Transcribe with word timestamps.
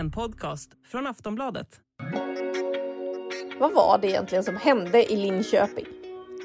En 0.00 0.10
podcast 0.10 0.70
från 0.86 1.06
Aftonbladet. 1.06 1.68
Vad 3.58 3.72
var 3.72 3.98
det 3.98 4.08
egentligen 4.08 4.44
som 4.44 4.56
hände 4.56 5.12
i 5.12 5.16
Linköping? 5.16 5.86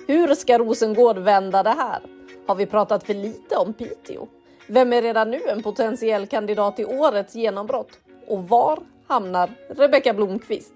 Hur 0.07 0.35
ska 0.35 0.57
Rosengård 0.57 1.17
vända 1.17 1.63
det 1.63 1.69
här? 1.69 1.99
Har 2.47 2.55
vi 2.55 2.65
pratat 2.65 3.03
för 3.03 3.13
lite 3.13 3.55
om 3.55 3.73
Piteå? 3.73 4.27
Vem 4.67 4.93
är 4.93 5.01
redan 5.01 5.31
nu 5.31 5.39
en 5.49 5.63
potentiell 5.63 6.27
kandidat 6.27 6.75
till 6.75 6.85
årets 6.85 7.35
genombrott? 7.35 7.99
Och 8.27 8.49
var 8.49 8.79
hamnar 9.07 9.49
Rebecka 9.69 10.13
Blomqvist? 10.13 10.73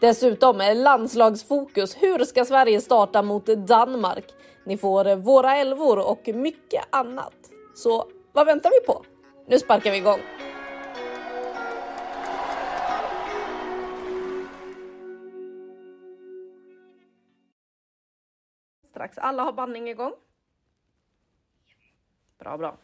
Dessutom 0.00 0.60
är 0.60 0.74
landslagsfokus. 0.74 1.96
Hur 2.00 2.24
ska 2.24 2.44
Sverige 2.44 2.80
starta 2.80 3.22
mot 3.22 3.46
Danmark? 3.46 4.24
Ni 4.66 4.76
får 4.76 5.16
våra 5.16 5.56
älvor 5.56 6.08
och 6.08 6.28
mycket 6.34 6.84
annat. 6.90 7.34
Så 7.74 8.06
vad 8.32 8.46
väntar 8.46 8.70
vi 8.70 8.86
på? 8.86 9.04
Nu 9.48 9.58
sparkar 9.58 9.90
vi 9.90 9.96
igång. 9.96 10.20
Strax. 19.02 19.18
Alla 19.18 19.42
har 19.42 19.52
bandning 19.52 19.88
igång. 19.88 20.12
Bra, 22.38 22.58
bra. 22.58 22.76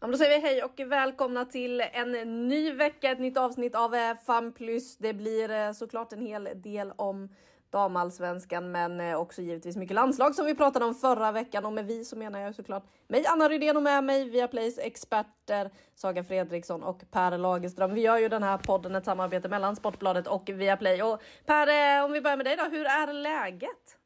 Ja, 0.00 0.06
då 0.06 0.16
säger 0.16 0.40
vi 0.40 0.46
hej 0.46 0.62
och 0.62 0.80
välkomna 0.80 1.44
till 1.44 1.80
en 1.80 2.48
ny 2.48 2.72
vecka, 2.72 3.10
ett 3.10 3.18
nytt 3.18 3.36
avsnitt 3.36 3.74
av 3.74 3.94
eh, 3.94 4.16
FAM+. 4.26 4.54
Det 4.98 5.14
blir 5.14 5.50
eh, 5.50 5.72
såklart 5.72 6.12
en 6.12 6.20
hel 6.20 6.48
del 6.54 6.92
om 6.96 7.28
damallsvenskan, 7.72 8.72
men 8.72 9.00
eh, 9.00 9.20
också 9.20 9.42
givetvis 9.42 9.76
mycket 9.76 9.94
landslag 9.94 10.34
som 10.34 10.46
vi 10.46 10.54
pratade 10.54 10.84
om 10.84 10.94
förra 10.94 11.32
veckan. 11.32 11.64
Och 11.64 11.72
med 11.72 11.86
vi 11.86 12.04
så 12.04 12.16
menar 12.16 12.40
jag 12.40 12.54
såklart 12.54 12.84
mig, 13.08 13.26
Anna 13.26 13.48
Rydén 13.48 13.76
och 13.76 13.82
med 13.82 14.04
mig 14.04 14.28
via 14.28 14.48
Plays 14.48 14.78
experter 14.78 15.70
Saga 15.94 16.24
Fredriksson 16.24 16.82
och 16.82 17.02
Per 17.10 17.38
Lagerström. 17.38 17.94
Vi 17.94 18.00
gör 18.00 18.18
ju 18.18 18.28
den 18.28 18.42
här 18.42 18.58
podden 18.58 18.94
ett 18.94 19.04
samarbete 19.04 19.48
mellan 19.48 19.76
Sportbladet 19.76 20.26
och 20.26 20.48
Viaplay. 20.48 21.02
Och 21.02 21.22
Per, 21.46 21.98
eh, 21.98 22.04
om 22.04 22.12
vi 22.12 22.20
börjar 22.20 22.36
med 22.36 22.46
dig 22.46 22.56
då, 22.56 22.64
hur 22.64 22.86
är 22.86 23.12
läget? 23.12 23.96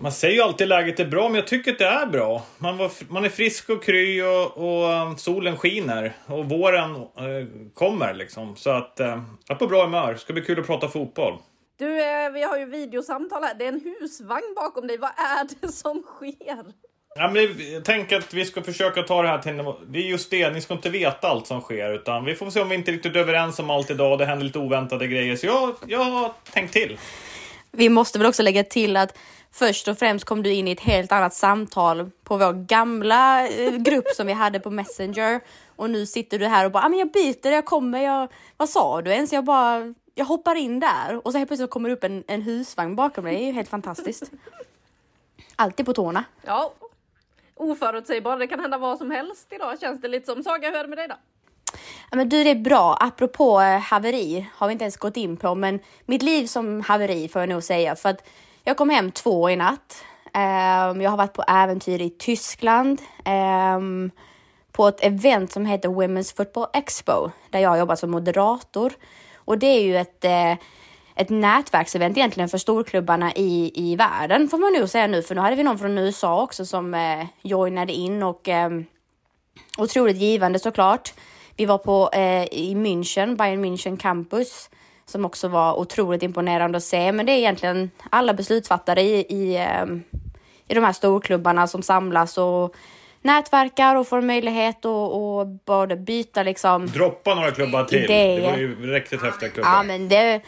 Man 0.00 0.12
säger 0.12 0.34
ju 0.34 0.42
alltid 0.42 0.68
läget 0.68 1.00
är 1.00 1.04
bra, 1.04 1.28
men 1.28 1.34
jag 1.34 1.46
tycker 1.46 1.72
att 1.72 1.78
det 1.78 1.86
är 1.86 2.06
bra. 2.06 2.42
Man, 2.58 2.76
var, 2.76 2.90
man 3.08 3.24
är 3.24 3.28
frisk 3.28 3.70
och 3.70 3.84
kry 3.84 4.22
och, 4.22 4.56
och 4.56 4.90
um, 4.90 5.16
solen 5.16 5.56
skiner 5.56 6.12
och 6.26 6.48
våren 6.48 6.94
eh, 6.94 7.46
kommer 7.74 8.14
liksom. 8.14 8.56
Så 8.56 8.70
att 8.70 9.00
eh, 9.00 9.22
jag 9.46 9.54
är 9.54 9.58
på 9.58 9.66
bra 9.66 9.84
humör. 9.84 10.12
Det 10.12 10.18
ska 10.18 10.32
bli 10.32 10.42
kul 10.42 10.60
att 10.60 10.66
prata 10.66 10.88
fotboll. 10.88 11.38
Du, 11.76 12.00
eh, 12.00 12.30
vi 12.30 12.42
har 12.42 12.58
ju 12.58 12.64
videosamtal 12.64 13.42
här. 13.42 13.54
Det 13.54 13.64
är 13.64 13.68
en 13.68 13.94
husvagn 14.00 14.54
bakom 14.56 14.86
dig. 14.86 14.98
Vad 14.98 15.10
är 15.10 15.48
det 15.60 15.72
som 15.72 16.02
sker? 16.02 16.64
Ja, 17.16 17.30
men 17.30 17.72
jag 17.72 17.84
tänker 17.84 18.18
att 18.18 18.34
vi 18.34 18.44
ska 18.44 18.62
försöka 18.62 19.02
ta 19.02 19.22
det 19.22 19.28
här 19.28 19.38
till 19.38 19.56
Det 19.88 19.98
är 19.98 20.02
just 20.02 20.30
det, 20.30 20.50
ni 20.50 20.60
ska 20.60 20.74
inte 20.74 20.90
veta 20.90 21.28
allt 21.28 21.46
som 21.46 21.60
sker. 21.60 21.94
Utan 21.94 22.24
vi 22.24 22.34
får 22.34 22.50
se 22.50 22.60
om 22.60 22.68
vi 22.68 22.74
inte 22.74 22.90
är 22.90 22.92
riktigt 22.92 23.16
överens 23.16 23.58
om 23.58 23.70
allt 23.70 23.90
idag. 23.90 24.18
Det 24.18 24.24
händer 24.24 24.44
lite 24.44 24.58
oväntade 24.58 25.06
grejer. 25.06 25.36
Så 25.36 25.46
jag, 25.46 25.74
jag 25.86 26.04
har 26.04 26.32
tänkt 26.52 26.72
till. 26.72 26.98
Vi 27.70 27.88
måste 27.88 28.18
väl 28.18 28.28
också 28.28 28.42
lägga 28.42 28.64
till 28.64 28.96
att 28.96 29.18
först 29.52 29.88
och 29.88 29.98
främst 29.98 30.24
kom 30.24 30.42
du 30.42 30.52
in 30.52 30.68
i 30.68 30.72
ett 30.72 30.80
helt 30.80 31.12
annat 31.12 31.34
samtal 31.34 32.10
på 32.24 32.36
vår 32.36 32.66
gamla 32.66 33.48
eh, 33.48 33.72
grupp 33.72 34.08
som 34.16 34.26
vi 34.26 34.32
hade 34.32 34.60
på 34.60 34.70
Messenger. 34.70 35.40
Och 35.76 35.90
nu 35.90 36.06
sitter 36.06 36.38
du 36.38 36.46
här 36.46 36.64
och 36.64 36.72
bara, 36.72 36.84
ah, 36.84 36.88
men 36.88 36.98
jag 36.98 37.12
byter, 37.12 37.50
jag 37.50 37.64
kommer, 37.64 38.02
jag, 38.02 38.28
vad 38.56 38.68
sa 38.68 39.02
du 39.02 39.10
ens? 39.10 39.32
Jag 39.32 39.44
bara, 39.44 39.94
jag 40.14 40.24
hoppar 40.24 40.54
in 40.54 40.80
där 40.80 41.26
och 41.26 41.32
så 41.32 41.38
helt 41.38 41.48
plötsligt 41.48 41.70
kommer 41.70 41.88
det 41.88 41.94
upp 41.94 42.04
en, 42.04 42.24
en 42.26 42.42
husvagn 42.42 42.96
bakom 42.96 43.24
dig. 43.24 43.34
Det 43.34 43.42
är 43.42 43.46
ju 43.46 43.52
helt 43.52 43.68
fantastiskt. 43.68 44.30
Alltid 45.56 45.86
på 45.86 45.92
tårna. 45.92 46.24
Ja, 46.42 46.72
oförutsägbar. 47.54 48.38
Det 48.38 48.46
kan 48.46 48.60
hända 48.60 48.78
vad 48.78 48.98
som 48.98 49.10
helst 49.10 49.52
idag 49.52 49.80
känns 49.80 50.00
det 50.00 50.08
lite 50.08 50.26
som. 50.26 50.42
Saga, 50.42 50.68
hur 50.70 50.76
är 50.76 50.82
det 50.82 50.88
med 50.88 50.98
dig 50.98 51.08
då? 51.08 51.14
Ja, 52.10 52.16
men 52.16 52.28
du, 52.28 52.44
det 52.44 52.50
är 52.50 52.54
bra. 52.54 52.96
Apropå 53.00 53.60
eh, 53.60 53.78
haveri 53.78 54.50
har 54.54 54.66
vi 54.66 54.72
inte 54.72 54.84
ens 54.84 54.96
gått 54.96 55.16
in 55.16 55.36
på, 55.36 55.54
men 55.54 55.80
mitt 56.06 56.22
liv 56.22 56.46
som 56.46 56.80
haveri 56.80 57.28
får 57.28 57.42
jag 57.42 57.48
nog 57.48 57.62
säga. 57.62 57.96
För 57.96 58.08
att 58.08 58.28
jag 58.64 58.76
kom 58.76 58.90
hem 58.90 59.10
två 59.10 59.50
i 59.50 59.56
natt. 59.56 60.04
Um, 60.24 61.00
jag 61.00 61.10
har 61.10 61.16
varit 61.16 61.32
på 61.32 61.44
äventyr 61.48 62.00
i 62.00 62.10
Tyskland. 62.10 63.02
Um, 63.76 64.10
på 64.72 64.88
ett 64.88 65.04
event 65.04 65.52
som 65.52 65.66
heter 65.66 65.88
Women's 65.88 66.36
Football 66.36 66.66
Expo 66.72 67.30
där 67.50 67.58
jag 67.58 67.78
jobbar 67.78 67.96
som 67.96 68.10
moderator. 68.10 68.92
Och 69.44 69.58
det 69.58 69.66
är 69.66 69.80
ju 69.80 69.96
ett, 69.96 70.24
eh, 70.24 70.52
ett 71.14 71.30
nätverksevent 71.30 72.16
egentligen 72.16 72.48
för 72.48 72.58
storklubbarna 72.58 73.32
i, 73.34 73.72
i 73.74 73.96
världen 73.96 74.48
får 74.48 74.58
man 74.58 74.72
nog 74.72 74.88
säga 74.88 75.06
nu. 75.06 75.22
För 75.22 75.34
nu 75.34 75.40
hade 75.40 75.56
vi 75.56 75.62
någon 75.62 75.78
från 75.78 75.98
USA 75.98 76.42
också 76.42 76.66
som 76.66 76.94
eh, 76.94 77.26
joinade 77.42 77.92
in 77.92 78.22
och 78.22 78.48
eh, 78.48 78.70
otroligt 79.78 80.16
givande 80.16 80.58
såklart. 80.58 81.12
Vi 81.56 81.66
var 81.66 81.78
på 81.78 82.10
eh, 82.12 82.44
i 82.44 82.74
München, 82.74 83.36
Bayern 83.36 83.64
München 83.64 83.96
campus 83.96 84.70
som 85.06 85.24
också 85.24 85.48
var 85.48 85.78
otroligt 85.78 86.22
imponerande 86.22 86.76
att 86.76 86.84
se. 86.84 87.12
Men 87.12 87.26
det 87.26 87.32
är 87.32 87.38
egentligen 87.38 87.90
alla 88.10 88.34
beslutsfattare 88.34 89.02
i, 89.02 89.14
i, 89.28 89.56
eh, 89.56 89.84
i 90.68 90.74
de 90.74 90.84
här 90.84 90.92
storklubbarna 90.92 91.66
som 91.66 91.82
samlas 91.82 92.38
och 92.38 92.74
nätverkar 93.24 93.96
och 93.96 94.08
får 94.08 94.20
möjlighet 94.20 94.78
att 94.78 95.12
och 95.12 95.46
både 95.46 95.96
byta 95.96 96.42
liksom. 96.42 96.86
Droppa 96.86 97.34
några 97.34 97.50
klubbar 97.50 97.84
till. 97.84 98.04
Idéer. 98.04 98.40
Det 98.40 98.50
var 98.50 98.56
ju 98.56 98.92
riktigt 98.92 99.22
häftiga 99.22 99.48
klubbar. 99.48 99.70
Ja, 99.70 99.82
men 99.82 100.08
det. 100.08 100.40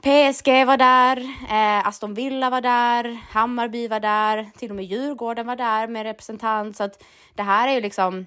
PSG 0.00 0.64
var 0.66 0.76
där, 0.76 1.16
eh, 1.50 1.86
Aston 1.86 2.14
Villa 2.14 2.50
var 2.50 2.60
där, 2.60 3.18
Hammarby 3.30 3.88
var 3.88 4.00
där, 4.00 4.46
till 4.58 4.70
och 4.70 4.76
med 4.76 4.84
Djurgården 4.84 5.46
var 5.46 5.56
där 5.56 5.86
med 5.88 6.02
representant. 6.02 6.76
Så 6.76 6.84
att 6.84 7.02
det 7.34 7.42
här 7.42 7.68
är 7.68 7.72
ju 7.72 7.80
liksom 7.80 8.26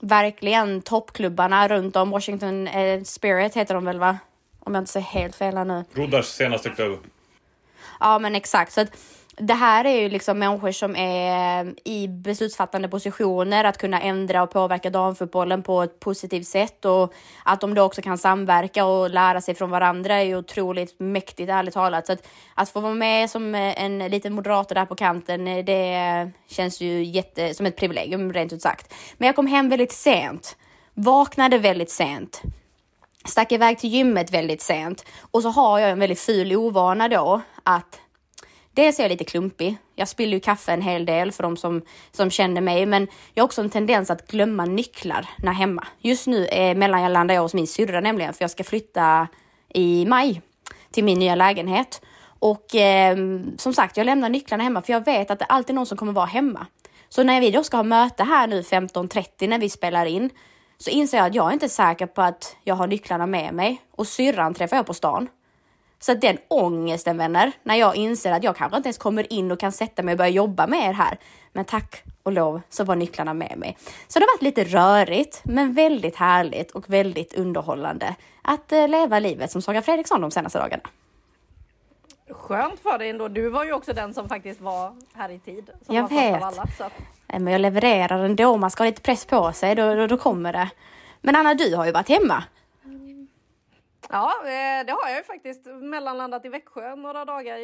verkligen 0.00 0.82
toppklubbarna 0.82 1.68
runt 1.68 1.96
om. 1.96 2.10
Washington 2.10 2.66
eh, 2.68 3.02
Spirit 3.02 3.54
heter 3.54 3.74
de 3.74 3.84
väl, 3.84 3.98
va? 3.98 4.18
Om 4.60 4.74
jag 4.74 4.82
inte 4.82 4.92
säger 4.92 5.06
helt 5.06 5.36
fel 5.36 5.56
här 5.56 5.64
nu. 5.64 5.84
Rodars 5.94 6.26
senaste 6.26 6.70
klubb. 6.70 6.98
Ja, 8.00 8.18
men 8.18 8.34
exakt. 8.34 8.72
Så 8.72 8.80
att 8.80 8.90
det 9.40 9.54
här 9.54 9.84
är 9.84 10.00
ju 10.00 10.08
liksom 10.08 10.38
människor 10.38 10.72
som 10.72 10.96
är 10.96 11.74
i 11.84 12.08
beslutsfattande 12.08 12.88
positioner 12.88 13.64
att 13.64 13.78
kunna 13.78 14.00
ändra 14.00 14.42
och 14.42 14.50
påverka 14.50 14.90
damfotbollen 14.90 15.62
på 15.62 15.82
ett 15.82 16.00
positivt 16.00 16.46
sätt 16.46 16.84
och 16.84 17.12
att 17.44 17.60
de 17.60 17.74
då 17.74 17.82
också 17.82 18.02
kan 18.02 18.18
samverka 18.18 18.84
och 18.84 19.10
lära 19.10 19.40
sig 19.40 19.54
från 19.54 19.70
varandra 19.70 20.14
är 20.14 20.24
ju 20.24 20.36
otroligt 20.36 21.00
mäktigt 21.00 21.50
ärligt 21.50 21.74
talat. 21.74 22.06
Så 22.06 22.12
att, 22.12 22.26
att 22.54 22.70
få 22.70 22.80
vara 22.80 22.94
med 22.94 23.30
som 23.30 23.54
en 23.54 23.98
liten 23.98 24.32
moderator 24.32 24.74
där 24.74 24.86
på 24.86 24.94
kanten, 24.94 25.44
det 25.44 26.30
känns 26.48 26.80
ju 26.80 27.04
jätte, 27.04 27.54
som 27.54 27.66
ett 27.66 27.76
privilegium 27.76 28.32
rent 28.32 28.52
ut 28.52 28.62
sagt. 28.62 28.94
Men 29.18 29.26
jag 29.26 29.36
kom 29.36 29.46
hem 29.46 29.68
väldigt 29.68 29.92
sent, 29.92 30.56
vaknade 30.94 31.58
väldigt 31.58 31.90
sent 31.90 32.42
stack 33.24 33.52
iväg 33.52 33.78
till 33.78 33.90
gymmet 33.90 34.30
väldigt 34.30 34.62
sent 34.62 35.04
och 35.30 35.42
så 35.42 35.48
har 35.48 35.78
jag 35.78 35.90
en 35.90 35.98
väldigt 35.98 36.20
ful 36.20 36.56
ovana 36.56 37.08
då 37.08 37.40
att 37.62 38.00
Dels 38.78 38.98
är 38.98 39.04
jag 39.04 39.10
lite 39.10 39.24
klumpig. 39.24 39.76
Jag 39.94 40.08
spiller 40.08 40.32
ju 40.32 40.40
kaffe 40.40 40.72
en 40.72 40.82
hel 40.82 41.06
del 41.06 41.32
för 41.32 41.42
de 41.42 41.56
som, 41.56 41.82
som 42.12 42.30
känner 42.30 42.60
mig, 42.60 42.86
men 42.86 43.08
jag 43.34 43.42
har 43.42 43.46
också 43.46 43.60
en 43.60 43.70
tendens 43.70 44.10
att 44.10 44.26
glömma 44.26 44.64
nycklar 44.64 45.28
när 45.38 45.52
hemma. 45.52 45.86
Just 46.00 46.26
nu 46.26 46.46
är 46.50 46.74
mellanlandar 46.74 47.34
jag 47.34 47.42
hos 47.42 47.54
min 47.54 47.66
syrra 47.66 48.00
nämligen, 48.00 48.34
för 48.34 48.42
jag 48.42 48.50
ska 48.50 48.64
flytta 48.64 49.28
i 49.74 50.06
maj 50.06 50.42
till 50.90 51.04
min 51.04 51.18
nya 51.18 51.34
lägenhet. 51.34 52.00
Och 52.38 52.74
eh, 52.74 53.16
som 53.56 53.74
sagt, 53.74 53.96
jag 53.96 54.04
lämnar 54.04 54.28
nycklarna 54.28 54.64
hemma 54.64 54.82
för 54.82 54.92
jag 54.92 55.04
vet 55.04 55.30
att 55.30 55.38
det 55.38 55.44
alltid 55.44 55.70
är 55.70 55.74
någon 55.74 55.86
som 55.86 55.98
kommer 55.98 56.12
vara 56.12 56.26
hemma. 56.26 56.66
Så 57.08 57.22
när 57.22 57.40
vi 57.40 57.50
då 57.50 57.64
ska 57.64 57.76
ha 57.76 57.84
möte 57.84 58.24
här 58.24 58.46
nu 58.46 58.62
15.30 58.62 59.48
när 59.48 59.58
vi 59.58 59.70
spelar 59.70 60.06
in 60.06 60.30
så 60.78 60.90
inser 60.90 61.18
jag 61.18 61.26
att 61.26 61.34
jag 61.34 61.48
är 61.48 61.52
inte 61.52 61.68
säker 61.68 62.06
på 62.06 62.22
att 62.22 62.56
jag 62.64 62.74
har 62.74 62.86
nycklarna 62.86 63.26
med 63.26 63.54
mig 63.54 63.82
och 63.96 64.06
syrran 64.06 64.54
träffar 64.54 64.76
jag 64.76 64.86
på 64.86 64.94
stan. 64.94 65.28
Så 66.00 66.12
att 66.12 66.20
den 66.20 66.38
ångesten 66.48 67.18
vänner, 67.18 67.52
när 67.62 67.74
jag 67.74 67.96
inser 67.96 68.32
att 68.32 68.44
jag 68.44 68.56
kanske 68.56 68.76
inte 68.76 68.86
ens 68.86 68.98
kommer 68.98 69.32
in 69.32 69.52
och 69.52 69.60
kan 69.60 69.72
sätta 69.72 70.02
mig 70.02 70.12
och 70.12 70.18
börja 70.18 70.30
jobba 70.30 70.66
med 70.66 70.88
er 70.88 70.92
här. 70.92 71.18
Men 71.52 71.64
tack 71.64 72.02
och 72.22 72.32
lov 72.32 72.60
så 72.68 72.84
var 72.84 72.96
nycklarna 72.96 73.34
med 73.34 73.58
mig. 73.58 73.76
Så 74.08 74.18
det 74.18 74.24
har 74.24 74.34
varit 74.34 74.42
lite 74.42 74.64
rörigt, 74.64 75.40
men 75.44 75.74
väldigt 75.74 76.16
härligt 76.16 76.70
och 76.70 76.90
väldigt 76.90 77.34
underhållande 77.34 78.14
att 78.42 78.72
eh, 78.72 78.88
leva 78.88 79.18
livet 79.18 79.50
som 79.50 79.62
Saga 79.62 79.82
Fredriksson 79.82 80.20
de 80.20 80.30
senaste 80.30 80.58
dagarna. 80.58 80.82
Skönt 82.30 82.80
för 82.80 82.98
dig 82.98 83.10
ändå. 83.10 83.28
Du 83.28 83.48
var 83.48 83.64
ju 83.64 83.72
också 83.72 83.92
den 83.92 84.14
som 84.14 84.28
faktiskt 84.28 84.60
var 84.60 84.96
här 85.14 85.28
i 85.28 85.38
tid. 85.38 85.70
Som 85.86 85.94
Jag 85.94 86.08
vet. 86.08 86.36
Av 86.36 86.44
alla, 86.44 86.66
så. 86.78 86.84
Nej, 87.26 87.40
Men 87.40 87.52
jag 87.52 87.60
levererar 87.60 88.18
ändå, 88.18 88.56
man 88.56 88.70
ska 88.70 88.82
ha 88.82 88.88
lite 88.88 89.02
press 89.02 89.24
på 89.24 89.52
sig, 89.52 89.74
då, 89.74 89.94
då, 89.94 90.06
då 90.06 90.16
kommer 90.16 90.52
det. 90.52 90.70
Men 91.20 91.36
Anna, 91.36 91.54
du 91.54 91.76
har 91.76 91.86
ju 91.86 91.92
varit 91.92 92.08
hemma. 92.08 92.44
Ja, 94.10 94.32
eh, 94.42 94.86
det 94.86 94.92
har 94.92 95.08
jag 95.08 95.18
ju 95.18 95.24
faktiskt 95.24 95.66
mellanlandat 95.66 96.44
i 96.44 96.48
Växjö 96.48 96.96
några 96.96 97.24
dagar 97.24 97.58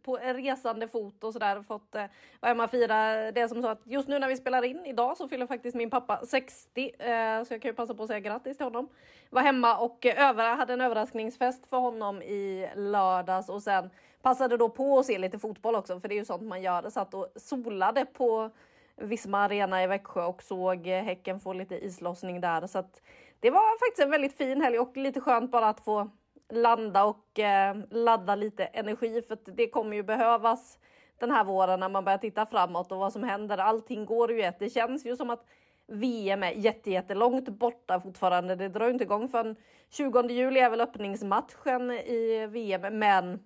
på 0.00 0.16
resande 0.16 0.88
fot 0.88 1.24
och 1.24 1.32
sådär. 1.32 1.62
Fått 1.62 1.94
eh, 1.94 2.04
vara 2.40 2.50
hemma 2.50 2.64
och 2.64 2.70
fira 2.70 3.32
det 3.32 3.48
som 3.48 3.62
så 3.62 3.68
att 3.68 3.80
just 3.84 4.08
nu 4.08 4.18
när 4.18 4.28
vi 4.28 4.36
spelar 4.36 4.64
in 4.64 4.86
idag 4.86 5.16
så 5.16 5.28
fyller 5.28 5.46
faktiskt 5.46 5.76
min 5.76 5.90
pappa 5.90 6.20
60. 6.26 6.90
Eh, 6.98 7.44
så 7.44 7.54
jag 7.54 7.62
kan 7.62 7.68
ju 7.68 7.74
passa 7.74 7.94
på 7.94 8.02
att 8.02 8.08
säga 8.08 8.20
grattis 8.20 8.56
till 8.56 8.66
honom. 8.66 8.88
Var 9.30 9.42
hemma 9.42 9.76
och 9.78 10.06
över, 10.06 10.56
hade 10.56 10.72
en 10.72 10.80
överraskningsfest 10.80 11.66
för 11.66 11.76
honom 11.76 12.22
i 12.22 12.68
lördags 12.74 13.48
och 13.48 13.62
sen 13.62 13.90
passade 14.22 14.56
då 14.56 14.68
på 14.68 14.98
att 14.98 15.06
se 15.06 15.18
lite 15.18 15.38
fotboll 15.38 15.74
också 15.74 16.00
för 16.00 16.08
det 16.08 16.14
är 16.14 16.18
ju 16.18 16.24
sånt 16.24 16.42
man 16.42 16.62
gör. 16.62 16.90
Satt 16.90 17.14
och 17.14 17.32
solade 17.36 18.04
på 18.04 18.50
Visma 18.96 19.38
Arena 19.38 19.84
i 19.84 19.86
Växjö 19.86 20.24
och 20.24 20.42
såg 20.42 20.86
Häcken 20.86 21.40
få 21.40 21.52
lite 21.52 21.84
islossning 21.84 22.40
där. 22.40 22.66
Så 22.66 22.78
att 22.78 23.00
det 23.40 23.50
var 23.50 23.78
faktiskt 23.78 24.04
en 24.04 24.10
väldigt 24.10 24.36
fin 24.36 24.60
helg 24.60 24.78
och 24.78 24.96
lite 24.96 25.20
skönt 25.20 25.50
bara 25.50 25.68
att 25.68 25.80
få 25.80 26.10
landa 26.50 27.04
och 27.04 27.38
eh, 27.38 27.76
ladda 27.90 28.34
lite 28.34 28.64
energi 28.64 29.22
för 29.22 29.34
att 29.34 29.56
det 29.56 29.68
kommer 29.68 29.96
ju 29.96 30.02
behövas 30.02 30.78
den 31.18 31.30
här 31.30 31.44
våren 31.44 31.80
när 31.80 31.88
man 31.88 32.04
börjar 32.04 32.18
titta 32.18 32.46
framåt 32.46 32.92
och 32.92 32.98
vad 32.98 33.12
som 33.12 33.22
händer. 33.22 33.58
Allting 33.58 34.04
går 34.04 34.32
ju 34.32 34.42
ett. 34.42 34.58
Det 34.58 34.70
känns 34.70 35.06
ju 35.06 35.16
som 35.16 35.30
att 35.30 35.44
VM 35.86 36.42
är 36.42 36.52
jättelångt 36.86 37.48
borta 37.48 38.00
fortfarande. 38.00 38.56
Det 38.56 38.68
drar 38.68 38.90
inte 38.90 39.04
igång 39.04 39.28
förrän 39.28 39.56
20 39.90 40.28
juli 40.28 40.60
är 40.60 40.70
väl 40.70 40.80
öppningsmatchen 40.80 41.90
i 41.90 42.46
VM, 42.46 42.98
men 42.98 43.38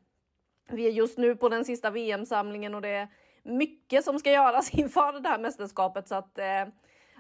vi 0.69 0.87
är 0.87 0.91
just 0.91 1.19
nu 1.19 1.37
på 1.37 1.49
den 1.49 1.65
sista 1.65 1.91
VM-samlingen 1.91 2.75
och 2.75 2.83
det 2.83 2.89
är 2.89 3.09
mycket 3.43 4.05
som 4.05 4.19
ska 4.19 4.33
göras 4.33 4.71
inför 4.75 5.21
det 5.21 5.29
här 5.29 5.39
mästerskapet 5.39 6.09
så 6.09 6.15
att 6.15 6.39
eh, 6.39 6.65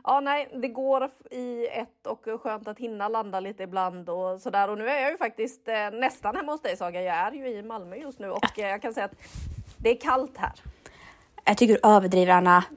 ja, 0.04 0.20
nej, 0.20 0.48
det 0.52 0.68
går 0.68 1.10
i 1.30 1.66
ett 1.66 2.06
och 2.06 2.40
skönt 2.42 2.68
att 2.68 2.78
hinna 2.78 3.08
landa 3.08 3.40
lite 3.40 3.62
ibland 3.62 4.08
och 4.08 4.40
sådär. 4.40 4.70
Och 4.70 4.78
nu 4.78 4.88
är 4.88 5.02
jag 5.02 5.10
ju 5.10 5.16
faktiskt 5.16 5.68
eh, 5.68 5.90
nästan 5.92 6.36
hemma 6.36 6.52
hos 6.52 6.62
dig 6.62 6.76
Saga. 6.76 7.02
Jag 7.02 7.16
är 7.16 7.32
ju 7.32 7.48
i 7.48 7.62
Malmö 7.62 7.96
just 7.96 8.18
nu 8.18 8.30
och 8.30 8.58
eh, 8.58 8.68
jag 8.68 8.82
kan 8.82 8.94
säga 8.94 9.06
att 9.06 9.14
det 9.78 9.90
är 9.90 10.00
kallt 10.00 10.36
här. 10.36 10.52
Jag 11.44 11.58
tycker 11.58 11.74
du 11.74 11.88
överdriver 11.88 12.32
Anna. 12.32 12.64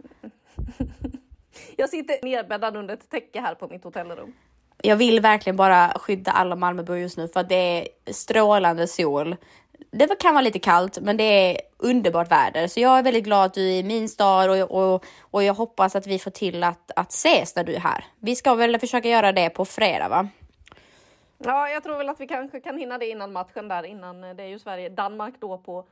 Jag 1.75 1.89
sitter 1.89 2.25
nedbäddad 2.25 2.77
under 2.77 2.94
ett 2.94 3.09
täcke 3.09 3.41
här 3.41 3.56
på 3.56 3.68
mitt 3.68 3.83
hotellrum. 3.83 4.33
Jag 4.83 4.95
vill 4.95 5.19
verkligen 5.19 5.56
bara 5.56 5.89
skydda 6.00 6.31
alla 6.31 6.56
Malmöbor 6.56 6.97
just 6.97 7.18
nu 7.18 7.27
för 7.27 7.39
att 7.39 7.50
det 7.50 7.56
är 7.56 8.13
strålande 8.13 8.88
sol. 8.88 9.35
Det 9.91 10.19
kan 10.19 10.33
vara 10.33 10.41
lite 10.41 10.59
kallt, 10.59 11.00
men 11.01 11.18
det 11.18 11.24
är 11.24 11.62
underbart 11.77 12.31
väder. 12.31 12.68
Så 12.68 12.79
jag 12.79 13.00
är 13.00 13.03
väldigt 13.03 13.24
glad 13.24 13.45
att 13.45 13.53
du 13.53 13.69
är 13.69 13.79
i 13.79 13.83
min 13.83 14.09
stad 14.09 14.50
och, 14.50 14.71
och, 14.71 15.06
och 15.21 15.44
jag 15.44 15.53
hoppas 15.53 15.95
att 15.95 16.07
vi 16.07 16.19
får 16.19 16.31
till 16.31 16.63
att, 16.63 16.91
att 16.95 17.12
ses 17.12 17.56
när 17.56 17.63
du 17.63 17.75
är 17.75 17.79
här. 17.79 18.06
Vi 18.19 18.35
ska 18.35 18.56
väl 18.56 18.79
försöka 18.79 19.09
göra 19.09 19.31
det 19.31 19.50
på 19.50 19.65
fredag, 19.65 20.09
va? 20.09 20.27
Ja, 21.38 21.69
jag 21.69 21.83
tror 21.83 21.97
väl 21.97 22.09
att 22.09 22.21
vi 22.21 22.27
kanske 22.27 22.59
kan 22.59 22.77
hinna 22.77 22.97
det 22.97 23.09
innan 23.09 23.33
matchen 23.33 23.68
där 23.68 23.83
innan. 23.83 24.24
Eh, 24.24 24.35
det 24.35 24.44
är 24.44 24.47
ju 24.47 24.59
Sverige-Danmark 24.59 25.33
då 25.39 25.57
på 25.57 25.88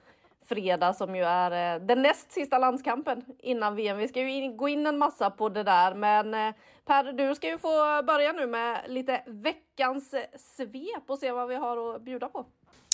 fredag 0.45 0.93
som 0.93 1.15
ju 1.15 1.23
är 1.23 1.75
eh, 1.75 1.81
den 1.81 2.01
näst 2.01 2.31
sista 2.31 2.57
landskampen 2.57 3.25
innan 3.39 3.75
VM. 3.75 3.97
Vi 3.97 4.07
ska 4.07 4.19
ju 4.19 4.31
in, 4.31 4.57
gå 4.57 4.69
in 4.69 4.87
en 4.87 4.97
massa 4.97 5.29
på 5.29 5.49
det 5.49 5.63
där, 5.63 5.95
men 5.95 6.33
eh, 6.33 6.53
Per, 6.85 7.03
du 7.03 7.35
ska 7.35 7.47
ju 7.47 7.57
få 7.57 8.03
börja 8.03 8.31
nu 8.31 8.47
med 8.47 8.81
lite 8.87 9.21
veckans 9.25 10.15
svep 10.35 11.03
och 11.07 11.19
se 11.19 11.31
vad 11.31 11.47
vi 11.47 11.55
har 11.55 11.95
att 11.95 12.01
bjuda 12.01 12.29
på. 12.29 12.45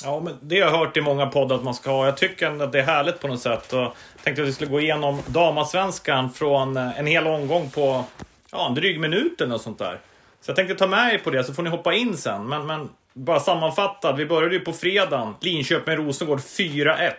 Ja, 0.03 0.19
men 0.19 0.37
det 0.41 0.59
har 0.59 0.71
jag 0.71 0.77
hört 0.77 0.97
i 0.97 1.01
många 1.01 1.25
poddar 1.25 1.55
att 1.55 1.63
man 1.63 1.73
ska 1.73 1.91
ha. 1.91 2.05
Jag 2.05 2.17
tycker 2.17 2.47
ändå 2.47 2.65
att 2.65 2.71
det 2.71 2.79
är 2.79 2.83
härligt 2.83 3.19
på 3.19 3.27
något 3.27 3.41
sätt. 3.41 3.73
Och 3.73 3.79
jag 3.79 3.93
tänkte 4.23 4.41
att 4.41 4.47
vi 4.47 4.53
skulle 4.53 4.71
gå 4.71 4.79
igenom 4.79 5.21
damasvenskan 5.27 6.33
från 6.33 6.77
eh, 6.77 6.99
en 6.99 7.07
hel 7.07 7.27
omgång 7.27 7.69
på 7.69 8.03
ja, 8.51 8.67
en 8.67 8.75
dryg 8.75 8.99
minut 8.99 9.41
eller 9.41 9.51
något 9.51 9.61
sånt 9.61 9.79
där. 9.79 9.99
Så 10.41 10.49
jag 10.49 10.55
tänkte 10.55 10.75
ta 10.75 10.87
med 10.87 11.13
er 11.13 11.17
på 11.17 11.29
det 11.29 11.43
så 11.43 11.53
får 11.53 11.63
ni 11.63 11.69
hoppa 11.69 11.93
in 11.93 12.17
sen. 12.17 12.47
Men, 12.47 12.65
men 12.65 12.89
bara 13.13 13.39
sammanfattat, 13.39 14.19
vi 14.19 14.25
började 14.25 14.55
ju 14.55 14.59
på 14.59 14.73
fredagen. 14.73 15.33
Linköping-Rosengård 15.41 16.39
4-1. 16.39 17.11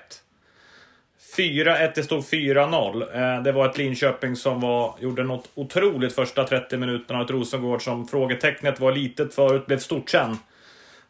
4-1, 1.36 1.92
det 1.94 2.02
stod 2.02 2.24
4-0. 2.24 3.36
Eh, 3.36 3.42
det 3.42 3.52
var 3.52 3.68
ett 3.68 3.78
Linköping 3.78 4.36
som 4.36 4.60
var, 4.60 4.94
gjorde 5.00 5.24
något 5.24 5.48
otroligt 5.54 6.14
första 6.14 6.44
30 6.44 6.76
minuterna. 6.76 7.22
Ett 7.22 7.30
Rosengård 7.30 7.82
som 7.82 8.08
frågetecknet 8.08 8.80
var 8.80 8.92
litet 8.92 9.34
förut, 9.34 9.66
blev 9.66 9.78
stort 9.78 10.10
sen. 10.10 10.36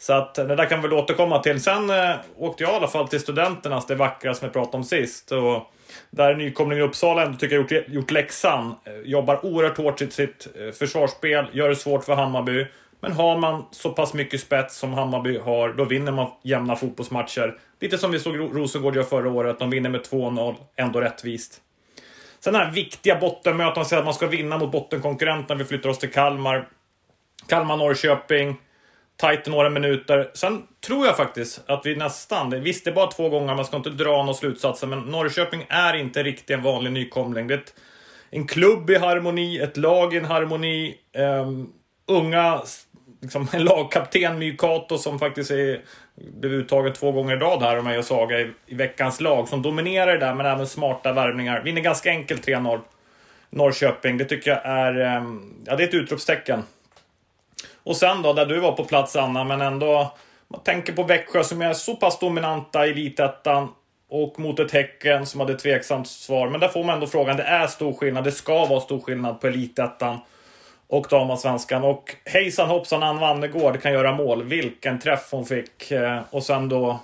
Så 0.02 0.12
att 0.12 0.34
det 0.34 0.56
där 0.56 0.68
kan 0.68 0.82
vi 0.82 0.88
väl 0.88 0.98
återkomma 0.98 1.38
till. 1.38 1.62
Sen 1.62 1.90
eh, 1.90 2.14
åkte 2.36 2.62
jag 2.62 2.72
i 2.72 2.76
alla 2.76 2.88
fall 2.88 3.08
till 3.08 3.20
Studenternas, 3.20 3.86
det 3.86 3.94
vackra 3.94 4.34
som 4.34 4.46
jag 4.46 4.52
pratade 4.52 4.76
om 4.76 4.84
sist. 4.84 5.32
Och 5.32 5.72
där 6.10 6.30
är 6.30 6.34
nykomlingen 6.34 6.84
i 6.84 6.88
Uppsala 6.88 7.22
ändå 7.22 7.38
tycker 7.38 7.56
jag 7.56 7.72
gjort, 7.72 7.88
gjort 7.88 8.10
läxan. 8.10 8.74
Eh, 8.84 8.92
jobbar 9.04 9.46
oerhört 9.46 9.78
hårt 9.78 10.02
i 10.02 10.10
sitt 10.10 10.48
eh, 10.60 10.72
försvarsspel, 10.72 11.46
gör 11.52 11.68
det 11.68 11.76
svårt 11.76 12.04
för 12.04 12.14
Hammarby. 12.14 12.66
Men 13.00 13.12
har 13.12 13.38
man 13.38 13.64
så 13.70 13.90
pass 13.90 14.14
mycket 14.14 14.40
spets 14.40 14.76
som 14.76 14.92
Hammarby 14.92 15.38
har, 15.38 15.68
då 15.72 15.84
vinner 15.84 16.12
man 16.12 16.30
jämna 16.42 16.76
fotbollsmatcher. 16.76 17.58
Lite 17.80 17.98
som 17.98 18.10
vi 18.10 18.18
såg 18.18 18.36
Rosengård 18.38 18.96
göra 18.96 19.06
förra 19.06 19.30
året. 19.30 19.58
De 19.58 19.70
vinner 19.70 19.90
med 19.90 20.00
2-0, 20.00 20.54
ändå 20.76 21.00
rättvist. 21.00 21.60
Sen 22.40 22.52
den 22.52 22.62
här 22.62 22.70
viktiga 22.70 23.18
bottenmöten, 23.18 23.84
säger 23.84 24.00
att 24.00 24.06
man 24.06 24.14
ska 24.14 24.26
vinna 24.26 24.58
mot 24.58 24.72
bottenkonkurrenterna. 24.72 25.58
Vi 25.58 25.64
flyttar 25.64 25.90
oss 25.90 25.98
till 25.98 26.12
Kalmar. 26.12 26.68
Kalmar-Norrköping. 27.48 28.56
Tajt 29.16 29.48
i 29.48 29.50
några 29.50 29.70
minuter. 29.70 30.30
Sen 30.34 30.62
tror 30.86 31.06
jag 31.06 31.16
faktiskt 31.16 31.60
att 31.66 31.86
vi 31.86 31.96
nästan, 31.96 32.62
visst 32.62 32.84
det 32.84 32.90
är 32.90 32.94
bara 32.94 33.06
två 33.10 33.28
gånger, 33.28 33.54
man 33.54 33.64
ska 33.64 33.76
inte 33.76 33.90
dra 33.90 34.16
några 34.16 34.34
slutsatser, 34.34 34.86
men 34.86 34.98
Norrköping 34.98 35.66
är 35.68 35.94
inte 35.94 36.22
riktigt 36.22 36.50
en 36.50 36.62
vanlig 36.62 36.92
nykomling. 36.92 37.46
Det 37.46 37.54
är 37.54 37.58
ett, 37.58 37.74
en 38.30 38.46
klubb 38.46 38.90
i 38.90 38.96
harmoni, 38.96 39.58
ett 39.58 39.76
lag 39.76 40.14
i 40.14 40.18
en 40.18 40.24
harmoni, 40.24 40.94
um, 41.16 41.72
unga, 42.06 42.60
liksom 43.20 43.48
en 43.52 43.64
lagkapten, 43.64 44.38
Mykato, 44.38 44.98
som 44.98 45.18
faktiskt 45.18 45.50
är, 45.50 45.80
blev 46.14 46.52
uttagen 46.52 46.92
två 46.92 47.12
gånger 47.12 47.36
i 47.36 47.38
rad 47.38 47.62
här 47.62 47.76
av 47.76 47.84
mig 47.84 47.98
och 47.98 48.04
Saga 48.04 48.40
i, 48.40 48.50
i 48.66 48.74
veckans 48.74 49.20
lag, 49.20 49.48
som 49.48 49.62
dominerar 49.62 50.12
det 50.12 50.26
där, 50.26 50.34
men 50.34 50.46
även 50.46 50.66
smarta 50.66 51.12
värvningar. 51.12 51.62
Vinner 51.62 51.80
ganska 51.80 52.10
enkelt 52.10 52.46
3-0. 52.46 52.80
Norrköping, 53.50 54.18
det 54.18 54.24
tycker 54.24 54.50
jag 54.50 54.60
är, 54.64 55.16
um, 55.16 55.54
ja 55.66 55.76
det 55.76 55.82
är 55.82 55.88
ett 55.88 55.94
utropstecken. 55.94 56.62
Och 57.84 57.96
sen 57.96 58.22
då, 58.22 58.32
där 58.32 58.46
du 58.46 58.60
var 58.60 58.72
på 58.72 58.84
plats 58.84 59.16
Anna, 59.16 59.44
men 59.44 59.60
ändå... 59.60 60.12
Man 60.48 60.60
tänker 60.60 60.92
på 60.92 61.02
Växjö 61.02 61.44
som 61.44 61.62
är 61.62 61.72
så 61.72 61.96
pass 61.96 62.18
dominanta 62.18 62.86
i 62.86 62.90
Elitettan 62.90 63.68
och 64.08 64.38
mot 64.38 64.60
ett 64.60 64.72
Häcken 64.72 65.26
som 65.26 65.40
hade 65.40 65.54
tveksamt 65.54 66.08
svar. 66.08 66.48
Men 66.48 66.60
där 66.60 66.68
får 66.68 66.84
man 66.84 66.94
ändå 66.94 67.06
frågan, 67.06 67.36
det 67.36 67.42
är 67.42 67.66
stor 67.66 67.92
skillnad, 67.92 68.24
det 68.24 68.32
ska 68.32 68.66
vara 68.66 68.80
stor 68.80 69.00
skillnad 69.00 69.40
på 69.40 69.46
Elitettan 69.46 70.18
och 70.86 71.06
damallsvenskan. 71.10 71.84
Och 71.84 72.16
hejsan 72.24 72.68
hoppsan, 72.68 73.02
Ann 73.02 73.18
Wannegård 73.18 73.82
kan 73.82 73.92
göra 73.92 74.12
mål. 74.12 74.42
Vilken 74.42 74.98
träff 74.98 75.28
hon 75.30 75.46
fick. 75.46 75.90
Eh, 75.90 76.20
och 76.30 76.42
sen 76.42 76.68
då 76.68 77.00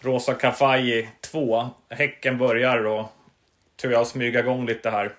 Rosa 0.00 0.34
Kafaji 0.34 1.08
2. 1.20 1.68
Häcken 1.90 2.38
börjar 2.38 2.82
då, 2.82 3.08
tror 3.80 3.92
jag, 3.92 4.06
smyga 4.06 4.40
igång 4.40 4.66
lite 4.66 4.90
här. 4.90 5.12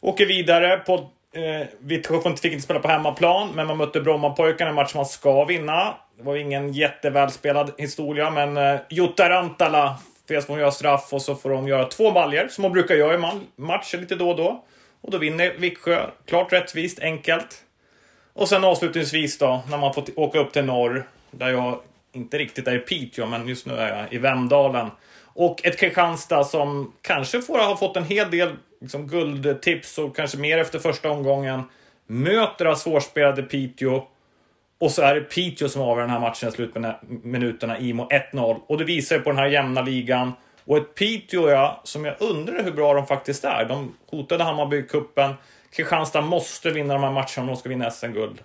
Åker 0.00 0.26
vidare 0.26 0.76
på... 0.76 1.10
Eh, 1.32 1.66
vi 1.80 2.02
fick 2.40 2.52
inte 2.52 2.60
spela 2.60 2.80
på 2.80 2.88
hemmaplan, 2.88 3.50
men 3.54 3.66
man 3.66 3.76
mötte 3.76 4.00
Brommapojkarna, 4.00 4.68
en 4.68 4.74
match 4.74 4.94
man 4.94 5.06
ska 5.06 5.44
vinna. 5.44 5.94
Det 6.16 6.22
var 6.22 6.36
ingen 6.36 6.72
jättevälspelad 6.72 7.72
historia, 7.78 8.30
men 8.30 8.56
eh, 8.56 8.80
Jutta 8.90 9.30
Rantala 9.30 9.98
får 10.28 10.48
hon 10.48 10.58
göra 10.58 10.70
straff 10.70 11.12
och 11.12 11.22
så 11.22 11.34
får 11.34 11.50
hon 11.50 11.66
göra 11.66 11.84
två 11.84 12.10
baljer, 12.10 12.48
som 12.48 12.64
hon 12.64 12.72
brukar 12.72 12.94
göra 12.94 13.14
i 13.14 13.18
man- 13.18 13.46
matcher 13.56 13.98
lite 13.98 14.14
då 14.14 14.30
och 14.30 14.36
då. 14.36 14.64
Och 15.00 15.10
då 15.10 15.18
vinner 15.18 15.54
Viksjö. 15.58 16.06
Klart 16.26 16.52
rättvist, 16.52 16.98
enkelt. 16.98 17.64
Och 18.32 18.48
sen 18.48 18.64
avslutningsvis 18.64 19.38
då, 19.38 19.62
när 19.70 19.78
man 19.78 19.94
får 19.94 20.04
åka 20.16 20.38
upp 20.38 20.52
till 20.52 20.64
norr, 20.64 21.08
där 21.30 21.48
jag 21.48 21.80
inte 22.12 22.38
riktigt 22.38 22.68
är 22.68 22.74
i 22.74 22.78
Piteå, 22.78 23.26
men 23.26 23.48
just 23.48 23.66
nu 23.66 23.74
är 23.76 23.98
jag 23.98 24.12
i 24.12 24.18
Vemdalen. 24.18 24.90
Och 25.34 25.66
ett 25.66 25.78
Kristianstad 25.78 26.44
som 26.44 26.92
kanske 27.02 27.42
får 27.42 27.58
ha 27.58 27.76
fått 27.76 27.96
en 27.96 28.04
hel 28.04 28.30
del 28.30 28.56
liksom, 28.80 29.06
guldtips 29.06 29.98
och 29.98 30.16
kanske 30.16 30.38
mer 30.38 30.58
efter 30.58 30.78
första 30.78 31.10
omgången. 31.10 31.62
Möter 32.06 32.64
det 32.64 32.76
svårspelade 32.76 33.42
Piteå. 33.42 34.02
Och 34.78 34.90
så 34.90 35.02
är 35.02 35.14
det 35.14 35.20
Piteå 35.20 35.68
som 35.68 35.82
avgör 35.82 36.00
den 36.00 36.10
här 36.10 36.20
matchen 36.20 36.48
i 36.48 36.52
slutminuterna, 36.52 37.78
Imo 37.78 38.08
1-0. 38.32 38.60
Och 38.66 38.78
det 38.78 38.84
visar 38.84 39.16
ju 39.16 39.22
på 39.22 39.30
den 39.30 39.38
här 39.38 39.46
jämna 39.46 39.82
ligan. 39.82 40.32
Och 40.64 40.76
ett 40.76 40.94
Piteå 40.94 41.50
ja, 41.50 41.80
som 41.84 42.04
jag 42.04 42.14
undrar 42.18 42.64
hur 42.64 42.72
bra 42.72 42.94
de 42.94 43.06
faktiskt 43.06 43.44
är. 43.44 43.64
De 43.64 43.94
hotade 44.10 44.44
Hammarby-cupen. 44.44 45.34
Kristianstad 45.70 46.20
måste 46.20 46.70
vinna 46.70 46.94
de 46.94 47.02
här 47.02 47.12
matcherna 47.12 47.40
om 47.40 47.46
de 47.46 47.56
ska 47.56 47.68
vinna 47.68 47.90
SM-guld. 47.90 48.42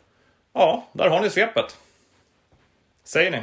Ja, 0.54 0.88
där 0.92 1.10
har 1.10 1.22
ni 1.22 1.30
svepet. 1.30 1.78
Säger 3.04 3.32
ni? 3.32 3.42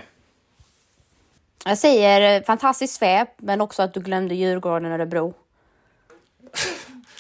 Jag 1.64 1.78
säger 1.78 2.36
eh, 2.36 2.44
fantastiskt 2.44 2.94
svep, 2.94 3.28
men 3.36 3.60
också 3.60 3.82
att 3.82 3.94
du 3.94 4.00
glömde 4.00 4.34
Djurgården 4.34 4.92
och 4.92 4.98
Örebro. 4.98 5.34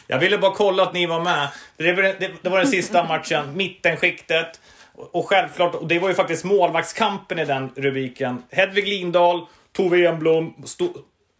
Jag 0.06 0.18
ville 0.18 0.38
bara 0.38 0.54
kolla 0.54 0.82
att 0.82 0.92
ni 0.92 1.06
var 1.06 1.20
med. 1.20 1.48
Det 1.76 1.92
var, 1.92 2.02
det, 2.02 2.30
det 2.42 2.48
var 2.48 2.58
den 2.58 2.66
sista 2.66 3.04
matchen, 3.04 3.52
mittenskiktet. 3.56 4.60
Och 4.94 5.28
självklart, 5.28 5.74
och 5.74 5.88
det 5.88 5.98
var 5.98 6.08
ju 6.08 6.14
faktiskt 6.14 6.44
målvaktskampen 6.44 7.38
i 7.38 7.44
den 7.44 7.70
rubriken. 7.76 8.42
Hedvig 8.50 8.88
Lindahl, 8.88 9.46
Tove 9.72 10.06
Enblom 10.06 10.54
stod 10.64 10.90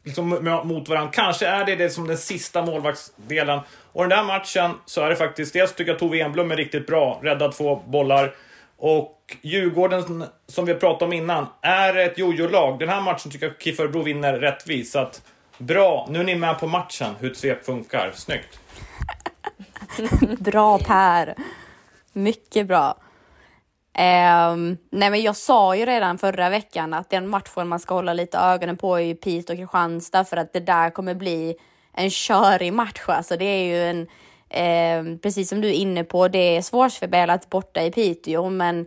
liksom 0.04 0.60
mot 0.64 0.88
varandra. 0.88 1.12
Kanske 1.12 1.46
är 1.46 1.64
det 1.64 1.76
det 1.76 1.90
som 1.90 2.06
den 2.06 2.18
sista 2.18 2.62
målvaktsdelen. 2.62 3.60
Och 3.92 4.02
den 4.02 4.18
där 4.18 4.24
matchen 4.24 4.70
så 4.86 5.00
är 5.00 5.08
det 5.08 5.16
faktiskt, 5.16 5.52
dels 5.52 5.74
tycker 5.74 5.92
jag 5.92 5.98
Tove 5.98 6.20
Enblom 6.20 6.50
är 6.50 6.56
riktigt 6.56 6.86
bra, 6.86 7.20
räddad 7.22 7.52
två 7.52 7.82
bollar. 7.86 8.34
Och 8.76 9.16
Djurgården, 9.42 10.24
som 10.46 10.64
vi 10.64 10.74
pratade 10.74 11.04
om 11.04 11.12
innan, 11.12 11.46
är 11.62 11.96
ett 11.96 12.18
jojo-lag. 12.18 12.78
Den 12.78 12.88
här 12.88 13.00
matchen 13.00 13.30
tycker 13.30 13.46
jag 13.46 13.62
KIF 13.62 13.80
Örebro 13.80 14.02
vinner 14.02 14.38
rättvist. 14.38 14.92
Så 14.92 14.98
att, 14.98 15.22
bra, 15.60 16.06
nu 16.10 16.20
är 16.20 16.24
ni 16.24 16.34
med 16.34 16.58
på 16.58 16.66
matchen, 16.66 17.14
hur 17.20 17.30
ett 17.30 17.36
svep 17.36 17.64
funkar. 17.64 18.12
Snyggt! 18.14 18.60
bra 20.38 20.78
Per! 20.78 21.34
Mycket 22.12 22.66
bra. 22.66 22.96
Um, 23.98 24.76
nej 24.90 25.10
men 25.10 25.22
jag 25.22 25.36
sa 25.36 25.76
ju 25.76 25.86
redan 25.86 26.18
förra 26.18 26.50
veckan 26.50 26.94
att 26.94 27.10
den 27.10 27.28
matchen 27.28 27.68
man 27.68 27.80
ska 27.80 27.94
hålla 27.94 28.12
lite 28.12 28.38
ögonen 28.38 28.76
på 28.76 28.96
är 28.96 29.00
ju 29.00 29.14
Piteå 29.14 29.54
och 29.54 29.58
Kristianstad 29.58 30.24
för 30.24 30.36
att 30.36 30.52
det 30.52 30.60
där 30.60 30.90
kommer 30.90 31.14
bli 31.14 31.56
en 31.92 32.10
körig 32.10 32.72
match. 32.72 33.04
Alltså 33.06 33.36
det 33.36 33.44
är 33.44 33.64
ju 33.64 33.84
en, 33.84 34.00
um, 35.00 35.18
precis 35.18 35.48
som 35.48 35.60
du 35.60 35.68
är 35.68 35.72
inne 35.72 36.04
på, 36.04 36.28
det 36.28 36.56
är 36.56 36.62
svårspelat 36.62 37.50
borta 37.50 37.82
i 37.82 37.90
Piteå 37.90 38.50
men 38.50 38.86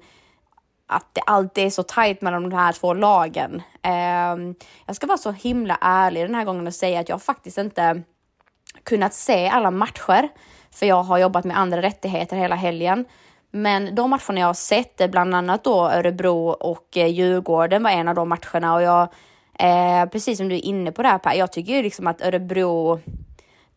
att 0.93 1.07
det 1.13 1.21
alltid 1.21 1.65
är 1.65 1.69
så 1.69 1.83
tajt 1.83 2.21
mellan 2.21 2.49
de 2.49 2.55
här 2.55 2.73
två 2.73 2.93
lagen. 2.93 3.61
Eh, 3.81 4.55
jag 4.85 4.95
ska 4.95 5.07
vara 5.07 5.17
så 5.17 5.31
himla 5.31 5.77
ärlig 5.81 6.23
den 6.23 6.35
här 6.35 6.45
gången 6.45 6.67
och 6.67 6.73
säga 6.73 6.99
att 6.99 7.09
jag 7.09 7.21
faktiskt 7.21 7.57
inte 7.57 8.01
kunnat 8.83 9.13
se 9.13 9.47
alla 9.47 9.71
matcher 9.71 10.29
för 10.71 10.85
jag 10.85 11.03
har 11.03 11.17
jobbat 11.17 11.45
med 11.45 11.57
andra 11.57 11.81
rättigheter 11.81 12.37
hela 12.37 12.55
helgen. 12.55 13.05
Men 13.51 13.95
de 13.95 14.09
matcherna 14.09 14.39
jag 14.39 14.47
har 14.47 14.53
sett, 14.53 15.11
bland 15.11 15.35
annat 15.35 15.63
då 15.63 15.89
Örebro 15.89 16.49
och 16.49 16.97
eh, 16.97 17.07
Djurgården 17.07 17.83
var 17.83 17.91
en 17.91 18.07
av 18.07 18.15
de 18.15 18.29
matcherna 18.29 18.75
och 18.75 18.81
jag, 18.81 19.07
eh, 19.59 20.09
precis 20.09 20.37
som 20.37 20.49
du 20.49 20.55
är 20.55 20.65
inne 20.65 20.91
på 20.91 21.01
det 21.01 21.09
här 21.09 21.17
Per, 21.17 21.33
jag 21.33 21.51
tycker 21.51 21.73
ju 21.73 21.83
liksom 21.83 22.07
att 22.07 22.21
Örebro 22.21 22.99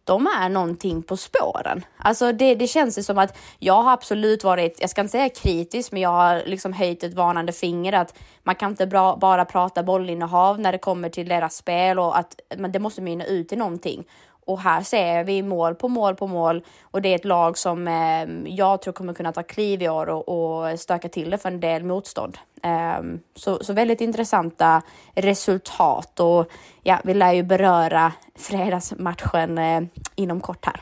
de 0.06 0.26
är 0.26 0.48
någonting 0.48 1.02
på 1.02 1.16
spåren. 1.16 1.84
Alltså 1.98 2.32
det, 2.32 2.54
det 2.54 2.66
känns 2.66 3.06
som 3.06 3.18
att 3.18 3.38
jag 3.58 3.82
har 3.82 3.92
absolut 3.92 4.44
varit, 4.44 4.80
jag 4.80 4.90
ska 4.90 5.00
inte 5.00 5.12
säga 5.12 5.28
kritisk, 5.28 5.92
men 5.92 6.02
jag 6.02 6.10
har 6.10 6.42
liksom 6.46 6.72
höjt 6.72 7.02
ett 7.02 7.14
varnande 7.14 7.52
finger 7.52 7.92
att 7.92 8.18
man 8.42 8.54
kan 8.54 8.70
inte 8.70 8.86
bra, 8.86 9.16
bara 9.16 9.44
prata 9.44 9.82
bollinnehav 9.82 10.60
när 10.60 10.72
det 10.72 10.78
kommer 10.78 11.08
till 11.08 11.28
deras 11.28 11.56
spel 11.56 11.98
och 11.98 12.18
att 12.18 12.40
men 12.56 12.72
det 12.72 12.78
måste 12.78 13.02
mynna 13.02 13.24
ut 13.24 13.52
i 13.52 13.56
någonting. 13.56 14.04
Och 14.46 14.60
här 14.60 14.82
ser 14.82 15.24
vi 15.24 15.42
mål 15.42 15.74
på 15.74 15.88
mål 15.88 16.14
på 16.14 16.26
mål 16.26 16.62
och 16.82 17.02
det 17.02 17.08
är 17.08 17.14
ett 17.14 17.24
lag 17.24 17.58
som 17.58 17.88
eh, 17.88 18.52
jag 18.54 18.82
tror 18.82 18.92
kommer 18.92 19.14
kunna 19.14 19.32
ta 19.32 19.42
kliv 19.42 19.82
i 19.82 19.88
år 19.88 20.08
och, 20.08 20.28
och 20.28 20.80
stöka 20.80 21.08
till 21.08 21.30
det 21.30 21.38
för 21.38 21.48
en 21.48 21.60
del 21.60 21.84
motstånd. 21.84 22.38
Eh, 22.62 23.02
så, 23.34 23.64
så 23.64 23.72
väldigt 23.72 24.00
intressanta 24.00 24.82
resultat 25.14 26.20
och 26.20 26.50
ja, 26.82 26.98
vi 27.04 27.14
lär 27.14 27.32
ju 27.32 27.42
beröra 27.42 28.12
fredagsmatchen 28.34 29.58
eh, 29.58 29.82
inom 30.14 30.40
kort 30.40 30.64
här. 30.64 30.80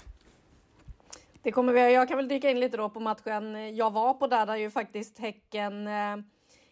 Det 1.43 1.53
kommer 1.53 1.73
vi 1.73 1.95
Jag 1.95 2.09
kan 2.09 2.17
väl 2.17 2.29
dyka 2.29 2.51
in 2.51 2.61
lite 2.61 2.77
då 2.77 2.89
på 2.89 3.01
matchen 3.01 3.77
jag 3.77 3.91
var 3.91 4.15
på 4.15 4.27
där, 4.27 4.47
där 4.47 4.57
ju 4.57 4.71
faktiskt 4.71 5.19
Häcken 5.19 5.87
eh, 5.87 6.17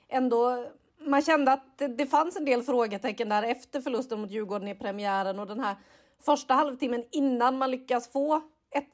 ändå 0.08 0.66
man 1.06 1.22
kände 1.22 1.52
att 1.52 1.78
det, 1.78 1.88
det 1.88 2.06
fanns 2.06 2.37
en 2.37 2.44
del 2.44 2.62
frågetecken 2.62 3.28
där 3.28 3.42
efter 3.42 3.80
förlusten 3.80 4.20
mot 4.20 4.30
Djurgården 4.30 4.68
i 4.68 4.75
premiären 4.75 5.38
och 5.38 5.46
den 5.46 5.61
här 5.61 5.76
första 6.25 6.55
halvtimmen 6.55 7.05
innan 7.11 7.59
man 7.59 7.71
lyckas 7.71 8.12
få 8.12 8.43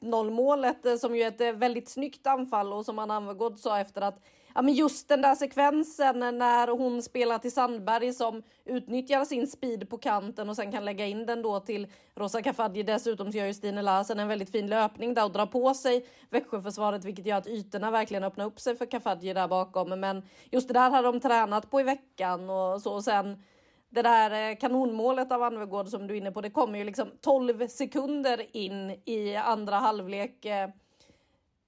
1-0 0.01 0.29
målet 0.29 0.85
eh, 0.85 0.95
som 0.95 1.15
ju 1.15 1.21
är 1.21 1.27
ett 1.27 1.41
eh, 1.41 1.51
väldigt 1.51 1.89
snyggt 1.89 2.27
anfall 2.27 2.73
och 2.73 2.85
som 2.85 2.99
Anna 2.99 3.15
Anvegård 3.15 3.59
sa 3.59 3.79
efter 3.79 4.01
att 4.01 4.19
ja, 4.55 4.61
men 4.61 4.73
just 4.73 5.07
den 5.07 5.21
där 5.21 5.35
sekvensen 5.35 6.19
när 6.19 6.67
hon 6.67 7.01
spelar 7.01 7.37
till 7.37 7.51
Sandberg 7.51 8.13
som 8.13 8.43
utnyttjar 8.65 9.25
sin 9.25 9.47
speed 9.47 9.89
på 9.89 9.97
kanten 9.97 10.49
och 10.49 10.55
sen 10.55 10.71
kan 10.71 10.85
lägga 10.85 11.05
in 11.05 11.25
den 11.25 11.41
då 11.41 11.59
till 11.59 11.87
Rosa 12.15 12.41
Kafaji. 12.41 12.83
Dessutom 12.83 13.31
så 13.31 13.37
gör 13.37 13.45
ju 13.45 13.53
Stine 13.53 13.81
Larsen 13.81 14.19
en 14.19 14.27
väldigt 14.27 14.51
fin 14.51 14.67
löpning 14.67 15.13
där 15.13 15.25
och 15.25 15.31
drar 15.31 15.45
på 15.45 15.73
sig 15.73 16.05
Växjöförsvaret 16.29 17.05
vilket 17.05 17.25
gör 17.25 17.37
att 17.37 17.47
ytorna 17.47 17.91
verkligen 17.91 18.23
öppnar 18.23 18.45
upp 18.45 18.59
sig 18.59 18.75
för 18.75 18.85
Kafaji 18.85 19.33
där 19.33 19.47
bakom. 19.47 19.99
Men 19.99 20.23
just 20.51 20.67
det 20.67 20.73
där 20.73 20.89
hade 20.89 21.07
de 21.07 21.19
tränat 21.19 21.71
på 21.71 21.79
i 21.81 21.83
veckan 21.83 22.49
och 22.49 22.81
så 22.81 22.93
och 22.93 23.03
sen 23.03 23.43
det 23.89 24.01
där 24.01 24.51
eh, 24.51 24.57
kanonmålet 24.57 25.31
av 25.31 25.43
Anvegård 25.43 25.87
som 25.87 26.07
du 26.07 26.13
är 26.13 26.17
inne 26.17 26.31
på, 26.31 26.41
det 26.41 26.49
kommer 26.49 26.79
ju 26.79 26.85
liksom 26.85 27.11
12 27.21 27.67
sekunder 27.67 28.45
in 28.57 29.01
i 29.05 29.35
andra 29.35 29.75
halvlek. 29.75 30.45
Eh, 30.45 30.69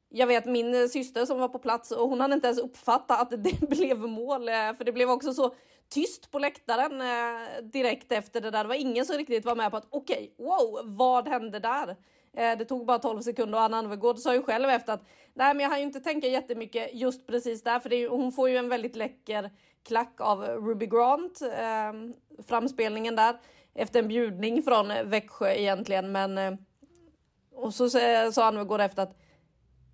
jag 0.09 0.27
vet 0.27 0.45
min 0.45 0.89
syster 0.89 1.25
som 1.25 1.39
var 1.39 1.47
på 1.47 1.59
plats 1.59 1.91
och 1.91 2.09
hon 2.09 2.19
hade 2.19 2.33
inte 2.33 2.47
ens 2.47 2.59
uppfattat 2.59 3.21
att 3.33 3.43
det 3.43 3.61
blev 3.69 3.99
mål, 3.99 4.49
eh, 4.49 4.73
för 4.77 4.83
det 4.83 4.91
blev 4.91 5.09
också 5.09 5.33
så 5.33 5.55
tyst 5.89 6.31
på 6.31 6.39
läktaren 6.39 7.03
direkt 7.71 8.11
efter 8.11 8.41
det 8.41 8.51
där. 8.51 8.63
Det 8.63 8.67
var 8.67 8.75
ingen 8.75 9.05
som 9.05 9.17
riktigt 9.17 9.45
var 9.45 9.55
med 9.55 9.71
på 9.71 9.77
att 9.77 9.87
okej, 9.89 10.33
okay, 10.37 10.47
wow, 10.47 10.81
vad 10.83 11.27
hände 11.27 11.59
där? 11.59 11.95
Eh, 12.33 12.57
det 12.57 12.65
tog 12.65 12.85
bara 12.85 12.99
12 12.99 13.21
sekunder 13.21 13.57
och 13.57 13.63
Anna 13.63 13.77
Anvegård 13.77 14.17
sa 14.17 14.33
ju 14.33 14.41
själv 14.41 14.69
efter 14.69 14.93
att 14.93 15.03
nej, 15.33 15.53
men 15.53 15.63
jag 15.63 15.69
har 15.69 15.77
ju 15.77 15.83
inte 15.83 15.99
tänka 15.99 16.27
jättemycket 16.27 16.89
just 16.93 17.27
precis 17.27 17.63
där, 17.63 17.79
för 17.79 17.89
det 17.89 17.95
är, 17.95 18.09
hon 18.09 18.31
får 18.31 18.49
ju 18.49 18.57
en 18.57 18.69
väldigt 18.69 18.95
läcker 18.95 19.51
klack 19.83 20.21
av 20.21 20.43
Ruby 20.43 20.85
Grant, 20.85 21.41
eh, 21.41 21.93
framspelningen 22.47 23.15
där, 23.15 23.39
efter 23.73 23.99
en 23.99 24.07
bjudning 24.07 24.63
från 24.63 24.87
Växjö 25.05 25.53
egentligen. 25.53 26.11
Men, 26.11 26.37
eh, 26.37 26.53
och 27.51 27.73
så 27.73 27.89
sa 27.89 28.43
han 28.43 28.81
efter 28.81 29.03
att 29.03 29.17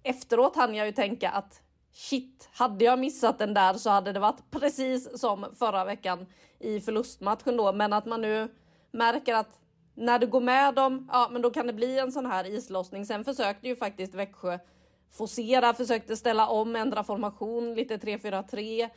efteråt 0.03 0.55
hann 0.55 0.75
jag 0.75 0.85
ju 0.85 0.91
tänka 0.91 1.29
att 1.29 1.61
shit, 1.93 2.49
hade 2.53 2.85
jag 2.85 2.99
missat 2.99 3.39
den 3.39 3.53
där 3.53 3.73
så 3.73 3.89
hade 3.89 4.11
det 4.11 4.19
varit 4.19 4.51
precis 4.51 5.19
som 5.19 5.45
förra 5.59 5.85
veckan 5.85 6.25
i 6.59 6.79
förlustmatchen 6.79 7.57
då. 7.57 7.73
Men 7.73 7.93
att 7.93 8.05
man 8.05 8.21
nu 8.21 8.47
märker 8.91 9.35
att 9.35 9.59
när 9.97 10.19
du 10.19 10.27
går 10.27 10.41
med 10.41 10.73
dem, 10.73 11.09
ja 11.11 11.29
men 11.31 11.41
då 11.41 11.49
kan 11.49 11.67
det 11.67 11.73
bli 11.73 11.99
en 11.99 12.11
sån 12.11 12.25
här 12.25 12.47
islossning. 12.47 13.05
Sen 13.05 13.23
försökte 13.23 13.67
ju 13.67 13.75
faktiskt 13.75 14.15
Växjö 14.15 14.59
forcera, 15.11 15.73
försökte 15.73 16.17
ställa 16.17 16.47
om, 16.47 16.75
ändra 16.75 17.03
formation, 17.03 17.75
lite 17.75 17.97
3-4-3 17.97 18.89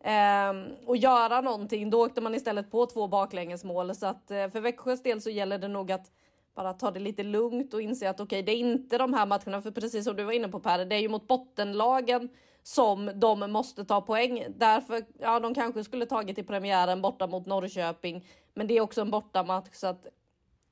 eh, 0.00 0.86
och 0.86 0.96
göra 0.96 1.40
någonting. 1.40 1.90
Då 1.90 2.04
åkte 2.04 2.20
man 2.20 2.34
istället 2.34 2.70
på 2.70 2.86
två 2.86 3.08
baklängesmål 3.08 3.94
så 3.94 4.06
att 4.06 4.30
eh, 4.30 4.48
för 4.48 4.60
Växjös 4.60 5.02
del 5.02 5.22
så 5.22 5.30
gäller 5.30 5.58
det 5.58 5.68
nog 5.68 5.92
att 5.92 6.10
bara 6.54 6.72
ta 6.72 6.90
det 6.90 7.00
lite 7.00 7.22
lugnt 7.22 7.74
och 7.74 7.82
inse 7.82 8.10
att 8.10 8.20
okej, 8.20 8.42
okay, 8.42 8.42
det 8.42 8.52
är 8.52 8.70
inte 8.70 8.98
de 8.98 9.14
här 9.14 9.26
matcherna, 9.26 9.62
för 9.62 9.70
precis 9.70 10.04
som 10.04 10.16
du 10.16 10.24
var 10.24 10.32
inne 10.32 10.48
på 10.48 10.60
Per, 10.60 10.84
det 10.84 10.96
är 10.96 11.00
ju 11.00 11.08
mot 11.08 11.28
bottenlagen 11.28 12.28
som 12.62 13.10
de 13.14 13.52
måste 13.52 13.84
ta 13.84 14.00
poäng. 14.00 14.44
Därför, 14.56 15.04
ja, 15.18 15.40
de 15.40 15.54
kanske 15.54 15.84
skulle 15.84 16.06
tagit 16.06 16.38
i 16.38 16.42
premiären 16.42 17.02
borta 17.02 17.26
mot 17.26 17.46
Norrköping, 17.46 18.26
men 18.54 18.66
det 18.66 18.76
är 18.76 18.80
också 18.80 19.00
en 19.00 19.10
bortamatch 19.10 19.74
så 19.74 19.86
att 19.86 20.06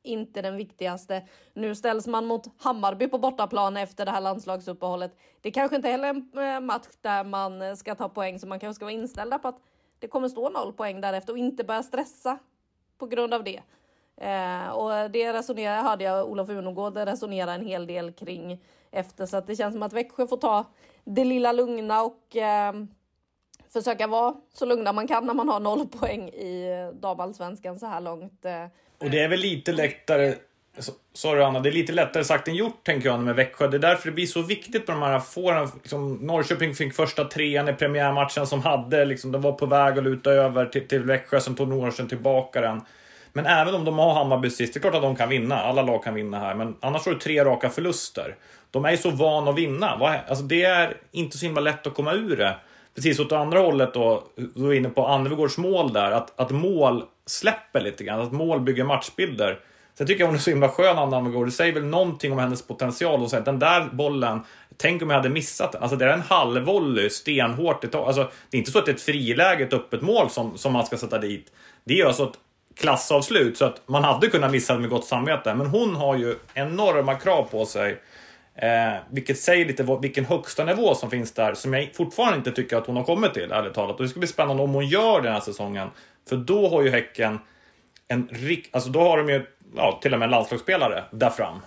inte 0.04 0.42
den 0.42 0.56
viktigaste. 0.56 1.22
Nu 1.54 1.74
ställs 1.74 2.06
man 2.06 2.26
mot 2.26 2.62
Hammarby 2.62 3.08
på 3.08 3.18
bortaplan 3.18 3.76
efter 3.76 4.04
det 4.04 4.10
här 4.10 4.20
landslagsuppehållet. 4.20 5.16
Det 5.40 5.50
kanske 5.50 5.76
inte 5.76 5.88
heller 5.88 6.08
är 6.08 6.14
en 6.14 6.54
eh, 6.54 6.60
match 6.60 6.88
där 7.00 7.24
man 7.24 7.62
eh, 7.62 7.74
ska 7.74 7.94
ta 7.94 8.08
poäng, 8.08 8.38
så 8.38 8.46
man 8.46 8.60
kanske 8.60 8.74
ska 8.74 8.84
vara 8.84 8.92
inställda 8.92 9.38
på 9.38 9.48
att 9.48 9.60
det 9.98 10.08
kommer 10.08 10.28
stå 10.28 10.48
noll 10.48 10.72
poäng 10.72 11.00
därefter 11.00 11.32
och 11.32 11.38
inte 11.38 11.64
börja 11.64 11.82
stressa 11.82 12.38
på 12.98 13.06
grund 13.06 13.34
av 13.34 13.44
det. 13.44 13.62
Eh, 14.16 14.68
och 14.68 15.10
det 15.10 15.32
resonerar, 15.32 15.82
hörde 15.82 16.04
jag 16.04 16.30
Olof 16.30 16.48
Unogård 16.48 16.96
resonera 16.96 17.54
en 17.54 17.66
hel 17.66 17.86
del 17.86 18.12
kring 18.12 18.62
efter, 18.90 19.26
så 19.26 19.36
att 19.36 19.46
det 19.46 19.56
känns 19.56 19.74
som 19.74 19.82
att 19.82 19.92
Växjö 19.92 20.26
får 20.26 20.36
ta 20.36 20.64
det 21.04 21.24
lilla 21.24 21.52
lugna 21.52 22.02
och 22.02 22.36
eh, 22.36 22.72
försöka 23.68 24.06
vara 24.06 24.34
så 24.52 24.66
lugna 24.66 24.92
man 24.92 25.06
kan 25.06 25.26
när 25.26 25.34
man 25.34 25.48
har 25.48 25.60
noll 25.60 25.88
poäng 25.88 26.28
i 26.28 26.70
eh, 26.70 27.00
damallsvenskan 27.00 27.78
så 27.78 27.86
här 27.86 28.00
långt. 28.00 28.44
Eh. 28.44 28.66
Och 29.04 29.10
det 29.10 29.20
är 29.20 29.28
väl 29.28 29.40
lite 29.40 29.72
lättare 29.72 30.34
Sorry 31.12 31.42
Anna, 31.42 31.60
det 31.60 31.68
är 31.68 31.72
lite 31.72 31.92
lättare 31.92 32.24
sagt 32.24 32.48
än 32.48 32.54
gjort 32.54 32.84
tänker 32.84 33.08
jag 33.08 33.20
med 33.20 33.34
Växjö. 33.34 33.68
Det 33.68 33.76
är 33.76 33.78
därför 33.78 34.08
det 34.08 34.14
blir 34.14 34.26
så 34.26 34.42
viktigt 34.42 34.86
på 34.86 34.92
de 34.92 35.02
här 35.02 35.20
fåren. 35.20 35.68
Liksom, 35.82 36.14
Norrköping 36.14 36.74
fick 36.74 36.94
första 36.94 37.24
trean 37.24 37.68
i 37.68 37.72
premiärmatchen 37.72 38.46
som 38.46 38.62
hade, 38.62 39.04
liksom, 39.04 39.32
de 39.32 39.42
var 39.42 39.52
på 39.52 39.66
väg 39.66 39.98
att 39.98 40.04
luta 40.04 40.30
över 40.30 40.66
till, 40.66 40.88
till 40.88 41.02
Växjö, 41.02 41.40
som 41.40 41.54
tog 41.54 41.68
Norrköping 41.68 42.08
tillbaka 42.08 42.60
den. 42.60 42.80
Men 43.32 43.46
även 43.46 43.74
om 43.74 43.84
de 43.84 43.98
har 43.98 44.14
Hammarby 44.14 44.50
sist, 44.50 44.74
det 44.74 44.78
är 44.78 44.80
klart 44.80 44.94
att 44.94 45.02
de 45.02 45.16
kan 45.16 45.28
vinna. 45.28 45.60
Alla 45.60 45.82
lag 45.82 46.04
kan 46.04 46.14
vinna 46.14 46.38
här. 46.38 46.54
Men 46.54 46.76
annars 46.80 47.04
har 47.04 47.12
du 47.12 47.18
tre 47.18 47.44
raka 47.44 47.70
förluster. 47.70 48.36
De 48.70 48.84
är 48.84 48.90
ju 48.90 48.96
så 48.96 49.10
vana 49.10 49.50
att 49.50 49.58
vinna. 49.58 50.20
Alltså, 50.28 50.44
det 50.44 50.62
är 50.62 50.96
inte 51.12 51.38
så 51.38 51.46
himla 51.46 51.60
lätt 51.60 51.86
att 51.86 51.94
komma 51.94 52.12
ur 52.12 52.36
det 52.36 52.54
precis 52.94 53.20
åt 53.20 53.32
andra 53.32 53.58
hållet 53.58 53.94
då, 53.94 54.24
du 54.54 54.68
är 54.68 54.74
inne 54.74 54.88
på 54.88 55.06
Anvegårds 55.06 55.58
mål 55.58 55.92
där, 55.92 56.10
att, 56.10 56.40
att 56.40 56.50
mål 56.50 57.04
släpper 57.26 57.80
lite 57.80 58.04
grann. 58.04 58.20
Att 58.20 58.32
mål 58.32 58.60
bygger 58.60 58.84
matchbilder. 58.84 59.60
Sen 59.98 60.06
tycker 60.06 60.20
jag 60.20 60.26
hon 60.26 60.34
är 60.34 60.40
så 60.40 60.50
himla 60.50 60.68
skön, 60.68 60.98
Anna 60.98 61.16
Almegård. 61.16 61.46
Det 61.46 61.52
säger 61.52 61.72
väl 61.72 61.84
någonting 61.84 62.32
om 62.32 62.38
hennes 62.38 62.66
potential. 62.66 63.22
Och 63.22 63.30
säger 63.30 63.40
att 63.40 63.46
den 63.46 63.58
där 63.58 63.88
bollen, 63.92 64.40
tänk 64.76 65.02
om 65.02 65.10
jag 65.10 65.16
hade 65.16 65.28
missat 65.28 65.72
den. 65.72 65.82
Alltså 65.82 65.96
det 65.96 66.04
är 66.04 66.08
en 66.08 66.20
halvvolley, 66.20 67.10
stenhårt 67.10 67.84
i 67.84 67.88
tag. 67.88 68.06
Alltså, 68.06 68.30
det 68.50 68.56
är 68.56 68.58
inte 68.58 68.70
så 68.70 68.78
att 68.78 68.86
det 68.86 68.92
är 68.92 68.94
ett 68.94 69.02
friläge, 69.02 69.64
ett 69.64 69.72
öppet 69.72 70.02
mål 70.02 70.30
som, 70.30 70.58
som 70.58 70.72
man 70.72 70.86
ska 70.86 70.96
sätta 70.96 71.18
dit. 71.18 71.52
Det 71.84 72.00
är 72.00 72.06
alltså 72.06 72.24
ett 72.24 72.38
klassavslut, 72.76 73.58
så 73.58 73.64
att 73.64 73.82
man 73.86 74.04
hade 74.04 74.26
kunnat 74.26 74.50
missa 74.50 74.74
det 74.74 74.80
med 74.80 74.90
gott 74.90 75.04
samvete. 75.04 75.54
Men 75.54 75.66
hon 75.66 75.94
har 75.94 76.16
ju 76.16 76.34
enorma 76.54 77.14
krav 77.14 77.42
på 77.50 77.66
sig. 77.66 78.00
Eh, 78.56 78.94
vilket 79.10 79.38
säger 79.38 79.66
lite 79.66 79.98
vilken 80.02 80.24
högsta 80.24 80.64
nivå 80.64 80.94
som 80.94 81.10
finns 81.10 81.32
där, 81.32 81.54
som 81.54 81.74
jag 81.74 81.90
fortfarande 81.94 82.38
inte 82.38 82.52
tycker 82.52 82.76
att 82.76 82.86
hon 82.86 82.96
har 82.96 83.04
kommit 83.04 83.34
till, 83.34 83.52
ärligt 83.52 83.74
talat. 83.74 83.96
Och 83.96 84.02
det 84.02 84.08
ska 84.08 84.18
bli 84.18 84.28
spännande 84.28 84.62
om 84.62 84.70
hon 84.70 84.86
gör 84.86 85.20
den 85.20 85.32
här 85.32 85.40
säsongen. 85.40 85.88
För 86.28 86.36
då 86.36 86.68
har 86.68 86.82
ju 86.82 86.90
Häcken 86.90 87.38
en 88.08 88.28
rik... 88.32 88.68
Alltså 88.72 88.90
då 88.90 89.00
har 89.00 89.16
de 89.16 89.28
ju 89.28 89.46
ja, 89.76 89.98
till 90.02 90.12
och 90.12 90.18
med 90.18 90.26
en 90.26 90.30
landslagsspelare 90.30 91.04
där 91.10 91.30
fram. 91.30 91.60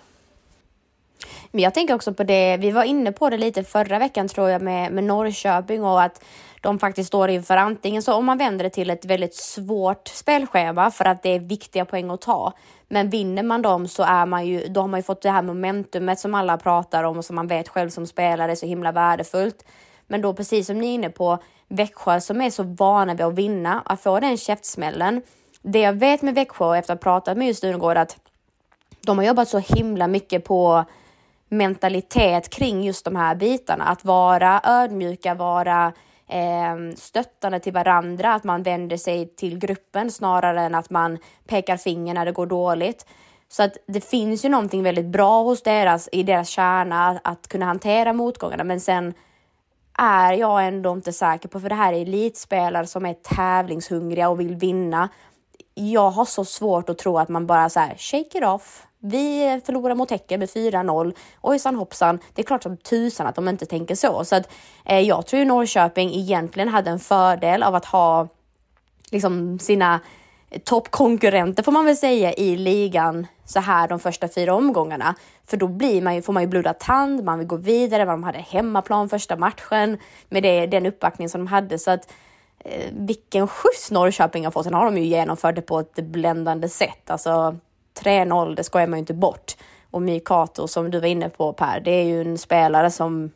Men 1.51 1.63
jag 1.63 1.73
tänker 1.73 1.95
också 1.95 2.13
på 2.13 2.23
det, 2.23 2.57
vi 2.57 2.71
var 2.71 2.83
inne 2.83 3.11
på 3.11 3.29
det 3.29 3.37
lite 3.37 3.63
förra 3.63 3.99
veckan 3.99 4.27
tror 4.27 4.49
jag 4.49 4.61
med, 4.61 4.91
med 4.91 5.03
Norrköping 5.03 5.83
och 5.83 6.01
att 6.01 6.23
de 6.61 6.79
faktiskt 6.79 7.07
står 7.07 7.29
inför 7.29 7.57
antingen 7.57 8.03
så 8.03 8.13
om 8.13 8.25
man 8.25 8.37
vänder 8.37 8.63
det 8.63 8.69
till 8.69 8.89
ett 8.89 9.05
väldigt 9.05 9.35
svårt 9.35 10.07
spelschema 10.07 10.91
för 10.91 11.05
att 11.05 11.23
det 11.23 11.29
är 11.29 11.39
viktiga 11.39 11.85
poäng 11.85 12.09
att 12.09 12.21
ta. 12.21 12.53
Men 12.87 13.09
vinner 13.09 13.43
man 13.43 13.61
dem 13.61 13.87
så 13.87 14.03
är 14.03 14.25
man 14.25 14.45
ju, 14.45 14.67
då 14.67 14.81
har 14.81 14.87
man 14.87 14.99
ju 14.99 15.03
fått 15.03 15.21
det 15.21 15.29
här 15.29 15.41
momentumet 15.41 16.19
som 16.19 16.35
alla 16.35 16.57
pratar 16.57 17.03
om 17.03 17.17
och 17.17 17.25
som 17.25 17.35
man 17.35 17.47
vet 17.47 17.67
själv 17.67 17.89
som 17.89 18.07
spelare 18.07 18.51
är 18.51 18.55
så 18.55 18.65
himla 18.65 18.91
värdefullt. 18.91 19.65
Men 20.07 20.21
då 20.21 20.33
precis 20.33 20.67
som 20.67 20.79
ni 20.79 20.87
är 20.87 20.93
inne 20.93 21.09
på, 21.09 21.37
Växjö 21.67 22.21
som 22.21 22.41
är 22.41 22.49
så 22.49 22.63
vana 22.63 23.13
vid 23.13 23.25
att 23.25 23.33
vinna, 23.33 23.81
att 23.85 24.01
få 24.01 24.19
den 24.19 24.37
käftsmällen. 24.37 25.21
Det 25.61 25.79
jag 25.79 25.93
vet 25.93 26.21
med 26.21 26.35
Växjö 26.35 26.77
efter 26.77 26.93
att 26.93 27.03
ha 27.03 27.11
pratat 27.11 27.37
med 27.37 27.47
just 27.47 27.63
Unegård 27.63 27.97
att 27.97 28.17
de 29.05 29.17
har 29.17 29.25
jobbat 29.25 29.49
så 29.49 29.59
himla 29.59 30.07
mycket 30.07 30.45
på 30.45 30.85
mentalitet 31.49 32.49
kring 32.49 32.83
just 32.83 33.05
de 33.05 33.15
här 33.15 33.35
bitarna. 33.35 33.83
Att 33.83 34.05
vara 34.05 34.61
ödmjuka, 34.63 35.33
vara 35.33 35.93
eh, 36.27 36.95
stöttande 36.95 37.59
till 37.59 37.73
varandra, 37.73 38.33
att 38.33 38.43
man 38.43 38.63
vänder 38.63 38.97
sig 38.97 39.35
till 39.35 39.59
gruppen 39.59 40.11
snarare 40.11 40.61
än 40.61 40.75
att 40.75 40.89
man 40.89 41.17
pekar 41.47 41.77
finger 41.77 42.13
när 42.13 42.25
det 42.25 42.31
går 42.31 42.45
dåligt. 42.45 43.05
Så 43.49 43.63
att 43.63 43.77
det 43.87 44.01
finns 44.01 44.45
ju 44.45 44.49
någonting 44.49 44.83
väldigt 44.83 45.05
bra 45.05 45.43
hos 45.43 45.63
deras, 45.63 46.09
i 46.11 46.23
deras 46.23 46.49
kärna 46.49 47.07
att, 47.07 47.19
att 47.23 47.47
kunna 47.47 47.65
hantera 47.65 48.13
motgångarna. 48.13 48.63
Men 48.63 48.79
sen 48.79 49.13
är 49.97 50.33
jag 50.33 50.67
ändå 50.67 50.93
inte 50.93 51.13
säker 51.13 51.49
på, 51.49 51.59
för 51.59 51.69
det 51.69 51.75
här 51.75 51.93
är 51.93 52.01
elitspelare 52.01 52.87
som 52.87 53.05
är 53.05 53.13
tävlingshungriga 53.13 54.29
och 54.29 54.39
vill 54.39 54.55
vinna. 54.55 55.09
Jag 55.73 56.09
har 56.09 56.25
så 56.25 56.45
svårt 56.45 56.89
att 56.89 56.97
tro 56.97 57.17
att 57.17 57.29
man 57.29 57.47
bara 57.47 57.69
så 57.69 57.79
här, 57.79 57.95
shake 57.97 58.37
it 58.37 58.43
off, 58.43 58.87
vi 58.99 59.61
förlorar 59.65 59.95
mot 59.95 60.11
Häcken 60.11 60.39
med 60.39 60.49
4-0. 60.49 61.15
Ojsan 61.41 61.75
hoppsan, 61.75 62.19
det 62.33 62.41
är 62.41 62.45
klart 62.45 62.63
som 62.63 62.77
tusan 62.77 63.27
att 63.27 63.35
de 63.35 63.47
inte 63.47 63.65
tänker 63.65 63.95
så. 63.95 64.25
Så 64.25 64.35
att 64.35 64.49
eh, 64.85 64.99
jag 64.99 65.25
tror 65.25 65.39
ju 65.39 65.45
Norrköping 65.45 66.13
egentligen 66.13 66.69
hade 66.69 66.89
en 66.89 66.99
fördel 66.99 67.63
av 67.63 67.75
att 67.75 67.85
ha 67.85 68.27
liksom 69.11 69.59
sina 69.59 69.99
toppkonkurrenter 70.63 71.63
får 71.63 71.71
man 71.71 71.85
väl 71.85 71.97
säga 71.97 72.33
i 72.33 72.55
ligan 72.55 73.27
så 73.45 73.59
här 73.59 73.87
de 73.87 73.99
första 73.99 74.27
fyra 74.27 74.53
omgångarna. 74.53 75.15
För 75.45 75.57
då 75.57 75.67
blir 75.67 76.01
man 76.01 76.15
ju, 76.15 76.21
får 76.21 76.33
man 76.33 76.43
ju 76.43 76.47
blodad 76.47 76.79
tand, 76.79 77.23
man 77.23 77.39
vill 77.39 77.47
gå 77.47 77.55
vidare, 77.55 78.05
de 78.05 78.23
hade 78.23 78.39
hemmaplan 78.39 79.09
första 79.09 79.35
matchen 79.35 79.97
med 80.29 80.43
det, 80.43 80.65
den 80.65 80.85
uppbackning 80.85 81.29
som 81.29 81.41
de 81.41 81.47
hade. 81.47 81.79
Så 81.79 81.91
att 81.91 82.11
eh, 82.59 82.91
vilken 82.91 83.47
skjuts 83.47 83.91
Norrköping 83.91 84.43
har 84.45 84.51
fått. 84.51 84.63
Sen 84.63 84.73
har 84.73 84.85
de 84.85 84.97
ju 84.97 85.03
genomfört 85.03 85.55
det 85.55 85.61
på 85.61 85.79
ett 85.79 85.95
bländande 85.95 86.69
sätt. 86.69 87.09
Alltså 87.09 87.57
3-0, 87.99 88.55
det 88.55 88.63
skojar 88.63 88.87
man 88.87 88.97
ju 88.97 89.01
inte 89.01 89.13
bort. 89.13 89.55
Och 89.91 90.01
Mykato 90.01 90.67
som 90.67 90.91
du 90.91 90.99
var 90.99 91.07
inne 91.07 91.29
på 91.29 91.53
Per, 91.53 91.79
det 91.79 91.91
är 91.91 92.03
ju 92.03 92.21
en 92.21 92.37
spelare 92.37 92.91
som 92.91 93.31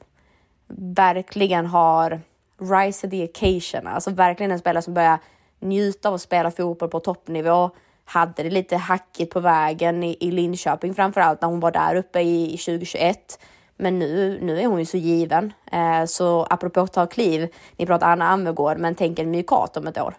verkligen 0.78 1.66
har 1.66 2.22
rise 2.60 3.08
to 3.08 3.12
the 3.12 3.24
occasion, 3.24 3.88
alltså 3.88 4.12
verkligen 4.12 4.52
en 4.52 4.60
spelare 4.60 4.82
som 4.82 4.94
börjar 4.94 5.20
njuta 5.62 6.10
av 6.10 6.16
att 6.16 6.22
spela 6.22 6.52
fotboll 6.52 6.90
på 6.90 7.00
toppnivå. 7.00 7.70
Hade 8.06 8.44
det 8.44 8.50
lite 8.50 8.78
hackigt 8.78 9.34
på 9.34 9.40
vägen 9.40 10.04
i, 10.04 10.18
i 10.20 10.32
Linköping 10.32 10.94
framförallt 10.94 11.42
när 11.42 11.48
hon 11.50 11.60
var 11.60 11.72
där 11.72 11.96
uppe 11.96 12.22
i, 12.22 12.54
i 12.54 12.58
2021. 12.58 13.40
Men 13.78 14.00
nu, 14.00 14.40
nu 14.42 14.62
är 14.62 14.66
hon 14.66 14.80
ju 14.80 14.86
så 14.86 14.98
given. 14.98 15.54
Eh, 15.72 16.06
så 16.06 16.48
apropå 16.50 16.80
att 16.80 16.94
ta 16.94 17.08
kliv, 17.08 17.54
ni 17.78 17.86
pratar 17.86 18.12
Anna 18.12 18.28
Anvegård, 18.28 18.78
men 18.78 18.96
tänk 18.96 19.20
en 19.20 19.32
mykat 19.32 19.78
om 19.78 19.88
ett 19.88 19.98
år. 19.98 20.14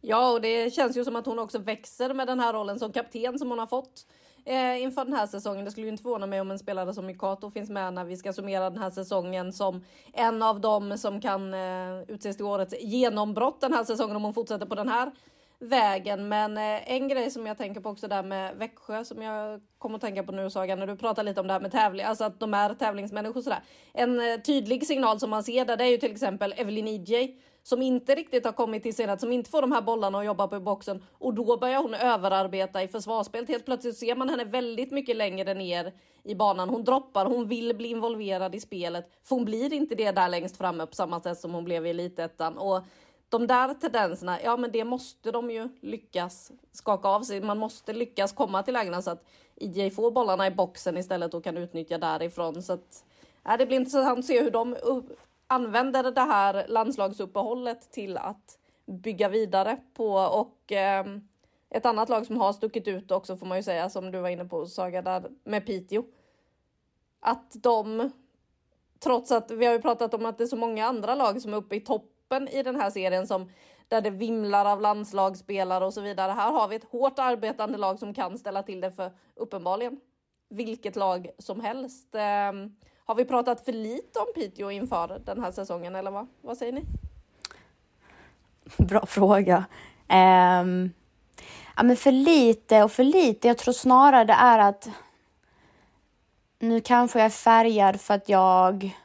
Ja, 0.00 0.30
och 0.30 0.40
det 0.40 0.74
känns 0.74 0.96
ju 0.96 1.04
som 1.04 1.16
att 1.16 1.26
hon 1.26 1.38
också 1.38 1.58
växer 1.58 2.14
med 2.14 2.26
den 2.26 2.40
här 2.40 2.52
rollen 2.52 2.78
som 2.78 2.92
kapten 2.92 3.38
som 3.38 3.50
hon 3.50 3.58
har 3.58 3.66
fått 3.66 4.06
eh, 4.44 4.82
inför 4.82 5.04
den 5.04 5.14
här 5.14 5.26
säsongen. 5.26 5.64
Det 5.64 5.70
skulle 5.70 5.86
ju 5.86 5.90
inte 5.92 6.02
förvåna 6.02 6.26
mig 6.26 6.40
om 6.40 6.50
en 6.50 6.58
spelare 6.58 6.94
som 6.94 7.06
Mikato 7.06 7.50
finns 7.50 7.70
med 7.70 7.94
när 7.94 8.04
vi 8.04 8.16
ska 8.16 8.32
summera 8.32 8.70
den 8.70 8.82
här 8.82 8.90
säsongen 8.90 9.52
som 9.52 9.84
en 10.12 10.42
av 10.42 10.60
dem 10.60 10.98
som 10.98 11.20
kan 11.20 11.54
eh, 11.54 12.02
utses 12.08 12.36
till 12.36 12.46
årets 12.46 12.74
genombrott 12.80 13.60
den 13.60 13.72
här 13.72 13.84
säsongen 13.84 14.16
om 14.16 14.24
hon 14.24 14.34
fortsätter 14.34 14.66
på 14.66 14.74
den 14.74 14.88
här 14.88 15.12
vägen. 15.62 16.28
Men 16.28 16.56
eh, 16.56 16.92
en 16.92 17.08
grej 17.08 17.30
som 17.30 17.46
jag 17.46 17.58
tänker 17.58 17.80
på 17.80 17.88
också 17.88 18.08
där 18.08 18.22
med 18.22 18.56
Växjö 18.56 19.04
som 19.04 19.22
jag 19.22 19.60
kommer 19.78 19.96
att 19.96 20.02
tänka 20.02 20.22
på 20.22 20.32
nu 20.32 20.50
Saga, 20.50 20.76
när 20.76 20.86
du 20.86 20.96
pratar 20.96 21.22
lite 21.22 21.40
om 21.40 21.46
det 21.46 21.52
här 21.52 21.60
med 21.60 21.72
tävling, 21.72 22.06
alltså 22.06 22.24
att 22.24 22.40
de 22.40 22.54
är 22.54 22.74
tävlingsmänniskor 22.74 23.40
sådär. 23.40 23.62
En 23.92 24.20
eh, 24.20 24.40
tydlig 24.40 24.86
signal 24.86 25.20
som 25.20 25.30
man 25.30 25.44
ser 25.44 25.64
där, 25.64 25.76
det 25.76 25.84
är 25.84 25.88
ju 25.88 25.96
till 25.96 26.12
exempel 26.12 26.54
Evelyn 26.56 26.88
EJ 26.88 27.36
som 27.62 27.82
inte 27.82 28.14
riktigt 28.14 28.44
har 28.44 28.52
kommit 28.52 28.82
till 28.82 28.96
sin 28.96 29.18
som 29.18 29.32
inte 29.32 29.50
får 29.50 29.62
de 29.62 29.72
här 29.72 29.82
bollarna 29.82 30.18
att 30.18 30.24
jobba 30.24 30.48
på 30.48 30.56
i 30.56 30.60
boxen 30.60 31.02
och 31.12 31.34
då 31.34 31.56
börjar 31.56 31.82
hon 31.82 31.94
överarbeta 31.94 32.82
i 32.82 32.88
försvarsspelet. 32.88 33.48
Helt 33.48 33.64
plötsligt 33.64 33.96
ser 33.96 34.16
man 34.16 34.28
henne 34.28 34.44
väldigt 34.44 34.90
mycket 34.90 35.16
längre 35.16 35.54
ner 35.54 35.92
i 36.24 36.34
banan. 36.34 36.68
Hon 36.68 36.84
droppar, 36.84 37.26
hon 37.26 37.48
vill 37.48 37.76
bli 37.76 37.88
involverad 37.88 38.54
i 38.54 38.60
spelet, 38.60 39.10
för 39.22 39.36
hon 39.36 39.44
blir 39.44 39.72
inte 39.72 39.94
det 39.94 40.10
där 40.10 40.28
längst 40.28 40.56
framme 40.56 40.86
på 40.86 40.94
samma 40.94 41.20
sätt 41.20 41.38
som 41.38 41.54
hon 41.54 41.64
blev 41.64 41.86
i 41.86 41.90
elitettan. 41.90 42.58
Och 42.58 42.82
de 43.28 43.46
där 43.46 43.74
tendenserna, 43.74 44.42
ja 44.42 44.56
men 44.56 44.72
det 44.72 44.84
måste 44.84 45.30
de 45.30 45.50
ju 45.50 45.68
lyckas 45.80 46.52
skaka 46.72 47.08
av 47.08 47.20
sig. 47.22 47.40
Man 47.40 47.58
måste 47.58 47.92
lyckas 47.92 48.32
komma 48.32 48.62
till 48.62 48.74
lägena 48.74 49.02
så 49.02 49.10
att 49.10 49.24
IJ 49.56 49.90
får 49.90 50.10
bollarna 50.10 50.46
i 50.46 50.50
boxen 50.50 50.96
istället 50.96 51.34
och 51.34 51.44
kan 51.44 51.56
utnyttja 51.56 51.98
därifrån. 51.98 52.62
Så 52.62 52.72
att, 52.72 53.04
äh, 53.48 53.56
det 53.58 53.66
blir 53.66 53.76
intressant 53.76 54.18
att 54.18 54.24
se 54.24 54.42
hur 54.42 54.50
de 54.50 54.76
använder 55.52 56.10
det 56.10 56.20
här 56.20 56.66
landslagsuppehållet 56.68 57.92
till 57.92 58.16
att 58.16 58.58
bygga 58.86 59.28
vidare 59.28 59.76
på 59.94 60.14
och 60.14 60.72
eh, 60.72 61.06
ett 61.70 61.86
annat 61.86 62.08
lag 62.08 62.26
som 62.26 62.36
har 62.36 62.52
stuckit 62.52 62.88
ut 62.88 63.10
också 63.10 63.36
får 63.36 63.46
man 63.46 63.58
ju 63.58 63.62
säga 63.62 63.90
som 63.90 64.10
du 64.10 64.20
var 64.20 64.28
inne 64.28 64.44
på 64.44 64.66
Saga 64.66 65.02
där 65.02 65.30
med 65.44 65.66
Piteå. 65.66 66.04
Att 67.20 67.52
de 67.62 68.10
trots 68.98 69.32
att 69.32 69.50
vi 69.50 69.66
har 69.66 69.72
ju 69.72 69.82
pratat 69.82 70.14
om 70.14 70.26
att 70.26 70.38
det 70.38 70.44
är 70.44 70.48
så 70.48 70.56
många 70.56 70.86
andra 70.86 71.14
lag 71.14 71.42
som 71.42 71.52
är 71.52 71.56
uppe 71.56 71.76
i 71.76 71.80
toppen 71.80 72.48
i 72.48 72.62
den 72.62 72.76
här 72.76 72.90
serien 72.90 73.26
som 73.26 73.50
där 73.88 74.00
det 74.00 74.10
vimlar 74.10 74.64
av 74.64 74.80
landslagsspelare 74.80 75.84
och 75.84 75.94
så 75.94 76.00
vidare. 76.00 76.32
Här 76.32 76.52
har 76.52 76.68
vi 76.68 76.76
ett 76.76 76.90
hårt 76.90 77.18
arbetande 77.18 77.78
lag 77.78 77.98
som 77.98 78.14
kan 78.14 78.38
ställa 78.38 78.62
till 78.62 78.80
det 78.80 78.92
för 78.92 79.10
uppenbarligen 79.34 80.00
vilket 80.48 80.96
lag 80.96 81.30
som 81.38 81.60
helst. 81.60 82.14
Ehm, 82.14 82.76
har 83.04 83.14
vi 83.14 83.24
pratat 83.24 83.64
för 83.64 83.72
lite 83.72 84.18
om 84.18 84.26
Piteå 84.34 84.70
inför 84.70 85.20
den 85.24 85.40
här 85.40 85.52
säsongen 85.52 85.94
eller 85.94 86.10
vad, 86.10 86.26
vad 86.40 86.58
säger 86.58 86.72
ni? 86.72 86.84
Bra 88.76 89.06
fråga. 89.06 89.64
Um, 90.08 90.92
ja, 91.76 91.82
men 91.82 91.96
för 91.96 92.12
lite 92.12 92.82
och 92.82 92.92
för 92.92 93.04
lite. 93.04 93.48
Jag 93.48 93.58
tror 93.58 93.74
snarare 93.74 94.24
det 94.24 94.32
är 94.32 94.58
att 94.58 94.88
nu 96.58 96.80
kanske 96.80 97.18
jag 97.18 97.26
är 97.26 97.30
färgad 97.30 98.00
för 98.00 98.14
att 98.14 98.28
jag 98.28 98.96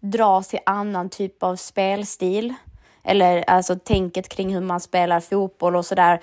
dras 0.00 0.48
till 0.48 0.60
annan 0.66 1.08
typ 1.08 1.42
av 1.42 1.56
spelstil. 1.56 2.54
Eller 3.02 3.50
alltså 3.50 3.78
tänket 3.78 4.28
kring 4.28 4.54
hur 4.54 4.60
man 4.60 4.80
spelar 4.80 5.20
fotboll 5.20 5.76
och 5.76 5.86
sådär. 5.86 6.20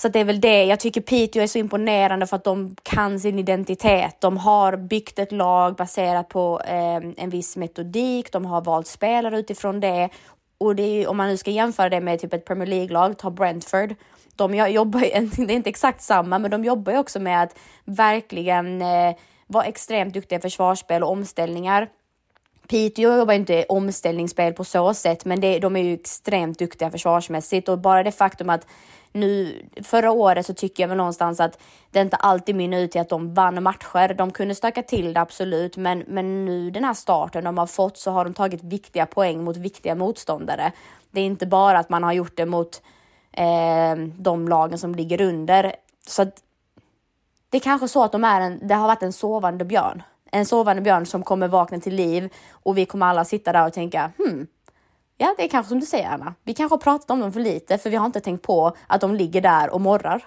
Så 0.00 0.08
det 0.08 0.20
är 0.20 0.24
väl 0.24 0.40
det. 0.40 0.64
Jag 0.64 0.80
tycker 0.80 1.00
Piteå 1.00 1.42
är 1.42 1.46
så 1.46 1.58
imponerande 1.58 2.26
för 2.26 2.36
att 2.36 2.44
de 2.44 2.76
kan 2.82 3.20
sin 3.20 3.38
identitet. 3.38 4.20
De 4.20 4.36
har 4.36 4.76
byggt 4.76 5.18
ett 5.18 5.32
lag 5.32 5.76
baserat 5.76 6.28
på 6.28 6.60
eh, 6.64 6.96
en 7.16 7.30
viss 7.30 7.56
metodik. 7.56 8.32
De 8.32 8.46
har 8.46 8.60
valt 8.60 8.86
spelare 8.86 9.38
utifrån 9.38 9.80
det. 9.80 10.08
Och 10.58 10.76
det 10.76 10.82
är, 10.82 11.08
om 11.08 11.16
man 11.16 11.28
nu 11.28 11.36
ska 11.36 11.50
jämföra 11.50 11.88
det 11.88 12.00
med 12.00 12.20
typ 12.20 12.32
ett 12.32 12.44
Premier 12.44 12.66
League-lag, 12.66 13.18
ta 13.18 13.30
Brentford. 13.30 13.94
De 14.36 14.54
jobbar, 14.70 15.00
det 15.46 15.52
är 15.52 15.56
inte 15.56 15.70
exakt 15.70 16.02
samma, 16.02 16.38
men 16.38 16.50
de 16.50 16.64
jobbar 16.64 16.92
ju 16.92 16.98
också 16.98 17.20
med 17.20 17.42
att 17.42 17.58
verkligen 17.84 18.82
eh, 18.82 19.14
vara 19.46 19.64
extremt 19.64 20.14
duktiga 20.14 20.38
i 20.38 20.42
försvarsspel 20.42 21.02
och 21.02 21.10
omställningar. 21.10 21.88
Piteå 22.68 23.16
jobbar 23.16 23.34
inte 23.34 23.64
omställningsspel 23.68 24.52
på 24.52 24.64
så 24.64 24.94
sätt, 24.94 25.24
men 25.24 25.40
det, 25.40 25.58
de 25.58 25.76
är 25.76 25.82
ju 25.82 25.94
extremt 25.94 26.58
duktiga 26.58 26.90
försvarsmässigt 26.90 27.68
och 27.68 27.78
bara 27.78 28.02
det 28.02 28.12
faktum 28.12 28.50
att 28.50 28.66
nu 29.12 29.62
förra 29.82 30.10
året 30.10 30.46
så 30.46 30.54
tycker 30.54 30.82
jag 30.82 30.88
väl 30.88 30.96
någonstans 30.96 31.40
att 31.40 31.58
det 31.90 32.00
inte 32.00 32.16
alltid 32.16 32.54
mynnar 32.54 32.78
ut 32.78 32.96
i 32.96 32.98
att 32.98 33.08
de 33.08 33.34
vann 33.34 33.62
matcher. 33.62 34.14
De 34.14 34.30
kunde 34.30 34.54
stöka 34.54 34.82
till 34.82 35.12
det 35.12 35.20
absolut, 35.20 35.76
men, 35.76 36.04
men 36.06 36.44
nu 36.44 36.70
den 36.70 36.84
här 36.84 36.94
starten 36.94 37.44
de 37.44 37.58
har 37.58 37.66
fått 37.66 37.98
så 37.98 38.10
har 38.10 38.24
de 38.24 38.34
tagit 38.34 38.64
viktiga 38.64 39.06
poäng 39.06 39.44
mot 39.44 39.56
viktiga 39.56 39.94
motståndare. 39.94 40.72
Det 41.10 41.20
är 41.20 41.24
inte 41.24 41.46
bara 41.46 41.78
att 41.78 41.88
man 41.88 42.02
har 42.02 42.12
gjort 42.12 42.36
det 42.36 42.46
mot 42.46 42.82
eh, 43.32 43.96
de 44.16 44.48
lagen 44.48 44.78
som 44.78 44.94
ligger 44.94 45.20
under. 45.20 45.72
Så 46.06 46.22
att 46.22 46.42
det 47.50 47.56
är 47.56 47.60
kanske 47.60 47.88
så 47.88 48.04
att 48.04 48.12
de 48.12 48.24
är 48.24 48.40
en, 48.40 48.68
det 48.68 48.74
har 48.74 48.86
varit 48.86 49.02
en 49.02 49.12
sovande 49.12 49.64
björn. 49.64 50.02
En 50.30 50.46
sovande 50.46 50.82
björn 50.82 51.06
som 51.06 51.22
kommer 51.22 51.48
vakna 51.48 51.80
till 51.80 51.94
liv 51.94 52.32
och 52.50 52.78
vi 52.78 52.86
kommer 52.86 53.06
alla 53.06 53.24
sitta 53.24 53.52
där 53.52 53.66
och 53.66 53.72
tänka 53.72 54.12
hmm, 54.18 54.46
ja 55.18 55.34
det 55.36 55.44
är 55.44 55.48
kanske 55.48 55.68
som 55.68 55.80
du 55.80 55.86
säger 55.86 56.08
Anna. 56.08 56.34
Vi 56.44 56.54
kanske 56.54 56.72
har 56.72 56.80
pratat 56.80 57.10
om 57.10 57.20
dem 57.20 57.32
för 57.32 57.40
lite 57.40 57.78
för 57.78 57.90
vi 57.90 57.96
har 57.96 58.06
inte 58.06 58.20
tänkt 58.20 58.42
på 58.42 58.76
att 58.86 59.00
de 59.00 59.14
ligger 59.14 59.40
där 59.40 59.74
och 59.74 59.80
morrar. 59.80 60.24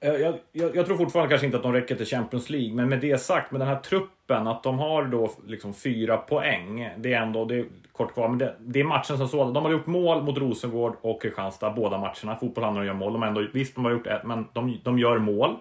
Jag, 0.00 0.20
jag, 0.52 0.76
jag, 0.76 0.86
tror 0.86 0.96
fortfarande 0.96 1.28
kanske 1.30 1.46
inte 1.46 1.56
att 1.56 1.62
de 1.62 1.72
räcker 1.72 1.94
till 1.94 2.06
Champions 2.06 2.50
League, 2.50 2.74
men 2.74 2.88
med 2.88 3.00
det 3.00 3.18
sagt, 3.18 3.52
med 3.52 3.60
den 3.60 3.68
här 3.68 3.80
truppen, 3.80 4.46
att 4.46 4.62
de 4.62 4.78
har 4.78 5.04
då 5.04 5.30
liksom 5.46 5.74
fyra 5.74 6.16
poäng. 6.16 6.90
Det 6.98 7.14
är 7.14 7.22
ändå, 7.22 7.44
det 7.44 7.54
är 7.54 7.66
kort 7.92 8.14
kvar, 8.14 8.28
men 8.28 8.38
det, 8.38 8.56
det 8.60 8.80
är 8.80 8.84
matchen 8.84 9.18
som 9.18 9.28
sådan. 9.28 9.52
De 9.52 9.64
har 9.64 9.72
gjort 9.72 9.86
mål 9.86 10.22
mot 10.22 10.38
Rosengård 10.38 10.96
och 11.00 11.22
Kristianstad, 11.22 11.70
båda 11.70 11.98
matcherna. 11.98 12.36
Fotboll 12.40 12.64
handlar 12.64 12.82
om 12.82 12.82
att 12.82 12.86
göra 12.86 12.96
mål. 12.96 13.12
De 13.12 13.22
ändå, 13.22 13.46
visst, 13.52 13.74
de 13.74 13.84
har 13.84 13.92
gjort 13.92 14.06
ett, 14.06 14.24
men 14.24 14.46
de, 14.52 14.80
de 14.84 14.98
gör 14.98 15.18
mål. 15.18 15.56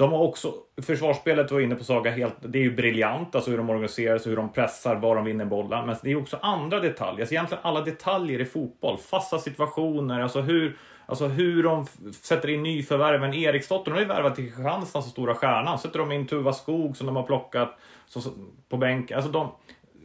De 0.00 0.12
har 0.12 0.18
också, 0.18 0.54
försvarsspelet 0.82 1.50
var 1.50 1.60
inne 1.60 1.74
på 1.74 1.84
Saga, 1.84 2.10
helt, 2.10 2.34
det 2.40 2.58
är 2.58 2.62
ju 2.62 2.76
briljant, 2.76 3.34
alltså 3.34 3.50
hur 3.50 3.58
de 3.58 3.70
organiserar 3.70 4.18
sig, 4.18 4.30
hur 4.30 4.36
de 4.36 4.52
pressar, 4.52 4.96
var 4.96 5.16
de 5.16 5.24
vinner 5.24 5.44
bollen. 5.44 5.86
Men 5.86 5.96
det 6.02 6.10
är 6.10 6.18
också 6.18 6.38
andra 6.42 6.80
detaljer, 6.80 7.20
alltså 7.20 7.34
egentligen 7.34 7.64
alla 7.64 7.80
detaljer 7.80 8.40
i 8.40 8.44
fotboll. 8.44 8.98
Fasta 8.98 9.38
situationer, 9.38 10.20
alltså 10.20 10.40
hur, 10.40 10.76
alltså 11.06 11.26
hur 11.26 11.62
de 11.62 11.86
sätter 12.12 12.50
in 12.50 12.62
nyförvärven. 12.62 13.34
Eriksdotter, 13.34 13.90
de 13.90 13.94
har 13.94 14.00
ju 14.00 14.06
värvat 14.06 14.34
till 14.34 14.44
Kristianstad 14.44 15.02
som 15.02 15.10
stora 15.10 15.34
stjärnan. 15.34 15.78
Sätter 15.78 15.98
de 15.98 16.12
in 16.12 16.26
Tuva 16.26 16.52
Skog 16.52 16.96
som 16.96 17.06
de 17.06 17.16
har 17.16 17.22
plockat 17.22 17.78
så, 18.06 18.20
på 18.68 18.76
bänken. 18.76 19.16
Alltså 19.16 19.32
de, 19.32 19.48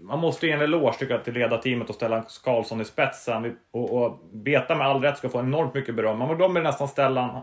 man 0.02 0.20
måste 0.20 0.48
ge 0.48 0.54
en 0.54 0.62
eloge 0.62 0.94
tycker 1.00 1.14
jag, 1.14 1.24
till 1.24 1.34
ledarteamet 1.34 1.90
och 1.90 1.96
ställa 1.96 2.26
Karlsson 2.44 2.82
i 2.82 2.86
spetsen. 2.86 3.58
Och, 3.72 4.04
och 4.04 4.20
Beta 4.32 4.76
med 4.76 4.88
all 4.88 5.02
rätt 5.02 5.18
ska 5.18 5.30
få 5.30 5.40
enormt 5.40 5.74
mycket 5.74 5.96
beröm. 5.96 6.20
Men 6.20 6.38
de 6.38 6.58
är 6.58 6.62
nästan 6.62 6.88
Stellan 6.88 7.42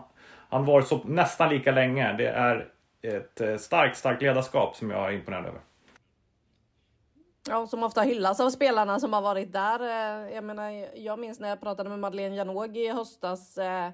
han 0.53 0.65
varit 0.65 0.87
så 0.87 1.01
nästan 1.03 1.49
lika 1.49 1.71
länge. 1.71 2.13
Det 2.17 2.27
är 2.27 2.71
ett 3.01 3.41
eh, 3.41 3.57
starkt, 3.57 3.97
starkt 3.97 4.21
ledarskap 4.21 4.75
som 4.75 4.89
jag 4.91 5.07
är 5.07 5.11
imponerad 5.11 5.45
över. 5.45 5.61
Ja, 7.49 7.67
som 7.67 7.83
ofta 7.83 8.01
hyllas 8.01 8.39
av 8.39 8.49
spelarna 8.49 8.99
som 8.99 9.13
har 9.13 9.21
varit 9.21 9.53
där. 9.53 9.79
Eh, 9.79 10.35
jag 10.35 10.43
menar, 10.43 10.87
jag 10.95 11.19
minns 11.19 11.39
när 11.39 11.49
jag 11.49 11.61
pratade 11.61 11.89
med 11.89 11.99
Madeleine 11.99 12.35
Janogy 12.35 12.79
i 12.79 12.89
höstas 12.89 13.57
eh, 13.57 13.89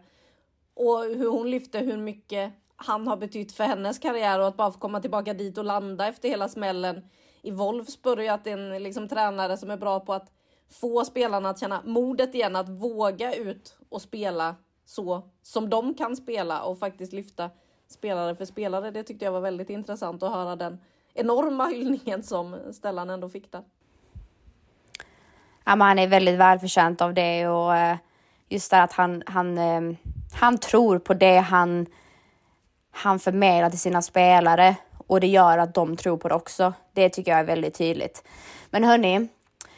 och 0.74 1.00
hur 1.00 1.30
hon 1.30 1.52
lyfte 1.52 1.80
hur 1.80 1.98
mycket 1.98 2.54
han 2.76 3.08
har 3.08 3.18
betytt 3.18 3.52
för 3.52 3.64
hennes 3.64 4.00
karriär 4.00 4.40
och 4.40 4.48
att 4.48 4.58
bara 4.58 4.72
få 4.72 4.80
komma 4.80 5.02
tillbaka 5.02 5.34
dit 5.34 5.58
och 5.58 5.64
landa 5.66 6.08
efter 6.08 6.30
hela 6.30 6.48
smällen 6.48 7.10
i 7.42 7.52
Wolfsburg. 7.52 8.28
Att 8.28 8.44
det 8.44 8.52
är 8.52 8.58
en 8.58 8.84
liksom, 8.84 9.08
tränare 9.08 9.58
som 9.58 9.72
är 9.72 9.78
bra 9.78 10.00
på 10.00 10.14
att 10.14 10.32
få 10.82 11.06
spelarna 11.06 11.50
att 11.50 11.60
känna 11.60 11.82
modet 11.86 12.36
igen, 12.36 12.56
att 12.56 12.70
våga 12.70 13.36
ut 13.36 13.78
och 13.90 14.02
spela 14.02 14.56
så 14.90 15.22
som 15.42 15.70
de 15.70 15.94
kan 15.94 16.16
spela 16.16 16.62
och 16.62 16.80
faktiskt 16.80 17.14
lyfta 17.14 17.50
spelare 17.88 18.36
för 18.36 18.46
spelare. 18.46 18.92
Det 18.92 19.04
tyckte 19.04 19.26
jag 19.26 19.32
var 19.32 19.42
väldigt 19.42 19.70
intressant 19.70 20.24
att 20.24 20.32
höra 20.32 20.56
den 20.56 20.80
enorma 21.14 21.66
hyllningen 21.66 22.24
som 22.24 22.56
Stellan 22.74 23.10
ändå 23.10 23.30
fick 23.30 23.52
där. 23.52 23.64
Ja, 25.66 25.76
men 25.76 25.88
han 25.88 26.00
är 26.00 26.08
väldigt 26.08 26.40
välförtjänt 26.40 27.02
av 27.02 27.14
det 27.14 27.48
och 27.48 27.76
eh, 27.76 27.98
just 28.48 28.72
det 28.72 28.84
att 28.84 28.94
han, 28.94 29.24
han, 29.26 29.58
eh, 29.58 29.98
han 30.34 30.58
tror 30.58 31.00
på 31.00 31.14
det 31.14 31.38
han, 31.38 31.86
han 32.92 33.20
förmedlar 33.20 33.70
till 33.70 33.80
sina 33.80 34.02
spelare 34.02 34.76
och 35.08 35.20
det 35.20 35.28
gör 35.28 35.58
att 35.58 35.74
de 35.74 35.98
tror 35.98 36.18
på 36.18 36.28
det 36.28 36.36
också. 36.36 36.74
Det 36.94 37.10
tycker 37.10 37.32
jag 37.32 37.40
är 37.40 37.46
väldigt 37.46 37.78
tydligt. 37.78 38.24
Men 38.70 38.84
hörni, 38.84 39.28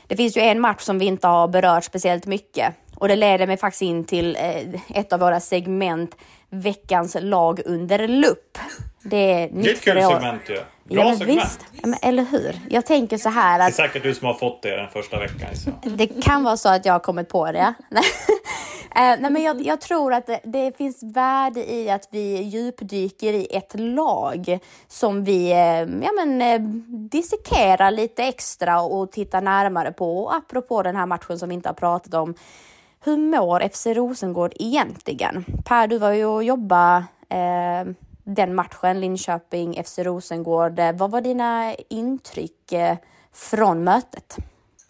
det 0.08 0.16
finns 0.16 0.38
ju 0.38 0.42
en 0.42 0.60
match 0.60 0.82
som 0.82 1.00
vi 1.00 1.06
inte 1.06 1.28
har 1.28 1.48
berört 1.48 1.84
speciellt 1.84 2.26
mycket 2.26 2.76
och 3.02 3.08
det 3.08 3.16
leder 3.16 3.48
mig 3.48 3.58
faktiskt 3.58 3.82
in 3.82 4.04
till 4.04 4.36
eh, 4.36 4.98
ett 4.98 5.14
av 5.14 5.20
våra 5.20 5.40
segment, 5.40 6.16
veckans 6.50 7.18
lag 7.20 7.62
under 7.66 8.08
lupp. 8.08 8.58
Det 9.04 9.18
är 9.18 9.50
nytt 9.50 9.68
ett 9.68 9.82
kul 9.82 10.02
segment 10.02 10.42
ju. 10.50 10.56
Bra 10.56 10.64
ja, 10.84 11.16
segment. 11.16 11.40
Visst. 11.40 11.60
Ja, 11.72 11.88
men, 11.88 12.00
eller 12.02 12.24
hur? 12.24 12.60
Jag 12.70 12.86
tänker 12.86 13.18
så 13.18 13.30
här 13.30 13.60
att... 13.60 13.66
Det 13.78 13.84
är 13.84 13.88
säkert 13.88 14.04
du 14.04 14.16
som 14.16 14.28
har 14.28 14.34
fått 14.34 14.62
det 14.62 14.76
den 14.76 14.90
första 14.90 15.20
veckan. 15.20 15.56
Så. 15.56 15.72
Det 15.84 16.08
kan 16.08 16.44
vara 16.44 16.58
så 16.58 16.70
att 16.70 16.86
jag 16.86 16.94
har 16.94 17.00
kommit 17.00 17.30
på 17.30 17.52
det. 17.52 17.74
Eh, 18.96 19.20
nej, 19.20 19.32
men 19.32 19.44
jag, 19.44 19.62
jag, 19.62 19.82
tror 19.82 20.14
att 20.14 20.28
det, 20.28 20.40
det, 20.44 20.78
finns 20.78 21.04
värde 21.04 21.74
i 21.74 21.90
att 21.90 22.08
vi 22.12 22.42
djupdyker 22.42 23.34
i 23.34 23.48
ett 23.52 23.80
lag 23.80 24.60
som 24.88 25.24
vi 25.24 25.52
eh, 25.52 25.58
ja, 26.04 26.12
men, 26.26 26.64
dissekerar 27.10 27.92
lite 27.92 28.24
extra 28.24 28.82
och 28.82 29.12
tittar 29.12 29.42
närmare 29.42 29.92
på. 29.92 30.24
Och 30.24 30.36
apropå 30.36 30.84
den 30.84 30.96
här 30.96 31.06
matchen 31.06 31.40
som 31.40 31.50
vi 31.50 31.56
inte 31.56 31.70
har 31.70 31.74
pratat 31.74 32.14
om 32.14 32.36
hur 33.04 33.18
mår 33.18 33.70
FC 33.70 33.88
Rosengård 33.88 34.54
egentligen? 34.60 35.46
Per, 35.66 35.88
du 35.88 35.98
var 35.98 36.12
ju 36.12 36.26
och 36.26 36.44
jobbade 36.44 37.06
eh, 37.30 37.94
den 38.24 38.56
matchen, 38.56 39.02
Linköping, 39.02 39.84
FC 39.84 40.00
Rosengård. 40.00 40.80
Eh, 40.80 40.94
vad 40.94 41.12
var 41.12 41.22
dina 41.22 41.76
intryck 41.90 42.72
eh, 42.72 42.98
från 43.34 43.84
mötet? 43.84 44.38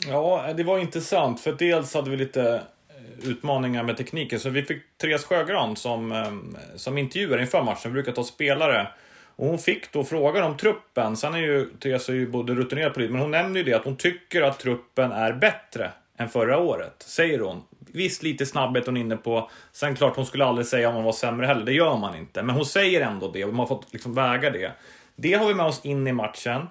Ja, 0.07 0.53
det 0.57 0.63
var 0.63 0.79
intressant 0.79 1.39
för 1.39 1.51
dels 1.51 1.93
hade 1.93 2.09
vi 2.09 2.17
lite 2.17 2.63
eh, 2.89 3.29
utmaningar 3.29 3.83
med 3.83 3.97
tekniken. 3.97 4.39
Så 4.39 4.49
vi 4.49 4.63
fick 4.63 4.97
Therese 4.97 5.23
Sjögran 5.23 5.75
som, 5.75 6.11
eh, 6.11 6.31
som 6.75 6.97
intervjuar 6.97 7.41
inför 7.41 7.63
matchen. 7.63 7.91
Vi 7.91 7.93
brukar 7.93 8.11
ta 8.11 8.23
spelare. 8.23 8.87
Och 9.35 9.47
hon 9.47 9.59
fick 9.59 9.91
då 9.91 10.03
frågan 10.03 10.43
om 10.43 10.57
truppen. 10.57 11.17
Sen 11.17 11.33
är 11.33 11.39
ju 11.39 11.69
Therese 11.79 12.09
är 12.09 12.13
ju 12.13 12.27
både 12.27 12.53
rutinerad 12.53 12.93
på 12.93 12.99
det, 12.99 13.09
men 13.09 13.21
hon 13.21 13.31
nämner 13.31 13.57
ju 13.57 13.63
det 13.63 13.73
att 13.73 13.85
hon 13.85 13.95
tycker 13.95 14.41
att 14.41 14.59
truppen 14.59 15.11
är 15.11 15.33
bättre 15.33 15.91
än 16.17 16.29
förra 16.29 16.57
året, 16.57 17.03
säger 17.07 17.39
hon. 17.39 17.63
Visst, 17.93 18.23
lite 18.23 18.45
snabbhet 18.45 18.85
hon 18.85 18.97
är 18.97 19.01
inne 19.01 19.17
på. 19.17 19.49
Sen 19.71 19.95
klart, 19.95 20.15
hon 20.15 20.25
skulle 20.25 20.45
aldrig 20.45 20.67
säga 20.67 20.89
om 20.89 20.95
hon 20.95 21.03
var 21.03 21.11
sämre 21.11 21.45
heller. 21.45 21.65
Det 21.65 21.73
gör 21.73 21.97
man 21.97 22.15
inte. 22.15 22.43
Men 22.43 22.55
hon 22.55 22.65
säger 22.65 23.01
ändå 23.01 23.31
det 23.31 23.45
och 23.45 23.53
man 23.53 23.59
har 23.59 23.67
fått 23.67 23.93
liksom 23.93 24.13
väga 24.13 24.49
det. 24.49 24.71
Det 25.15 25.33
har 25.33 25.47
vi 25.47 25.53
med 25.53 25.65
oss 25.65 25.85
in 25.85 26.07
i 26.07 26.11
matchen. 26.11 26.67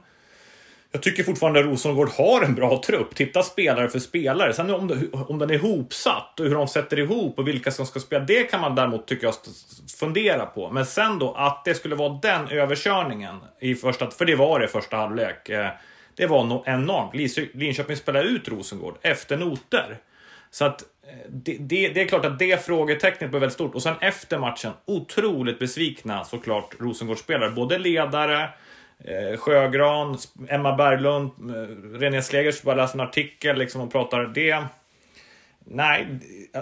Jag 0.92 1.02
tycker 1.02 1.22
fortfarande 1.22 1.60
att 1.60 1.66
Rosengård 1.66 2.08
har 2.08 2.42
en 2.42 2.54
bra 2.54 2.82
trupp. 2.82 3.14
Titta 3.14 3.42
spelare 3.42 3.88
för 3.88 3.98
spelare. 3.98 4.52
Sen 4.52 4.70
om, 4.70 4.88
det, 4.88 5.08
om 5.12 5.38
den 5.38 5.50
är 5.50 5.54
ihopsatt 5.54 6.40
och 6.40 6.46
hur 6.46 6.54
de 6.54 6.68
sätter 6.68 6.98
ihop 6.98 7.38
och 7.38 7.48
vilka 7.48 7.70
som 7.70 7.86
ska 7.86 8.00
spela. 8.00 8.24
Det 8.24 8.44
kan 8.44 8.60
man 8.60 8.74
däremot, 8.74 9.06
tycker 9.06 9.26
jag, 9.26 9.34
fundera 9.98 10.46
på. 10.46 10.70
Men 10.70 10.86
sen 10.86 11.18
då 11.18 11.32
att 11.34 11.64
det 11.64 11.74
skulle 11.74 11.94
vara 11.94 12.18
den 12.22 12.48
överkörningen 12.48 13.36
i 13.60 13.74
första, 13.74 14.10
för 14.10 14.24
det 14.24 14.36
var 14.36 14.58
det 14.58 14.64
i 14.64 14.68
första 14.68 14.96
halvlek. 14.96 15.48
Eh, 15.48 15.68
det 16.14 16.26
var 16.26 16.44
nog 16.44 16.62
enormt. 16.66 17.14
Linköping 17.54 17.96
spelade 17.96 18.28
ut 18.28 18.48
Rosengård 18.48 18.94
efter 19.02 19.36
noter. 19.36 19.98
Så 20.50 20.64
att 20.64 20.82
det, 21.28 21.56
det, 21.60 21.88
det, 21.88 22.02
är 22.02 22.06
klart 22.06 22.24
att 22.24 22.38
det 22.38 22.64
frågetecknet 22.64 23.30
blev 23.30 23.40
väldigt 23.40 23.54
stort. 23.54 23.74
Och 23.74 23.82
sen 23.82 23.94
efter 24.00 24.38
matchen, 24.38 24.72
otroligt 24.84 25.58
besvikna 25.58 26.24
såklart 26.24 26.74
Rosengårdsspelare. 26.78 27.50
Både 27.50 27.78
ledare, 27.78 28.48
eh, 29.04 29.38
Sjögran, 29.38 30.18
Emma 30.48 30.76
Berglund, 30.76 31.30
eh, 31.40 31.98
René 31.98 32.22
Slegers 32.22 32.62
bara 32.62 32.74
läser 32.74 32.94
en 32.94 33.00
artikel 33.00 33.58
liksom 33.58 33.80
och 33.80 33.92
pratar 33.92 34.26
det. 34.26 34.64
Nej, 35.64 36.06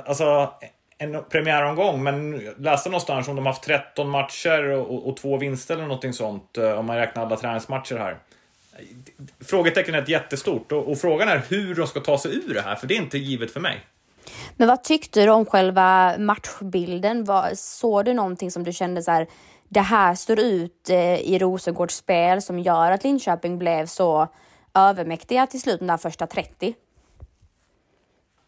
alltså 0.07 0.53
en 0.99 1.25
premiäromgång, 1.31 2.03
men 2.03 2.41
läste 2.59 2.89
någonstans 2.89 3.29
om 3.29 3.37
de 3.37 3.47
haft 3.47 3.63
13 3.63 4.11
matcher 4.11 4.63
och, 4.63 4.95
och, 4.95 5.09
och 5.09 5.17
två 5.17 5.37
vinster 5.37 5.75
eller 5.75 5.87
någonting 5.87 6.13
sånt 6.13 6.59
eh, 6.59 6.73
om 6.73 6.87
man 6.87 6.97
räknar 6.97 7.27
alla 7.27 7.37
träningsmatcher 7.37 7.97
här. 7.97 8.17
Frågetecknet 9.41 10.09
är 10.09 10.13
jättestort 10.13 10.73
och, 10.73 10.91
och 10.91 10.99
frågan 10.99 11.29
är 11.29 11.43
hur 11.49 11.75
de 11.75 11.87
ska 11.87 12.01
ta 12.01 12.19
sig 12.19 12.37
ur 12.37 12.55
det 12.55 12.61
här, 12.61 12.75
för 12.75 12.87
det 12.87 12.95
är 12.95 13.03
inte 13.03 13.19
givet 13.19 13.51
för 13.51 13.61
mig. 13.61 13.81
Men 14.57 14.69
vad 14.69 14.85
tyckte 14.85 15.25
du 15.25 15.31
om 15.31 15.47
själva 15.47 16.15
matchbilden? 16.19 17.25
Var, 17.25 17.51
såg 17.55 18.05
du 18.05 18.15
någonting 18.15 18.51
som 18.51 18.65
du 18.65 18.73
kände 18.73 19.03
så 19.03 19.11
här, 19.11 19.27
det 19.69 19.81
här 19.81 20.15
står 20.15 20.39
ut 20.39 20.91
eh, 20.91 21.21
i 21.21 21.39
Rosengårds 21.39 21.97
spel 21.97 22.43
som 22.43 22.59
gör 22.59 22.93
att 22.93 23.05
Linköping 23.05 23.59
blev 23.59 23.87
så 23.87 24.29
övermäktiga 24.75 25.47
till 25.47 25.61
slut, 25.61 25.79
de 25.79 25.87
där 25.87 25.97
första 25.97 26.27
30? 26.27 26.75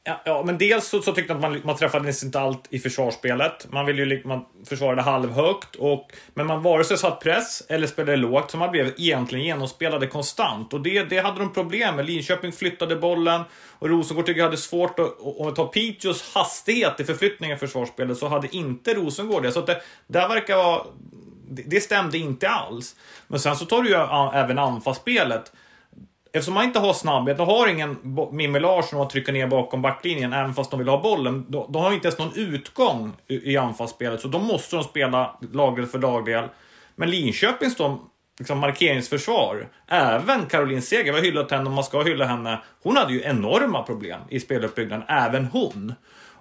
Ja, 0.04 0.22
ja, 0.24 0.42
men 0.46 0.58
dels 0.58 0.88
så, 0.88 1.02
så 1.02 1.12
tyckte 1.12 1.32
jag 1.32 1.44
att 1.44 1.50
man, 1.50 1.60
man 1.64 1.76
träffade 1.76 2.04
nästan 2.04 2.26
inte 2.26 2.40
allt 2.40 2.66
i 2.70 2.78
försvarsspelet. 2.78 3.66
Man 3.72 3.86
ville 3.86 4.02
ju 4.02 4.22
man 4.24 4.44
försvarade 4.68 5.02
halvhögt, 5.02 5.76
och, 5.76 6.12
men 6.34 6.46
man 6.46 6.62
vare 6.62 6.84
sig 6.84 6.98
satt 6.98 7.20
press 7.20 7.62
eller 7.68 7.86
spelade 7.86 8.16
lågt, 8.16 8.50
så 8.50 8.56
man 8.56 8.70
blev 8.70 8.94
egentligen 8.98 9.44
genomspelade 9.44 10.06
konstant. 10.06 10.72
Och 10.72 10.80
det, 10.80 11.02
det 11.02 11.18
hade 11.18 11.38
de 11.38 11.52
problem 11.52 11.96
med. 11.96 12.06
Linköping 12.06 12.52
flyttade 12.52 12.96
bollen 12.96 13.42
och 13.78 13.88
Rosengård 13.88 14.26
tycker 14.26 14.40
jag 14.40 14.46
hade 14.46 14.56
svårt 14.56 14.98
att... 14.98 15.20
Om 15.20 15.46
vi 15.46 15.54
tar 15.54 15.66
Piteås 15.66 16.34
hastighet 16.34 17.00
i 17.00 17.04
förflyttningen 17.04 17.56
i 17.56 17.60
försvarsspelet 17.60 18.18
så 18.18 18.28
hade 18.28 18.56
inte 18.56 18.94
Rosengård 18.94 19.42
det. 19.42 19.52
Så 19.52 19.58
att 19.58 19.66
det 19.66 19.82
där 20.06 20.28
verkar 20.28 20.56
vara... 20.56 20.82
Det, 21.48 21.62
det 21.62 21.80
stämde 21.80 22.18
inte 22.18 22.48
alls. 22.48 22.96
Men 23.26 23.40
sen 23.40 23.56
så 23.56 23.64
tar 23.64 23.82
du 23.82 23.88
ju 23.88 23.94
även 24.40 24.58
anfallsspelet 24.58 25.52
eftersom 26.32 26.54
man 26.54 26.64
inte 26.64 26.78
har 26.78 26.92
snabbhet 26.92 27.40
och 27.40 27.46
har 27.46 27.68
ingen 27.68 27.96
Mimmi 28.32 28.60
Larsson 28.60 29.00
att 29.00 29.10
trycka 29.10 29.32
ner 29.32 29.46
bakom 29.46 29.82
backlinjen 29.82 30.32
även 30.32 30.54
fast 30.54 30.70
de 30.70 30.78
vill 30.78 30.88
ha 30.88 31.02
bollen. 31.02 31.46
Då, 31.48 31.66
då 31.70 31.78
har 31.78 31.90
de 31.90 31.94
inte 31.94 32.08
ens 32.08 32.18
någon 32.18 32.32
utgång 32.34 33.12
i, 33.28 33.52
i 33.52 33.56
anfallsspelet. 33.56 34.20
Så 34.20 34.28
då 34.28 34.38
måste 34.38 34.76
de 34.76 34.84
spela 34.84 35.38
lagdel 35.52 35.86
för 35.86 35.98
lagdel. 35.98 36.44
Men 36.96 37.10
Linköpings 37.10 37.76
då, 37.76 38.00
liksom 38.38 38.58
markeringsförsvar. 38.58 39.68
Även 39.86 40.46
Caroline 40.46 40.82
Seger, 40.82 41.04
vi 41.04 41.18
har 41.18 41.24
hyllat 41.24 41.50
henne 41.50 41.64
och 41.64 41.70
man 41.70 41.84
ska 41.84 42.02
hylla 42.02 42.24
henne. 42.24 42.58
Hon 42.82 42.96
hade 42.96 43.12
ju 43.12 43.22
enorma 43.22 43.82
problem 43.82 44.20
i 44.28 44.40
speluppbyggnaden, 44.40 45.04
även 45.08 45.44
hon. 45.44 45.94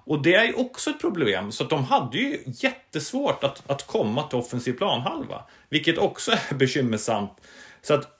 Och 0.05 0.21
det 0.21 0.35
är 0.35 0.43
ju 0.43 0.53
också 0.53 0.89
ett 0.89 1.01
problem, 1.01 1.51
så 1.51 1.63
att 1.63 1.69
de 1.69 1.83
hade 1.83 2.17
ju 2.17 2.39
jättesvårt 2.45 3.43
att, 3.43 3.69
att 3.69 3.87
komma 3.87 4.23
till 4.23 4.39
offensiv 4.39 4.73
planhalva. 4.73 5.43
Vilket 5.69 5.97
också 5.97 6.31
är 6.49 6.55
bekymmersamt. 6.55 7.31
Så 7.81 7.93
att, 7.93 8.18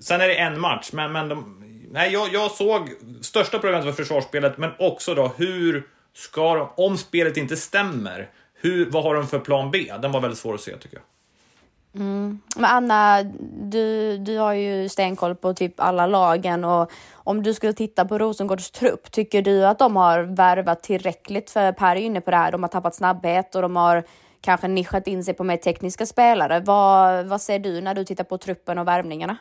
sen 0.00 0.20
är 0.20 0.28
det 0.28 0.34
en 0.38 0.60
match, 0.60 0.90
men, 0.92 1.12
men 1.12 1.28
de, 1.28 1.64
nej, 1.90 2.12
jag, 2.12 2.32
jag 2.32 2.50
såg 2.50 2.90
största 3.20 3.58
problemet 3.58 3.84
för 3.84 3.92
försvarsspelet, 3.92 4.58
men 4.58 4.70
också 4.78 5.14
då 5.14 5.32
hur 5.36 5.86
ska 6.14 6.54
de, 6.54 6.68
om 6.76 6.98
spelet 6.98 7.36
inte 7.36 7.56
stämmer, 7.56 8.30
hur, 8.54 8.90
vad 8.90 9.04
har 9.04 9.14
de 9.14 9.26
för 9.26 9.38
plan 9.38 9.70
B? 9.70 9.92
Den 10.02 10.12
var 10.12 10.20
väldigt 10.20 10.38
svår 10.38 10.54
att 10.54 10.60
se 10.60 10.76
tycker 10.76 10.96
jag. 10.96 11.04
Mm. 11.94 12.40
Men 12.56 12.64
Anna, 12.64 13.22
du, 13.62 14.18
du 14.18 14.38
har 14.38 14.52
ju 14.52 14.88
stenkoll 14.88 15.34
på 15.34 15.54
typ 15.54 15.80
alla 15.80 16.06
lagen 16.06 16.64
och 16.64 16.90
om 17.14 17.42
du 17.42 17.54
skulle 17.54 17.72
titta 17.72 18.04
på 18.04 18.18
Rosengårds 18.18 18.70
trupp, 18.70 19.12
tycker 19.12 19.42
du 19.42 19.66
att 19.66 19.78
de 19.78 19.96
har 19.96 20.22
värvat 20.22 20.82
tillräckligt? 20.82 21.50
För 21.50 21.72
Per 21.72 21.96
är 21.96 22.00
inne 22.00 22.20
på 22.20 22.30
det 22.30 22.36
här, 22.36 22.52
de 22.52 22.62
har 22.62 22.68
tappat 22.68 22.94
snabbhet 22.94 23.54
och 23.54 23.62
de 23.62 23.76
har 23.76 24.04
kanske 24.42 24.68
nischat 24.68 25.06
in 25.06 25.24
sig 25.24 25.34
på 25.34 25.44
mer 25.44 25.56
tekniska 25.56 26.06
spelare. 26.06 26.60
Vad, 26.60 27.26
vad 27.26 27.40
ser 27.40 27.58
du 27.58 27.80
när 27.80 27.94
du 27.94 28.04
tittar 28.04 28.24
på 28.24 28.38
truppen 28.38 28.78
och 28.78 28.88
värvningarna? 28.88 29.36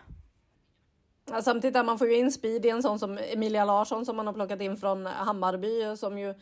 Samtidigt 1.43 1.85
man 1.85 1.97
får 1.97 2.07
ju 2.07 2.17
in 2.17 2.31
speed 2.31 2.65
i 2.65 2.69
en 2.69 2.83
sån 2.83 2.99
som 2.99 3.19
Emilia 3.33 3.65
Larsson 3.65 4.05
som 4.05 4.15
man 4.15 4.27
har 4.27 4.33
plockat 4.33 4.61
in 4.61 4.77
från 4.77 5.05
Hammarby 5.05 5.97
som 5.97 6.17
ju 6.17 6.33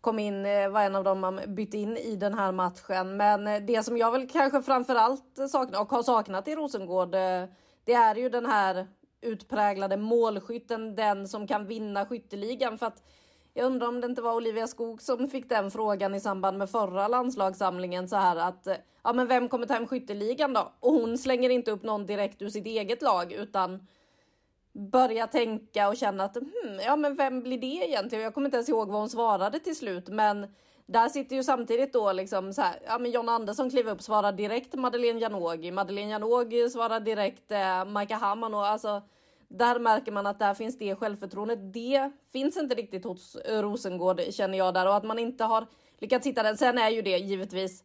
kom 0.00 0.18
in, 0.18 0.46
eh, 0.46 0.68
var 0.68 0.82
en 0.82 0.94
av 0.94 1.04
dem 1.04 1.20
man 1.20 1.40
bytte 1.46 1.78
in 1.78 1.96
i 1.96 2.16
den 2.16 2.34
här 2.34 2.52
matchen. 2.52 3.16
Men 3.16 3.46
eh, 3.46 3.60
det 3.60 3.82
som 3.82 3.96
jag 3.96 4.12
väl 4.12 4.28
kanske 4.28 4.62
framförallt 4.62 5.50
saknar 5.50 5.80
och 5.80 5.90
har 5.90 6.02
saknat 6.02 6.48
i 6.48 6.54
Rosengård, 6.54 7.14
eh, 7.14 7.44
det 7.84 7.92
är 7.92 8.14
ju 8.14 8.28
den 8.28 8.46
här 8.46 8.86
utpräglade 9.20 9.96
målskytten, 9.96 10.96
den 10.96 11.28
som 11.28 11.46
kan 11.46 11.66
vinna 11.66 12.06
skytteligan. 12.06 12.78
För 12.78 12.86
att 12.86 13.02
jag 13.58 13.66
undrar 13.66 13.88
om 13.88 14.00
det 14.00 14.06
inte 14.06 14.22
var 14.22 14.34
Olivia 14.34 14.66
Skog 14.66 15.02
som 15.02 15.28
fick 15.28 15.48
den 15.48 15.70
frågan 15.70 16.14
i 16.14 16.20
samband 16.20 16.58
med 16.58 16.70
förra 16.70 17.08
landslagssamlingen 17.08 18.08
så 18.08 18.16
här 18.16 18.36
att 18.36 18.66
eh, 18.66 18.76
ja, 19.02 19.12
men 19.12 19.26
vem 19.26 19.48
kommer 19.48 19.66
ta 19.66 19.74
hem 19.74 19.86
skytteligan 19.86 20.52
då? 20.52 20.72
Och 20.80 20.92
hon 20.92 21.18
slänger 21.18 21.50
inte 21.50 21.70
upp 21.70 21.82
någon 21.82 22.06
direkt 22.06 22.42
ur 22.42 22.48
sitt 22.48 22.66
eget 22.66 23.02
lag 23.02 23.32
utan 23.32 23.86
börja 24.72 25.26
tänka 25.26 25.88
och 25.88 25.96
känna 25.96 26.24
att 26.24 26.36
hmm, 26.36 26.80
ja, 26.84 26.96
men 26.96 27.14
vem 27.14 27.42
blir 27.42 27.58
det 27.58 27.88
egentligen? 27.88 28.24
Jag 28.24 28.34
kommer 28.34 28.46
inte 28.46 28.56
ens 28.56 28.68
ihåg 28.68 28.88
vad 28.88 29.00
hon 29.00 29.08
svarade 29.08 29.58
till 29.58 29.76
slut, 29.76 30.08
men 30.08 30.46
där 30.86 31.08
sitter 31.08 31.36
ju 31.36 31.42
samtidigt 31.42 31.92
då 31.92 32.12
liksom 32.12 32.52
så 32.52 32.62
här. 32.62 32.78
Ja, 32.86 32.98
men 32.98 33.10
John 33.10 33.28
Andersson 33.28 33.70
kliver 33.70 33.92
upp, 33.92 34.02
svarar 34.02 34.32
direkt 34.32 34.74
Madeleine 34.74 35.20
Janogy. 35.20 35.70
Madeleine 35.70 36.10
Janogy 36.10 36.68
svarar 36.70 37.00
direkt 37.00 37.52
eh, 37.52 37.84
Maika 37.84 38.16
Hamman 38.16 38.54
och 38.54 38.66
alltså 38.66 39.02
där 39.48 39.78
märker 39.78 40.12
man 40.12 40.26
att 40.26 40.38
där 40.38 40.54
finns 40.54 40.78
det 40.78 40.94
självförtroendet. 40.94 41.72
Det 41.72 42.10
finns 42.32 42.56
inte 42.56 42.74
riktigt 42.74 43.04
hos 43.04 43.36
Rosengård 43.46 44.20
känner 44.30 44.58
jag 44.58 44.74
där 44.74 44.86
och 44.86 44.96
att 44.96 45.04
man 45.04 45.18
inte 45.18 45.44
har 45.44 45.66
lyckats 45.98 46.26
hitta 46.26 46.42
den. 46.42 46.56
Sen 46.56 46.78
är 46.78 46.88
ju 46.88 47.02
det 47.02 47.18
givetvis 47.18 47.84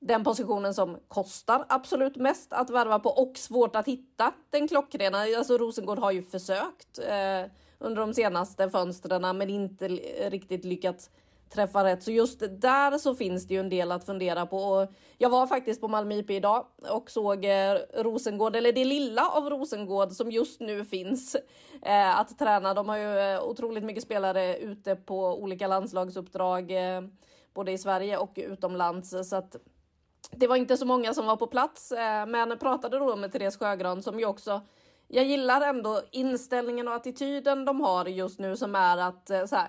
den 0.00 0.24
positionen 0.24 0.74
som 0.74 0.98
kostar 1.08 1.64
absolut 1.68 2.16
mest 2.16 2.52
att 2.52 2.70
värva 2.70 2.98
på 2.98 3.10
och 3.10 3.38
svårt 3.38 3.76
att 3.76 3.88
hitta 3.88 4.32
den 4.50 4.68
klockrena. 4.68 5.18
Alltså 5.38 5.58
Rosengård 5.58 5.98
har 5.98 6.10
ju 6.10 6.22
försökt 6.22 6.98
eh, 6.98 7.50
under 7.78 8.00
de 8.00 8.14
senaste 8.14 8.70
fönstren 8.70 9.38
men 9.38 9.50
inte 9.50 9.88
riktigt 10.28 10.64
lyckats 10.64 11.10
träffa 11.54 11.84
rätt. 11.84 12.02
Så 12.02 12.10
just 12.10 12.40
där 12.40 12.98
så 12.98 13.14
finns 13.14 13.46
det 13.46 13.54
ju 13.54 13.60
en 13.60 13.68
del 13.68 13.92
att 13.92 14.06
fundera 14.06 14.46
på. 14.46 14.56
Och 14.56 14.92
jag 15.18 15.30
var 15.30 15.46
faktiskt 15.46 15.80
på 15.80 15.88
Malmö 15.88 16.14
IP 16.14 16.30
idag 16.30 16.66
och 16.90 17.10
såg 17.10 17.44
eh, 17.44 17.78
Rosengård, 17.94 18.56
eller 18.56 18.72
det 18.72 18.84
lilla 18.84 19.30
av 19.30 19.50
Rosengård 19.50 20.12
som 20.12 20.30
just 20.30 20.60
nu 20.60 20.84
finns 20.84 21.36
eh, 21.82 22.18
att 22.18 22.38
träna. 22.38 22.74
De 22.74 22.88
har 22.88 22.96
ju 22.96 23.18
eh, 23.18 23.42
otroligt 23.42 23.84
mycket 23.84 24.02
spelare 24.02 24.56
ute 24.56 24.96
på 24.96 25.42
olika 25.42 25.66
landslagsuppdrag, 25.66 26.70
eh, 26.70 27.02
både 27.54 27.72
i 27.72 27.78
Sverige 27.78 28.16
och 28.16 28.32
utomlands. 28.36 29.14
Så 29.24 29.36
att 29.36 29.56
det 30.30 30.46
var 30.46 30.56
inte 30.56 30.76
så 30.76 30.86
många 30.86 31.14
som 31.14 31.26
var 31.26 31.36
på 31.36 31.46
plats, 31.46 31.92
eh, 31.92 32.26
men 32.26 32.58
pratade 32.58 32.98
då 32.98 33.16
med 33.16 33.32
Therese 33.32 33.56
Sjögran 33.56 34.02
som 34.02 34.18
ju 34.18 34.26
också 34.26 34.60
jag 35.12 35.24
gillar 35.24 35.60
ändå 35.60 36.00
inställningen 36.10 36.88
och 36.88 36.94
attityden 36.94 37.64
de 37.64 37.80
har 37.80 38.06
just 38.06 38.38
nu 38.38 38.56
som 38.56 38.74
är 38.74 38.98
att 38.98 39.30
eh, 39.30 39.44
så 39.44 39.56
här, 39.56 39.68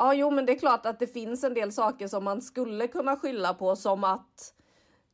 ja, 0.00 0.14
jo, 0.14 0.30
men 0.30 0.46
det 0.46 0.52
är 0.52 0.58
klart 0.58 0.86
att 0.86 0.98
det 0.98 1.06
finns 1.06 1.44
en 1.44 1.54
del 1.54 1.72
saker 1.72 2.08
som 2.08 2.24
man 2.24 2.42
skulle 2.42 2.86
kunna 2.88 3.16
skylla 3.16 3.54
på 3.54 3.76
som 3.76 4.04
att 4.04 4.54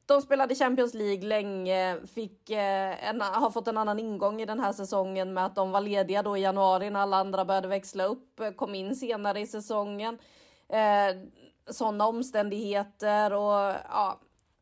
de 0.07 0.23
spelade 0.23 0.55
Champions 0.55 0.95
League 0.95 1.29
länge, 1.29 2.01
fick 2.15 2.51
eh, 2.51 3.09
en, 3.09 3.21
har 3.21 3.51
fått 3.51 3.69
en 3.69 3.79
annan 3.79 3.99
ingång 3.99 4.41
i 4.41 4.47
den 4.47 4.61
här 4.61 4.73
säsongen 4.73 5.35
med 5.35 5.47
att 5.47 5.55
de 5.55 5.71
var 5.71 5.81
lediga 5.81 6.23
då 6.23 6.37
i 6.37 6.41
januari 6.41 6.91
när 6.91 7.01
alla 7.01 7.17
andra 7.17 7.45
började 7.45 7.69
växla 7.69 8.05
upp, 8.05 8.41
eh, 8.41 8.51
kom 8.51 8.75
in 8.75 8.97
senare 8.97 9.41
i 9.41 9.47
säsongen. 9.47 10.19
Eh, 10.69 11.17
sådana 11.71 12.07
omständigheter 12.07 13.33
och 13.33 13.75
ja, 13.89 14.21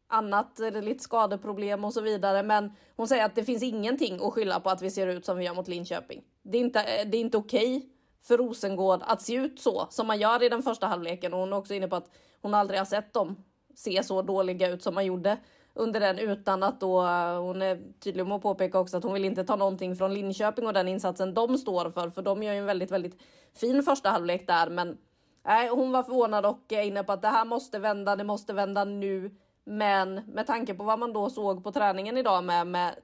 annat, 0.08 0.60
eh, 0.60 0.82
lite 0.82 1.02
skadeproblem 1.02 1.84
och 1.84 1.92
så 1.92 2.00
vidare. 2.00 2.42
Men 2.42 2.72
hon 2.96 3.08
säger 3.08 3.24
att 3.24 3.34
det 3.34 3.44
finns 3.44 3.62
ingenting 3.62 4.20
att 4.22 4.32
skylla 4.32 4.60
på 4.60 4.70
att 4.70 4.82
vi 4.82 4.90
ser 4.90 5.06
ut 5.06 5.24
som 5.24 5.36
vi 5.36 5.44
gör 5.44 5.54
mot 5.54 5.68
Linköping. 5.68 6.22
Det 6.42 6.58
är 6.58 6.60
inte, 6.60 6.82
eh, 6.82 7.08
det 7.08 7.16
är 7.16 7.20
inte 7.20 7.38
okej 7.38 7.76
okay 7.76 7.93
för 8.26 8.38
Rosengård 8.38 9.00
att 9.02 9.22
se 9.22 9.34
ut 9.34 9.60
så 9.60 9.86
som 9.90 10.06
man 10.06 10.18
gör 10.18 10.42
i 10.42 10.48
den 10.48 10.62
första 10.62 10.86
halvleken. 10.86 11.34
Och 11.34 11.40
hon 11.40 11.52
är 11.52 11.56
också 11.56 11.74
inne 11.74 11.88
på 11.88 11.96
att 11.96 12.10
hon 12.42 12.54
aldrig 12.54 12.80
har 12.80 12.84
sett 12.84 13.12
dem 13.12 13.36
se 13.74 14.02
så 14.02 14.22
dåliga 14.22 14.68
ut 14.68 14.82
som 14.82 14.94
man 14.94 15.06
gjorde 15.06 15.38
under 15.74 16.00
den 16.00 16.18
utan 16.18 16.62
att 16.62 16.80
då 16.80 17.02
eh, 17.02 17.40
hon 17.40 17.62
är 17.62 17.80
tydlig 18.00 18.26
med 18.26 18.36
att 18.36 18.42
påpeka 18.42 18.78
också 18.78 18.96
att 18.96 19.04
hon 19.04 19.12
vill 19.12 19.24
inte 19.24 19.44
ta 19.44 19.56
någonting 19.56 19.96
från 19.96 20.14
Linköping 20.14 20.66
och 20.66 20.72
den 20.72 20.88
insatsen 20.88 21.34
de 21.34 21.58
står 21.58 21.90
för, 21.90 22.10
för 22.10 22.22
de 22.22 22.42
gör 22.42 22.52
ju 22.52 22.58
en 22.58 22.66
väldigt, 22.66 22.90
väldigt 22.90 23.22
fin 23.54 23.82
första 23.82 24.10
halvlek 24.10 24.46
där. 24.46 24.70
Men 24.70 24.98
nej, 25.44 25.68
hon 25.68 25.92
var 25.92 26.02
förvånad 26.02 26.46
och 26.46 26.72
är 26.72 26.82
inne 26.82 27.04
på 27.04 27.12
att 27.12 27.22
det 27.22 27.28
här 27.28 27.44
måste 27.44 27.78
vända. 27.78 28.16
Det 28.16 28.24
måste 28.24 28.52
vända 28.52 28.84
nu. 28.84 29.30
Men 29.64 30.14
med 30.14 30.46
tanke 30.46 30.74
på 30.74 30.84
vad 30.84 30.98
man 30.98 31.12
då 31.12 31.30
såg 31.30 31.64
på 31.64 31.72
träningen 31.72 32.18
idag 32.18 32.44
med, 32.44 32.66
med 32.66 32.94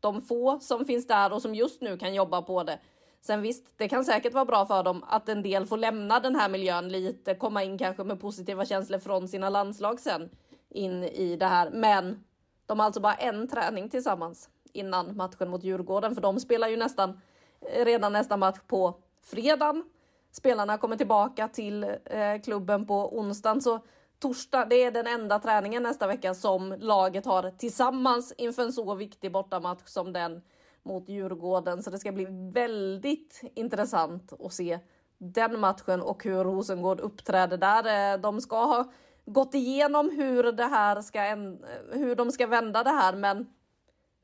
de 0.00 0.22
få 0.22 0.60
som 0.60 0.84
finns 0.84 1.06
där 1.06 1.32
och 1.32 1.42
som 1.42 1.54
just 1.54 1.82
nu 1.82 1.98
kan 1.98 2.14
jobba 2.14 2.42
på 2.42 2.62
det. 2.62 2.78
Sen 3.24 3.42
visst, 3.42 3.64
det 3.76 3.88
kan 3.88 4.04
säkert 4.04 4.34
vara 4.34 4.44
bra 4.44 4.66
för 4.66 4.82
dem 4.82 5.04
att 5.08 5.28
en 5.28 5.42
del 5.42 5.66
får 5.66 5.76
lämna 5.76 6.20
den 6.20 6.36
här 6.36 6.48
miljön 6.48 6.88
lite, 6.88 7.34
komma 7.34 7.62
in 7.62 7.78
kanske 7.78 8.04
med 8.04 8.20
positiva 8.20 8.64
känslor 8.64 8.98
från 8.98 9.28
sina 9.28 9.50
landslag 9.50 10.00
sen 10.00 10.30
in 10.68 11.04
i 11.04 11.36
det 11.36 11.46
här. 11.46 11.70
Men 11.70 12.24
de 12.66 12.78
har 12.78 12.86
alltså 12.86 13.00
bara 13.00 13.14
en 13.14 13.48
träning 13.48 13.88
tillsammans 13.88 14.48
innan 14.72 15.16
matchen 15.16 15.48
mot 15.48 15.64
Djurgården, 15.64 16.14
för 16.14 16.22
de 16.22 16.40
spelar 16.40 16.68
ju 16.68 16.76
nästan 16.76 17.20
eh, 17.60 17.84
redan 17.84 18.12
nästa 18.12 18.36
match 18.36 18.58
på 18.66 18.94
fredagen. 19.22 19.84
Spelarna 20.32 20.78
kommer 20.78 20.96
tillbaka 20.96 21.48
till 21.48 21.84
eh, 22.04 22.40
klubben 22.44 22.86
på 22.86 23.18
onsdagen, 23.18 23.60
så 23.60 23.80
torsdag, 24.18 24.64
det 24.64 24.82
är 24.82 24.90
den 24.90 25.06
enda 25.06 25.38
träningen 25.38 25.82
nästa 25.82 26.06
vecka 26.06 26.34
som 26.34 26.74
laget 26.78 27.26
har 27.26 27.50
tillsammans 27.50 28.32
inför 28.38 28.62
en 28.62 28.72
så 28.72 28.94
viktig 28.94 29.32
bortamatch 29.32 29.86
som 29.86 30.12
den 30.12 30.42
mot 30.82 31.08
Djurgården. 31.08 31.82
Så 31.82 31.90
det 31.90 31.98
ska 31.98 32.12
bli 32.12 32.26
väldigt 32.52 33.42
intressant 33.54 34.32
att 34.40 34.52
se 34.52 34.78
den 35.18 35.60
matchen 35.60 36.02
och 36.02 36.24
hur 36.24 36.44
Rosengård 36.44 37.00
uppträder 37.00 37.56
där. 37.56 38.14
Eh, 38.14 38.20
de 38.20 38.40
ska 38.40 38.64
ha 38.64 38.92
gått 39.24 39.54
igenom 39.54 40.10
hur 40.10 40.52
det 40.52 40.64
här 40.64 41.02
ska, 41.02 41.26
eh, 41.26 41.36
hur 41.92 42.14
de 42.14 42.32
ska 42.32 42.46
vända 42.46 42.82
det 42.82 42.90
här, 42.90 43.16
men 43.16 43.46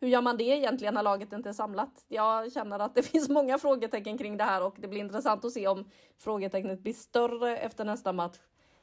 hur 0.01 0.09
gör 0.09 0.23
man 0.23 0.37
det 0.37 0.44
egentligen 0.44 0.94
när 0.94 1.03
laget 1.03 1.33
inte 1.33 1.49
är 1.49 1.53
samlat? 1.53 2.05
Jag 2.09 2.53
känner 2.53 2.79
att 2.79 2.94
det 2.94 3.03
finns 3.12 3.29
många 3.29 3.59
frågetecken 3.59 4.18
kring 4.18 4.37
det 4.37 4.44
här 4.44 4.64
och 4.64 4.75
det 4.79 4.88
blir 4.88 5.01
intressant 5.01 5.44
att 5.44 5.53
se 5.53 5.68
om 5.68 5.90
frågetecknet 6.18 6.81
blir 6.81 6.92
större 6.92 7.57
efter 7.59 7.85
nästa 7.85 8.12
match 8.12 8.38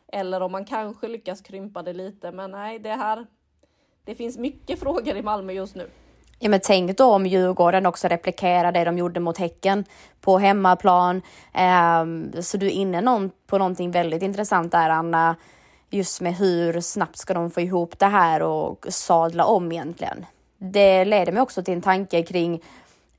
eller 0.07 0.41
om 0.41 0.51
man 0.51 0.65
kanske 0.65 1.07
lyckas 1.07 1.41
krympa 1.41 1.83
det 1.83 1.93
lite. 1.93 2.31
Men 2.31 2.51
nej, 2.51 2.79
det 2.79 2.89
här. 2.89 3.25
Det 4.03 4.15
finns 4.15 4.37
mycket 4.37 4.79
frågor 4.83 5.15
i 5.15 5.21
Malmö 5.21 5.53
just 5.53 5.75
nu. 5.75 5.89
Ja, 6.39 6.49
men 6.49 6.59
tänk 6.63 6.97
då 6.97 7.13
om 7.13 7.25
Djurgården 7.25 7.85
också 7.85 8.07
replikerar 8.07 8.71
det 8.71 8.83
de 8.83 8.97
gjorde 8.97 9.19
mot 9.19 9.37
Häcken 9.37 9.85
på 10.21 10.37
hemmaplan. 10.37 11.21
Ehm, 11.53 12.31
så 12.41 12.57
du 12.57 12.65
är 12.65 12.71
inne 12.71 13.29
på 13.47 13.57
någonting 13.57 13.91
väldigt 13.91 14.21
intressant 14.21 14.71
där, 14.71 14.89
Anna. 14.89 15.35
Just 15.89 16.21
med 16.21 16.35
hur 16.35 16.81
snabbt 16.81 17.17
ska 17.17 17.33
de 17.33 17.51
få 17.51 17.61
ihop 17.61 17.99
det 17.99 18.05
här 18.05 18.41
och 18.41 18.85
sadla 18.89 19.45
om 19.45 19.71
egentligen. 19.71 20.25
Det 20.57 21.05
leder 21.05 21.31
mig 21.31 21.41
också 21.41 21.63
till 21.63 21.73
en 21.73 21.81
tanke 21.81 22.23
kring 22.23 22.63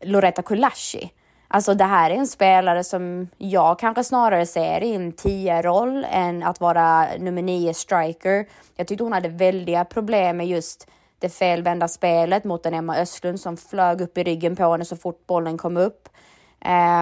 Loretta 0.01 0.43
Kulashi. 0.43 1.11
Alltså 1.49 1.75
det 1.75 1.85
här 1.85 2.11
är 2.11 2.15
en 2.15 2.27
spelare 2.27 2.85
som 2.85 3.29
jag 3.39 3.79
kanske 3.79 4.05
snarare 4.05 4.47
ser 4.47 4.83
i 4.83 4.95
en 4.95 5.13
10-roll 5.13 6.07
än 6.11 6.43
att 6.43 6.61
vara 6.61 7.07
nummer 7.19 7.43
9 7.43 7.75
striker. 7.75 8.47
Jag 8.77 8.87
tyckte 8.87 9.05
hon 9.05 9.13
hade 9.13 9.29
väldiga 9.29 9.85
problem 9.85 10.37
med 10.37 10.47
just 10.47 10.89
det 11.19 11.29
felvända 11.29 11.89
spelet 11.89 12.45
mot 12.45 12.67
en 12.67 12.75
Emma 12.75 12.97
Östlund 12.97 13.41
som 13.41 13.57
flög 13.57 14.01
upp 14.01 14.19
i 14.19 14.25
ryggen 14.25 14.57
på 14.57 14.73
henne 14.73 14.85
så 14.85 14.97
fort 14.97 15.27
bollen 15.27 15.59
kom 15.59 15.77
upp. 15.77 16.09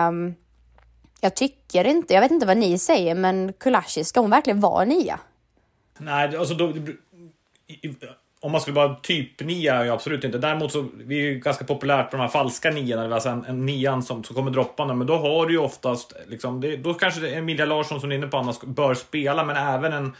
Um, 0.08 0.34
jag 1.20 1.36
tycker 1.36 1.86
inte, 1.86 2.14
jag 2.14 2.20
vet 2.20 2.30
inte 2.30 2.46
vad 2.46 2.56
ni 2.56 2.78
säger, 2.78 3.14
men 3.14 3.52
Kulashi, 3.52 4.04
ska 4.04 4.20
hon 4.20 4.30
verkligen 4.30 4.60
vara 4.60 4.84
nia? 4.84 5.20
Nej, 5.98 6.36
alltså 6.36 6.54
då, 6.54 6.72
om 8.40 8.52
man 8.52 8.60
skulle 8.60 8.74
vara 8.74 8.94
typ 8.94 9.40
nia 9.40 9.74
är 9.74 9.84
jag 9.84 9.94
absolut 9.94 10.24
inte. 10.24 10.38
Däremot 10.38 10.72
så 10.72 10.86
vi 10.94 11.18
är 11.18 11.22
ju 11.22 11.38
ganska 11.38 11.64
populärt 11.64 12.10
på 12.10 12.16
de 12.16 12.22
här 12.22 12.28
falska 12.28 12.70
niorna, 12.70 13.14
alltså 13.14 13.28
en, 13.28 13.44
en 13.44 13.66
nian 13.66 14.02
som, 14.02 14.24
som 14.24 14.36
kommer 14.36 14.50
droppande. 14.50 14.94
Men 14.94 15.06
då 15.06 15.16
har 15.16 15.46
du 15.46 15.52
ju 15.52 15.58
oftast, 15.58 16.12
liksom, 16.26 16.60
det, 16.60 16.76
då 16.76 16.94
kanske 16.94 17.30
Emilia 17.30 17.66
Larsson 17.66 18.00
som 18.00 18.08
du 18.08 18.14
är 18.14 18.18
inne 18.18 18.26
på 18.26 18.36
annars 18.36 18.60
bör 18.60 18.94
spela, 18.94 19.44
men 19.44 19.56
även 19.56 19.92
en 19.92 20.12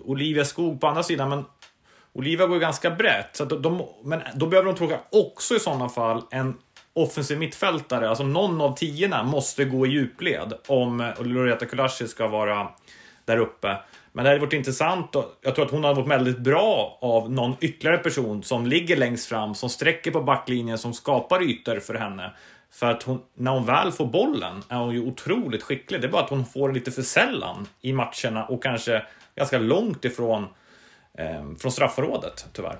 Olivia 0.00 0.44
Skog 0.44 0.80
på 0.80 0.86
andra 0.86 1.02
sidan. 1.02 1.28
Men 1.28 1.44
Olivia 2.16 2.46
går 2.46 2.56
ju 2.56 2.60
ganska 2.60 2.90
brett, 2.90 3.36
så 3.36 3.44
de, 3.44 3.62
de, 3.62 3.82
men 4.04 4.20
då 4.34 4.46
behöver 4.46 4.66
de 4.72 4.78
tråka 4.78 5.00
också 5.12 5.54
i 5.54 5.60
sådana 5.60 5.88
fall 5.88 6.22
en 6.30 6.54
offensiv 6.92 7.38
mittfältare, 7.38 8.08
alltså 8.08 8.24
någon 8.24 8.60
av 8.60 8.74
tiorna 8.76 9.22
måste 9.22 9.64
gå 9.64 9.86
i 9.86 9.90
djupled 9.90 10.52
om 10.66 11.12
Loreta 11.20 11.66
Kulashi 11.66 12.08
ska 12.08 12.28
vara 12.28 12.68
där 13.24 13.36
uppe. 13.36 13.76
Men 14.12 14.24
det 14.24 14.30
hade 14.30 14.40
varit 14.40 14.52
intressant 14.52 15.16
och 15.16 15.38
jag 15.42 15.54
tror 15.54 15.64
att 15.64 15.70
hon 15.70 15.84
hade 15.84 15.94
varit 15.94 16.10
väldigt 16.10 16.38
bra 16.38 16.98
av 17.00 17.32
någon 17.32 17.56
ytterligare 17.60 17.98
person 17.98 18.42
som 18.42 18.66
ligger 18.66 18.96
längst 18.96 19.28
fram, 19.28 19.54
som 19.54 19.68
sträcker 19.68 20.10
på 20.10 20.22
backlinjen, 20.22 20.78
som 20.78 20.94
skapar 20.94 21.42
ytor 21.42 21.80
för 21.80 21.94
henne. 21.94 22.32
För 22.70 22.90
att 22.90 23.02
hon, 23.02 23.22
när 23.34 23.50
hon 23.50 23.66
väl 23.66 23.92
får 23.92 24.06
bollen 24.06 24.62
är 24.68 24.76
hon 24.76 24.94
ju 24.94 25.06
otroligt 25.06 25.62
skicklig. 25.62 26.00
Det 26.00 26.06
är 26.06 26.10
bara 26.10 26.22
att 26.22 26.30
hon 26.30 26.44
får 26.44 26.72
lite 26.72 26.90
för 26.90 27.02
sällan 27.02 27.66
i 27.80 27.92
matcherna 27.92 28.46
och 28.48 28.62
kanske 28.62 29.02
ganska 29.36 29.58
långt 29.58 30.04
ifrån 30.04 30.42
eh, 30.42 30.48
Ehm, 31.18 31.56
från 31.56 31.72
straffområdet, 31.72 32.46
tyvärr. 32.52 32.78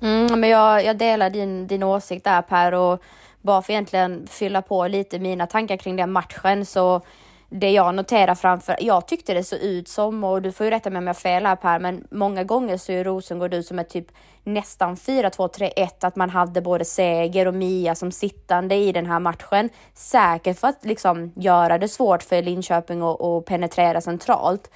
Mm, 0.00 0.40
men 0.40 0.50
jag, 0.50 0.84
jag 0.84 0.98
delar 0.98 1.30
din, 1.30 1.66
din 1.66 1.82
åsikt 1.82 2.24
där 2.24 2.42
Per 2.42 2.74
och 2.74 3.02
bara 3.40 3.62
för 3.62 3.72
egentligen 3.72 4.26
fylla 4.30 4.62
på 4.62 4.86
lite 4.86 5.18
mina 5.18 5.46
tankar 5.46 5.76
kring 5.76 5.96
den 5.96 6.12
matchen 6.12 6.66
så 6.66 7.00
det 7.48 7.70
jag 7.70 7.94
noterar 7.94 8.34
framför, 8.34 8.76
jag 8.80 9.06
tyckte 9.06 9.34
det 9.34 9.44
såg 9.44 9.58
ut 9.58 9.88
som, 9.88 10.24
och 10.24 10.42
du 10.42 10.52
får 10.52 10.64
ju 10.64 10.70
rätta 10.70 10.90
mig 10.90 10.98
om 10.98 11.06
jag 11.06 11.14
har 11.14 11.20
fel 11.20 11.46
här 11.46 11.56
Per, 11.56 11.78
men 11.78 12.06
många 12.10 12.44
gånger 12.44 12.76
så 12.76 12.92
är 12.92 13.04
Rosengård 13.04 13.54
ut 13.54 13.66
som 13.66 13.78
ett 13.78 13.88
typ 13.88 14.06
nästan 14.44 14.96
4-2-3-1, 14.96 15.88
att 16.00 16.16
man 16.16 16.30
hade 16.30 16.60
både 16.60 16.84
Seger 16.84 17.48
och 17.48 17.54
Mia 17.54 17.94
som 17.94 18.12
sittande 18.12 18.74
i 18.74 18.92
den 18.92 19.06
här 19.06 19.18
matchen. 19.18 19.70
Säkert 19.94 20.58
för 20.58 20.68
att 20.68 20.84
liksom 20.84 21.32
göra 21.36 21.78
det 21.78 21.88
svårt 21.88 22.22
för 22.22 22.42
Linköping 22.42 23.02
att 23.02 23.44
penetrera 23.44 24.00
centralt. 24.00 24.70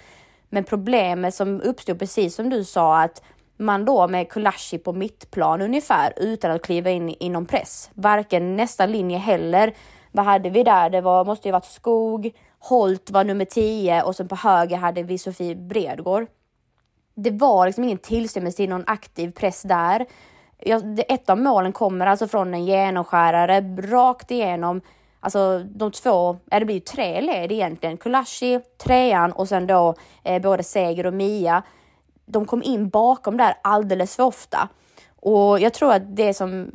Men 0.51 0.65
problemet 0.65 1.35
som 1.35 1.61
uppstod, 1.61 1.99
precis 1.99 2.35
som 2.35 2.51
du 2.51 2.65
sa, 2.65 3.01
att 3.01 3.23
man 3.57 3.85
då 3.85 4.09
med 4.09 4.29
Kulashi 4.29 4.79
på 4.79 4.93
mittplan 4.93 5.63
ungefär 5.63 6.13
utan 6.17 6.51
att 6.51 6.63
kliva 6.63 6.91
in 6.91 7.15
i 7.21 7.29
någon 7.29 7.47
press. 7.47 7.91
Varken 7.95 8.57
nästa 8.57 8.87
linje 8.87 9.19
heller. 9.19 9.75
Vad 10.13 10.25
hade 10.25 10.51
vi 10.51 10.63
där? 10.63 10.91
Det 10.91 11.01
var, 11.01 11.25
måste 11.25 11.49
ju 11.49 11.53
varit 11.53 11.65
Skog, 11.65 12.33
Holt 12.59 13.11
var 13.11 13.25
nummer 13.25 13.45
10 13.45 14.03
och 14.03 14.17
sen 14.17 14.29
på 14.29 14.37
höger 14.37 14.77
hade 14.77 15.03
vi 15.03 15.19
Sofie 15.19 15.55
Bredgård. 15.55 16.27
Det 17.15 17.31
var 17.31 17.67
liksom 17.67 17.85
ingen 17.85 17.99
tillstymmelse 17.99 18.57
till 18.57 18.71
någon 18.71 18.85
aktiv 18.87 19.31
press 19.31 19.63
där. 19.63 20.07
ett 21.09 21.31
av 21.31 21.39
målen 21.39 21.73
kommer 21.73 22.07
alltså 22.07 22.29
från 22.29 22.55
en 22.55 22.65
genomskärare 22.65 23.61
rakt 23.77 24.31
igenom 24.31 24.81
Alltså 25.21 25.59
de 25.59 25.93
två, 25.93 26.37
ja 26.51 26.59
det 26.59 26.65
blir 26.65 26.75
ju 26.75 26.81
tre 26.81 27.21
led 27.21 27.53
egentligen. 27.53 27.97
Kulashi, 27.97 28.61
trean 28.79 29.33
och 29.33 29.49
sen 29.49 29.67
då 29.67 29.95
eh, 30.25 30.43
både 30.43 30.63
Seger 30.63 31.07
och 31.07 31.15
Mia. 31.15 31.63
De 32.27 32.47
kom 32.47 32.63
in 32.63 32.89
bakom 32.89 33.37
där 33.37 33.55
alldeles 33.63 34.17
för 34.17 34.23
ofta. 34.23 34.69
Och 35.21 35.61
jag 35.61 35.75
tror 35.75 35.93
att 35.93 36.17
det 36.17 36.35
som 36.35 36.71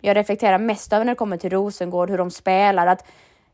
jag 0.00 0.16
reflekterar 0.16 0.58
mest 0.58 0.92
över 0.92 1.04
när 1.04 1.12
det 1.12 1.18
kommer 1.18 1.36
till 1.36 1.50
Rosengård, 1.50 2.10
hur 2.10 2.18
de 2.18 2.30
spelar, 2.30 2.86
att 2.86 3.04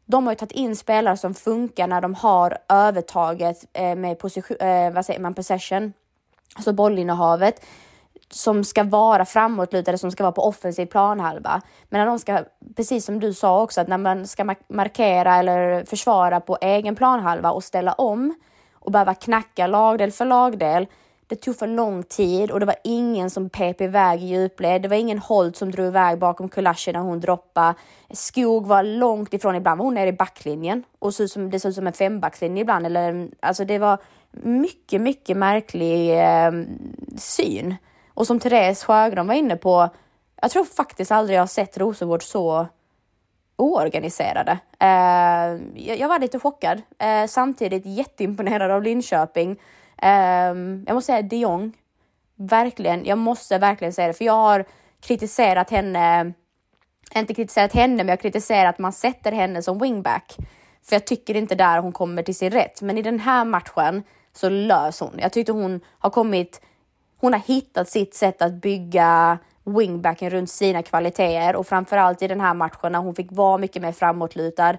de 0.06 0.26
har 0.26 0.32
ju 0.32 0.36
tagit 0.36 0.52
in 0.52 0.76
spelare 0.76 1.16
som 1.16 1.34
funkar 1.34 1.86
när 1.86 2.00
de 2.00 2.14
har 2.14 2.58
övertaget 2.68 3.64
eh, 3.72 3.94
med 3.94 4.18
position, 4.18 4.56
eh, 4.60 4.90
vad 4.90 5.06
säger 5.06 5.20
man, 5.20 5.34
possession, 5.34 5.92
alltså 6.54 6.72
bollinnehavet 6.72 7.64
som 8.30 8.64
ska 8.64 8.84
vara 8.84 9.24
framåtlutade, 9.24 9.98
som 9.98 10.10
ska 10.10 10.22
vara 10.22 10.32
på 10.32 10.48
offensiv 10.48 10.87
planhalva. 10.87 11.60
Men 11.88 11.98
när 11.98 12.06
de 12.06 12.18
ska, 12.18 12.44
precis 12.76 13.04
som 13.04 13.20
du 13.20 13.34
sa 13.34 13.62
också, 13.62 13.80
att 13.80 13.88
när 13.88 13.98
man 13.98 14.26
ska 14.26 14.54
markera 14.68 15.37
eller 15.37 15.84
försvara 15.84 16.40
på 16.40 16.58
egen 16.60 16.96
planhalva 16.96 17.50
och 17.50 17.64
ställa 17.64 17.92
om 17.92 18.34
och 18.74 18.92
behöva 18.92 19.14
knacka 19.14 19.66
lagdel 19.66 20.12
för 20.12 20.24
lagdel, 20.24 20.87
det 21.26 21.37
tog 21.37 21.56
för 21.56 21.66
lång 21.66 22.02
tid 22.02 22.50
och 22.50 22.60
det 22.60 22.66
var 22.66 22.76
ingen 22.84 23.30
som 23.30 23.50
pep 23.50 23.80
iväg 23.80 24.22
i 24.22 24.26
djupled. 24.26 24.82
Det 24.82 24.88
var 24.88 24.96
ingen 24.96 25.18
Holt 25.18 25.56
som 25.56 25.70
drog 25.70 25.87
iväg 25.87 26.18
bakom 26.18 26.48
Kulashi 26.48 26.92
när 26.92 27.00
hon 27.00 27.20
droppade. 27.20 27.74
Skog 28.10 28.66
var 28.66 28.82
långt 28.82 29.34
ifrån. 29.34 29.54
Ibland 29.54 29.78
var 29.78 29.84
hon 29.84 29.94
nere 29.94 30.08
i 30.08 30.12
backlinjen 30.12 30.84
och 30.98 31.14
såg 31.14 31.30
som, 31.30 31.50
det 31.50 31.60
såg 31.60 31.68
ut 31.68 31.74
som 31.74 31.87
en 31.87 31.92
fembackslinje 31.92 32.60
ibland. 32.60 32.87
Eller, 32.87 33.28
alltså 33.40 33.64
det 33.64 33.78
var 33.78 33.98
mycket, 34.30 35.00
mycket 35.00 35.37
märklig 35.37 36.20
eh, 36.20 36.52
syn. 37.16 37.74
Och 38.14 38.27
som 38.27 38.40
Therese 38.40 38.85
Sjögran 38.85 39.27
var 39.27 39.35
inne 39.35 39.57
på, 39.57 39.88
jag 40.42 40.50
tror 40.50 40.64
faktiskt 40.64 41.12
aldrig 41.12 41.37
jag 41.37 41.42
har 41.42 41.46
sett 41.46 41.79
Rosengård 41.79 42.22
så 42.22 42.66
oorganiserade. 43.57 44.59
Eh, 44.81 45.61
jag, 45.87 45.98
jag, 45.98 46.09
var 46.09 46.18
lite 46.18 46.38
chockad, 46.38 46.83
eh, 46.98 47.27
samtidigt 47.27 47.87
jätteimponerad 47.87 48.70
av 48.70 48.83
Linköping. 48.83 49.61
Ehm, 49.98 50.85
jag 50.87 50.94
måste 50.94 51.07
säga 51.07 51.22
de 51.22 51.37
Jong, 51.37 51.72
verkligen, 52.37 53.05
jag 53.05 53.18
måste 53.18 53.59
verkligen 53.59 53.92
säga 53.92 54.09
det, 54.09 54.14
för 54.14 54.24
jag 54.24 54.33
har 54.33 54.64
kritiserat 55.00 55.70
henne, 55.70 56.33
inte 57.14 57.35
kritiserat 57.35 57.72
henne, 57.72 57.96
men 57.96 58.09
jag 58.09 58.12
har 58.12 58.22
kritiserat 58.22 58.74
att 58.74 58.79
man 58.79 58.92
sätter 58.92 59.33
henne 59.33 59.62
som 59.62 59.79
wingback. 59.79 60.37
För 60.83 60.96
jag 60.96 61.07
tycker 61.07 61.37
inte 61.37 61.55
där 61.55 61.79
hon 61.79 61.92
kommer 61.92 62.22
till 62.22 62.35
sin 62.35 62.50
rätt. 62.50 62.83
Men 62.83 62.98
i 62.98 63.03
den 63.03 63.20
här 63.20 63.44
matchen 63.44 64.03
så 64.33 64.48
lös 64.48 65.00
hon. 65.00 65.14
Jag 65.18 65.33
tyckte 65.33 65.53
hon 65.53 65.81
har 65.98 66.11
kommit, 66.11 66.61
hon 67.24 67.32
har 67.32 67.40
hittat 67.40 67.88
sitt 67.88 68.14
sätt 68.14 68.42
att 68.42 68.52
bygga 68.52 69.38
wingbacken 69.64 70.30
runt 70.30 70.50
sina 70.50 70.82
kvaliteter 70.82 71.56
och 71.56 71.66
framförallt 71.66 72.22
i 72.22 72.28
den 72.28 72.40
här 72.40 72.54
matchen 72.54 72.92
när 72.92 72.98
hon 72.98 73.14
fick 73.14 73.26
vara 73.30 73.58
mycket 73.58 73.82
mer 73.82 73.92
framåtlutad, 73.92 74.76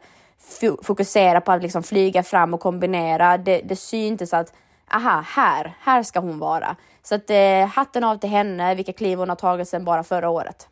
fokusera 0.84 1.42
på 1.42 1.52
att 1.52 1.62
liksom 1.62 1.84
flyga 1.84 2.24
fram 2.24 2.54
och 2.54 2.60
kombinera. 2.60 3.38
Det, 3.38 3.62
det 3.62 3.76
syntes 3.76 4.34
att 4.34 4.54
aha, 4.94 5.24
här, 5.28 5.74
här 5.80 6.04
ska 6.04 6.20
hon 6.20 6.40
vara. 6.40 6.76
Så 7.04 7.16
att 7.16 7.30
eh, 7.30 7.66
hatten 7.68 8.04
av 8.04 8.18
till 8.18 8.30
henne, 8.30 8.76
vilka 8.76 8.94
kliv 8.94 9.20
hon 9.20 9.30
har 9.30 9.36
tagit 9.36 9.70
sedan 9.70 9.86
bara 9.86 10.04
förra 10.04 10.30
året. 10.30 10.68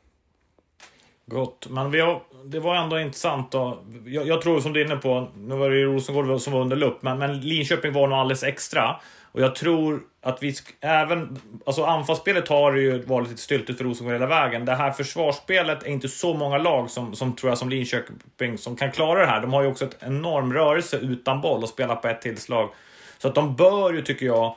Gott, 1.26 1.68
men 1.70 1.92
vi 1.92 2.02
har, 2.02 2.22
det 2.46 2.60
var 2.60 2.76
ändå 2.76 3.00
intressant 3.00 3.52
då. 3.52 3.84
Jag, 4.06 4.28
jag 4.28 4.42
tror 4.42 4.60
som 4.60 4.74
du 4.74 4.82
är 4.82 4.86
inne 4.86 4.96
på, 4.96 5.28
nu 5.38 5.56
var 5.56 5.70
det 5.70 5.78
ju 5.78 5.86
Rosengård 5.86 6.42
som 6.42 6.54
var 6.54 6.62
under 6.62 6.76
lupp, 6.76 7.02
men, 7.02 7.20
men 7.20 7.42
Linköping 7.42 7.94
var 7.94 8.08
nog 8.08 8.18
alldeles 8.18 8.44
extra. 8.44 8.96
Och 9.32 9.42
jag 9.42 9.56
tror 9.56 10.02
att 10.22 10.44
vi 10.44 10.56
även, 10.82 11.40
alltså 11.66 11.84
anfallsspelet 11.84 12.48
har 12.48 12.74
ju 12.74 13.02
varit 13.02 13.30
lite 13.30 13.42
styltigt 13.42 13.78
för 13.78 13.86
Rosengård 13.86 14.14
hela 14.14 14.26
vägen. 14.26 14.66
Det 14.66 14.76
här 14.76 14.92
försvarsspelet 14.92 15.84
är 15.84 15.88
inte 15.88 16.10
så 16.10 16.34
många 16.34 16.58
lag 16.58 16.90
som, 16.90 17.16
som 17.16 17.36
tror 17.36 17.52
jag 17.52 17.58
som 17.58 17.70
Linköping 17.70 18.58
som 18.58 18.76
kan 18.76 18.92
klara 18.92 19.20
det 19.20 19.26
här. 19.26 19.42
De 19.42 19.54
har 19.54 19.62
ju 19.62 19.68
också 19.68 19.86
ett 19.86 19.98
enorm 20.00 20.54
rörelse 20.54 20.98
utan 20.98 21.42
boll 21.42 21.64
och 21.64 21.70
spela 21.70 21.96
på 21.96 22.08
ett 22.08 22.22
tillslag. 22.22 22.70
Så 23.18 23.28
att 23.28 23.36
de 23.36 23.56
bör 23.56 23.94
ju, 23.94 24.02
tycker 24.02 24.26
jag, 24.26 24.56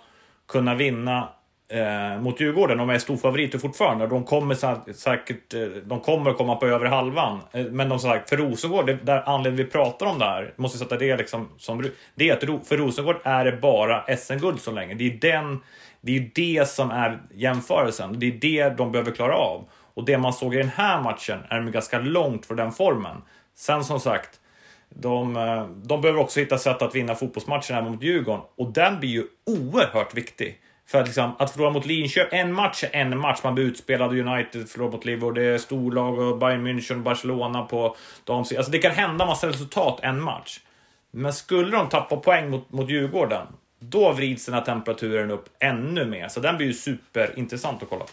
kunna 0.49 0.75
vinna 0.75 1.29
eh, 1.69 2.21
mot 2.21 2.41
Djurgården. 2.41 2.79
De 2.79 2.91
är 2.91 2.99
storfavoriter 2.99 3.59
fortfarande. 3.59 4.07
De 4.07 4.25
kommer 4.25 4.93
säkert 4.93 5.55
eh, 5.55 5.61
de 5.85 6.01
kommer 6.01 6.33
komma 6.33 6.57
på 6.57 6.67
över 6.67 6.87
halvan. 6.87 7.41
Eh, 7.53 7.65
men 7.65 7.89
de 7.89 7.99
sagt, 7.99 8.29
för 8.29 8.37
Rosengård, 8.37 8.87
det 8.87 8.95
där 9.03 9.23
anledningen 9.27 9.67
vi 9.67 9.73
pratar 9.73 10.07
om 10.07 10.19
det 10.19 10.25
här, 10.25 10.55
måste 10.57 10.79
sätta 10.79 10.97
det 10.97 11.17
liksom 11.17 11.49
som... 11.59 11.91
Det 12.15 12.29
är 12.29 12.33
att 12.33 12.69
för 12.69 12.77
Rosengård 12.77 13.17
är 13.25 13.45
det 13.45 13.53
bara 13.53 14.17
SM-guld 14.17 14.61
så 14.61 14.71
länge. 14.71 14.95
Det 14.95 15.05
är 15.05 15.19
den... 15.21 15.61
Det 16.01 16.17
är 16.17 16.31
det 16.35 16.69
som 16.69 16.91
är 16.91 17.19
jämförelsen. 17.35 18.19
Det 18.19 18.27
är 18.27 18.33
det 18.33 18.77
de 18.77 18.93
behöver 18.93 19.13
klara 19.13 19.37
av. 19.37 19.69
Och 19.95 20.05
det 20.05 20.19
man 20.19 20.33
såg 20.33 20.55
i 20.55 20.59
den 20.59 20.69
här 20.69 21.03
matchen 21.03 21.39
är 21.49 21.61
de 21.61 21.73
ganska 21.73 21.99
långt 21.99 22.47
från 22.47 22.57
den 22.57 22.73
formen. 22.73 23.17
Sen 23.55 23.85
som 23.85 24.01
sagt, 24.01 24.41
de, 24.89 25.37
eh, 25.37 25.67
de 25.67 26.01
behöver 26.01 26.21
också 26.21 26.41
hitta 26.41 26.59
sätt 26.59 26.83
att 26.83 26.95
vinna 26.95 27.15
fotbollsmatchen 27.15 27.77
även 27.77 27.93
mot 27.93 28.03
Djurgården 28.03 28.43
och 28.57 28.73
den 28.73 29.01
blir 29.01 29.11
ju 29.11 29.25
oerhört 29.47 30.15
viktig. 30.15 30.61
För 30.87 31.01
att, 31.01 31.07
liksom, 31.07 31.33
att 31.39 31.51
förlora 31.51 31.71
mot 31.71 31.87
Linköping, 31.87 32.39
en 32.39 32.53
match 32.53 32.85
är 32.85 33.01
en 33.01 33.19
match. 33.19 33.41
Man 33.45 33.55
blir 33.55 33.65
utspelad 33.65 34.09
och 34.09 34.17
United 34.17 34.69
förlorar 34.69 34.91
mot 34.91 35.05
Liverpool. 35.05 35.35
Det 35.35 35.45
är 35.45 35.59
storlag 35.59 36.19
och 36.19 36.39
Bayern 36.39 36.67
München 36.67 36.97
och 36.97 37.03
Barcelona 37.03 37.63
på 37.63 37.97
damsidan. 38.25 38.59
Alltså 38.59 38.73
det 38.73 38.79
kan 38.79 38.93
hända 38.93 39.27
massa 39.27 39.49
resultat 39.49 40.01
en 40.03 40.21
match. 40.21 40.61
Men 41.11 41.33
skulle 41.33 41.77
de 41.77 41.89
tappa 41.89 42.17
poäng 42.17 42.51
mot, 42.51 42.73
mot 42.73 42.91
Djurgården, 42.91 43.47
då 43.79 44.13
vrids 44.13 44.47
den 44.47 44.55
här 44.55 44.61
temperaturen 44.61 45.31
upp 45.31 45.49
ännu 45.59 46.07
mer. 46.07 46.29
Så 46.29 46.41
den 46.41 46.57
blir 46.57 46.67
ju 46.67 46.75
superintressant 46.75 47.83
att 47.83 47.89
kolla 47.89 48.05
på. 48.05 48.11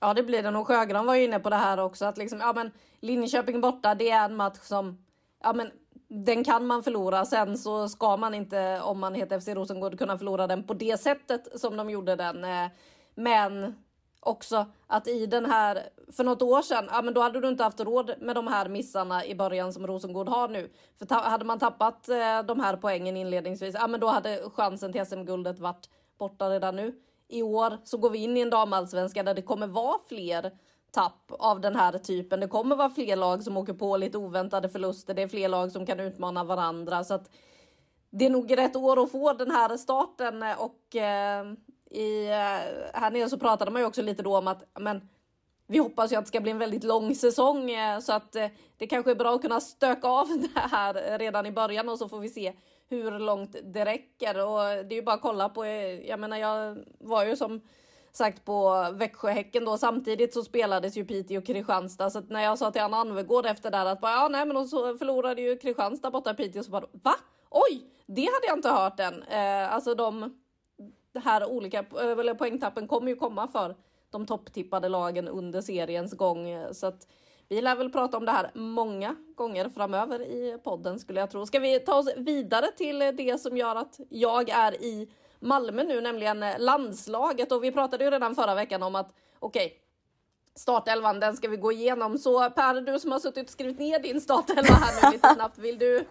Ja, 0.00 0.14
det 0.14 0.22
blir 0.22 0.42
den. 0.42 0.56
Och 0.56 0.66
Sjögran 0.66 1.06
var 1.06 1.14
ju 1.14 1.24
inne 1.24 1.38
på 1.38 1.50
det 1.50 1.56
här 1.56 1.80
också, 1.80 2.04
att 2.04 2.18
liksom, 2.18 2.40
ja 2.40 2.52
men 2.52 2.70
Linköping 3.00 3.60
borta, 3.60 3.94
det 3.94 4.10
är 4.10 4.24
en 4.24 4.36
match 4.36 4.58
som 4.62 4.98
ja 5.42 5.52
men 5.52 5.70
den 6.08 6.44
kan 6.44 6.66
man 6.66 6.82
förlora. 6.82 7.24
Sen 7.24 7.58
så 7.58 7.88
ska 7.88 8.16
man 8.16 8.34
inte, 8.34 8.80
om 8.80 9.00
man 9.00 9.14
heter 9.14 9.40
FC 9.40 9.48
Rosengård, 9.48 9.98
kunna 9.98 10.18
förlora 10.18 10.46
den 10.46 10.64
på 10.64 10.74
det 10.74 11.00
sättet 11.00 11.60
som 11.60 11.76
de 11.76 11.90
gjorde 11.90 12.16
den. 12.16 12.44
Eh, 12.44 12.66
men 13.14 13.74
också 14.20 14.66
att 14.86 15.08
i 15.08 15.26
den 15.26 15.46
här, 15.46 15.82
för 16.16 16.24
något 16.24 16.42
år 16.42 16.62
sedan, 16.62 16.88
ja 16.90 17.02
men 17.02 17.14
då 17.14 17.20
hade 17.20 17.40
du 17.40 17.48
inte 17.48 17.64
haft 17.64 17.80
råd 17.80 18.14
med 18.18 18.34
de 18.34 18.46
här 18.46 18.68
missarna 18.68 19.24
i 19.24 19.34
början 19.34 19.72
som 19.72 19.86
Rosengård 19.86 20.28
har 20.28 20.48
nu. 20.48 20.70
För 20.98 21.14
hade 21.14 21.44
man 21.44 21.58
tappat 21.58 22.08
eh, 22.08 22.42
de 22.42 22.60
här 22.60 22.76
poängen 22.76 23.16
inledningsvis, 23.16 23.74
ja 23.74 23.86
men 23.86 24.00
då 24.00 24.06
hade 24.06 24.50
chansen 24.54 24.92
till 24.92 25.06
SM-guldet 25.06 25.58
varit 25.58 25.88
borta 26.18 26.50
redan 26.50 26.76
nu. 26.76 26.94
i 27.28 27.42
år 27.42 27.78
så 27.84 27.98
går 27.98 28.10
vi 28.10 28.18
in 28.18 28.36
i 28.36 28.40
en 28.40 28.50
damallsvenska 28.50 29.22
där 29.22 29.34
det 29.34 29.42
kommer 29.42 29.66
vara 29.66 29.98
fler 30.08 30.52
tapp 30.90 31.32
av 31.38 31.60
den 31.60 31.76
här 31.76 31.98
typen. 31.98 32.40
Det 32.40 32.48
kommer 32.48 32.76
vara 32.76 32.90
fler 32.90 33.16
lag 33.16 33.42
som 33.42 33.56
åker 33.56 33.72
på 33.72 33.96
lite 33.96 34.18
oväntade 34.18 34.68
förluster. 34.68 35.14
Det 35.14 35.22
är 35.22 35.28
fler 35.28 35.48
lag 35.48 35.72
som 35.72 35.86
kan 35.86 36.00
utmana 36.00 36.44
varandra 36.44 37.04
så 37.04 37.14
att 37.14 37.30
det 38.10 38.26
är 38.26 38.30
nog 38.30 38.58
rätt 38.58 38.76
år 38.76 39.02
att 39.02 39.10
få 39.10 39.32
den 39.32 39.50
här 39.50 39.76
starten 39.76 40.44
och 40.58 40.96
eh, 40.96 41.44
i, 41.90 42.26
eh, 42.26 43.00
här 43.00 43.10
nere 43.10 43.28
så 43.28 43.38
pratade 43.38 43.70
man 43.70 43.82
ju 43.82 43.86
också 43.86 44.02
lite 44.02 44.22
då 44.22 44.36
om 44.36 44.48
att 44.48 44.64
men, 44.80 45.08
vi 45.66 45.78
hoppas 45.78 46.12
ju 46.12 46.16
att 46.16 46.24
det 46.24 46.28
ska 46.28 46.40
bli 46.40 46.50
en 46.50 46.58
väldigt 46.58 46.84
lång 46.84 47.14
säsong 47.14 47.70
eh, 47.70 48.00
så 48.00 48.12
att 48.12 48.36
eh, 48.36 48.46
det 48.76 48.86
kanske 48.86 49.10
är 49.10 49.14
bra 49.14 49.34
att 49.34 49.42
kunna 49.42 49.60
stöka 49.60 50.08
av 50.08 50.28
det 50.54 50.60
här 50.60 51.18
redan 51.18 51.46
i 51.46 51.52
början 51.52 51.88
och 51.88 51.98
så 51.98 52.08
får 52.08 52.20
vi 52.20 52.28
se 52.28 52.52
hur 52.88 53.18
långt 53.18 53.56
det 53.62 53.84
räcker. 53.84 54.46
Och 54.46 54.58
det 54.60 54.94
är 54.94 54.96
ju 54.96 55.02
bara 55.02 55.14
att 55.14 55.22
kolla 55.22 55.48
på, 55.48 55.66
jag 56.06 56.20
menar 56.20 56.36
jag 56.36 56.78
var 56.98 57.24
ju 57.24 57.36
som 57.36 57.60
sagt 58.18 58.44
på 58.44 58.88
Växjöhäcken 58.92 59.64
då. 59.64 59.78
Samtidigt 59.78 60.34
så 60.34 60.42
spelades 60.42 60.96
ju 60.96 61.04
Piteå 61.04 61.38
och 61.38 61.46
Kristianstad. 61.46 62.10
Så 62.10 62.18
att 62.18 62.30
när 62.30 62.42
jag 62.42 62.58
sa 62.58 62.70
till 62.70 62.82
Anna 62.82 62.96
Anvegård 62.96 63.46
efter 63.46 63.70
där 63.70 63.86
att 63.86 64.00
bara, 64.00 64.12
ja 64.12 64.28
nej 64.28 64.46
men 64.46 64.54
de 64.56 64.68
förlorade 64.98 65.42
ju 65.42 65.56
Kristianstad 65.56 66.10
borta 66.10 66.30
i 66.30 66.34
Piteå 66.34 66.62
så 66.62 66.70
bara 66.70 66.86
va? 66.92 67.14
Oj, 67.50 67.82
det 68.06 68.24
hade 68.24 68.46
jag 68.46 68.58
inte 68.58 68.68
hört 68.68 69.00
än. 69.00 69.22
Eh, 69.22 69.74
alltså 69.74 69.94
de 69.94 70.40
här 71.24 71.50
olika 71.50 71.84
eller 72.00 72.34
poängtappen 72.34 72.88
kommer 72.88 73.08
ju 73.08 73.16
komma 73.16 73.48
för 73.48 73.76
de 74.10 74.26
topptippade 74.26 74.88
lagen 74.88 75.28
under 75.28 75.60
seriens 75.60 76.12
gång. 76.12 76.46
Så 76.72 76.86
att 76.86 77.06
vi 77.48 77.60
lär 77.60 77.76
väl 77.76 77.92
prata 77.92 78.16
om 78.16 78.24
det 78.24 78.32
här 78.32 78.50
många 78.54 79.16
gånger 79.34 79.68
framöver 79.68 80.20
i 80.20 80.58
podden 80.64 80.98
skulle 80.98 81.20
jag 81.20 81.30
tro. 81.30 81.46
Ska 81.46 81.58
vi 81.58 81.80
ta 81.80 81.94
oss 81.94 82.08
vidare 82.16 82.66
till 82.76 82.98
det 82.98 83.40
som 83.40 83.56
gör 83.56 83.76
att 83.76 84.00
jag 84.08 84.48
är 84.48 84.82
i 84.82 85.08
Malmö 85.40 85.82
nu, 85.82 86.00
nämligen 86.00 86.42
eh, 86.42 86.58
landslaget. 86.58 87.52
Och 87.52 87.64
vi 87.64 87.72
pratade 87.72 88.04
ju 88.04 88.10
redan 88.10 88.34
förra 88.34 88.54
veckan 88.54 88.82
om 88.82 88.94
att 88.94 89.10
okej, 89.38 89.66
okay, 89.66 89.78
startelvan, 90.58 91.20
den 91.20 91.36
ska 91.36 91.48
vi 91.48 91.56
gå 91.56 91.72
igenom. 91.72 92.18
Så 92.18 92.50
Per, 92.50 92.80
du 92.80 92.98
som 92.98 93.12
har 93.12 93.18
suttit 93.18 93.44
och 93.44 93.50
skrivit 93.50 93.78
ner 93.78 93.98
din 93.98 94.20
startelva 94.20 94.74
här 94.74 95.04
nu 95.04 95.12
lite 95.12 95.34
snabbt, 95.34 95.58
vill 95.58 95.78
du 95.78 96.04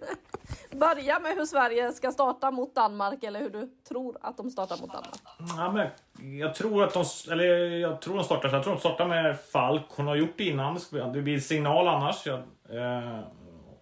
börja 0.72 1.20
med 1.20 1.36
hur 1.36 1.46
Sverige 1.46 1.92
ska 1.92 2.12
starta 2.12 2.52
mot 2.52 2.76
Danmark 2.76 3.24
eller 3.24 3.40
hur 3.40 3.50
du 3.50 3.70
tror 3.90 4.18
att 4.22 4.38
de 4.38 4.50
startar 4.50 4.78
mot 4.82 4.94
Danmark? 4.94 5.22
Ja, 5.58 5.72
men 5.72 6.40
jag 6.40 6.56
tror 6.56 6.84
att 6.84 6.94
de, 6.94 7.06
eller 7.32 7.46
jag 7.78 8.02
tror 8.02 8.16
de 8.16 8.24
startar, 8.24 8.50
jag 8.50 8.64
tror 8.64 8.74
de 8.74 8.80
startar 8.80 9.06
med 9.06 9.40
Falk. 9.40 9.84
Hon 9.90 10.08
har 10.08 10.16
gjort 10.16 10.38
det 10.38 10.44
innan. 10.44 10.80
Det 11.14 11.22
blir 11.22 11.40
signal 11.40 11.88
annars. 11.88 12.26
Jag, 12.26 12.40
eh, 12.70 13.20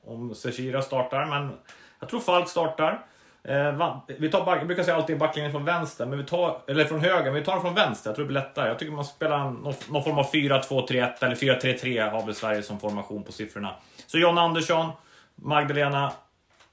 om 0.05 0.35
Seshira 0.35 0.81
startar, 0.81 1.25
men 1.25 1.51
jag 1.99 2.09
tror 2.09 2.19
Falk 2.19 2.49
startar. 2.49 3.05
Eh, 3.47 3.97
vi 4.07 4.29
tar 4.29 4.45
back, 4.45 4.59
jag 4.59 4.67
brukar 4.67 4.83
säga 4.83 4.95
alltid 4.95 5.17
backlinjen 5.17 5.51
från 5.51 5.65
vänster, 5.65 6.05
men 6.05 6.17
vi 6.17 6.25
tar, 6.25 6.61
eller 6.67 6.85
från 6.85 6.99
höger, 6.99 7.23
men 7.23 7.33
vi 7.33 7.43
tar 7.43 7.53
den 7.53 7.61
från 7.61 7.73
vänster. 7.73 8.09
Jag 8.09 8.15
tror 8.15 8.25
det 8.25 8.27
blir 8.27 8.41
lättare. 8.41 8.67
Jag 8.67 8.79
tycker 8.79 8.91
man 8.91 9.05
spelar 9.05 9.37
någon, 9.39 9.73
någon 9.89 10.03
form 10.03 10.17
av 10.17 10.31
4-2-3-1 10.31 11.23
eller 11.23 11.35
4-3-3 11.35 12.11
har 12.11 12.25
väl 12.25 12.35
Sverige 12.35 12.63
som 12.63 12.79
formation 12.79 13.23
på 13.23 13.31
siffrorna. 13.31 13.75
Så 14.07 14.17
John 14.17 14.37
Andersson, 14.37 14.91
Magdalena 15.35 16.11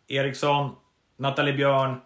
Eriksson, 0.09 0.70
Nathalie 1.16 1.55
Björn 1.55 2.01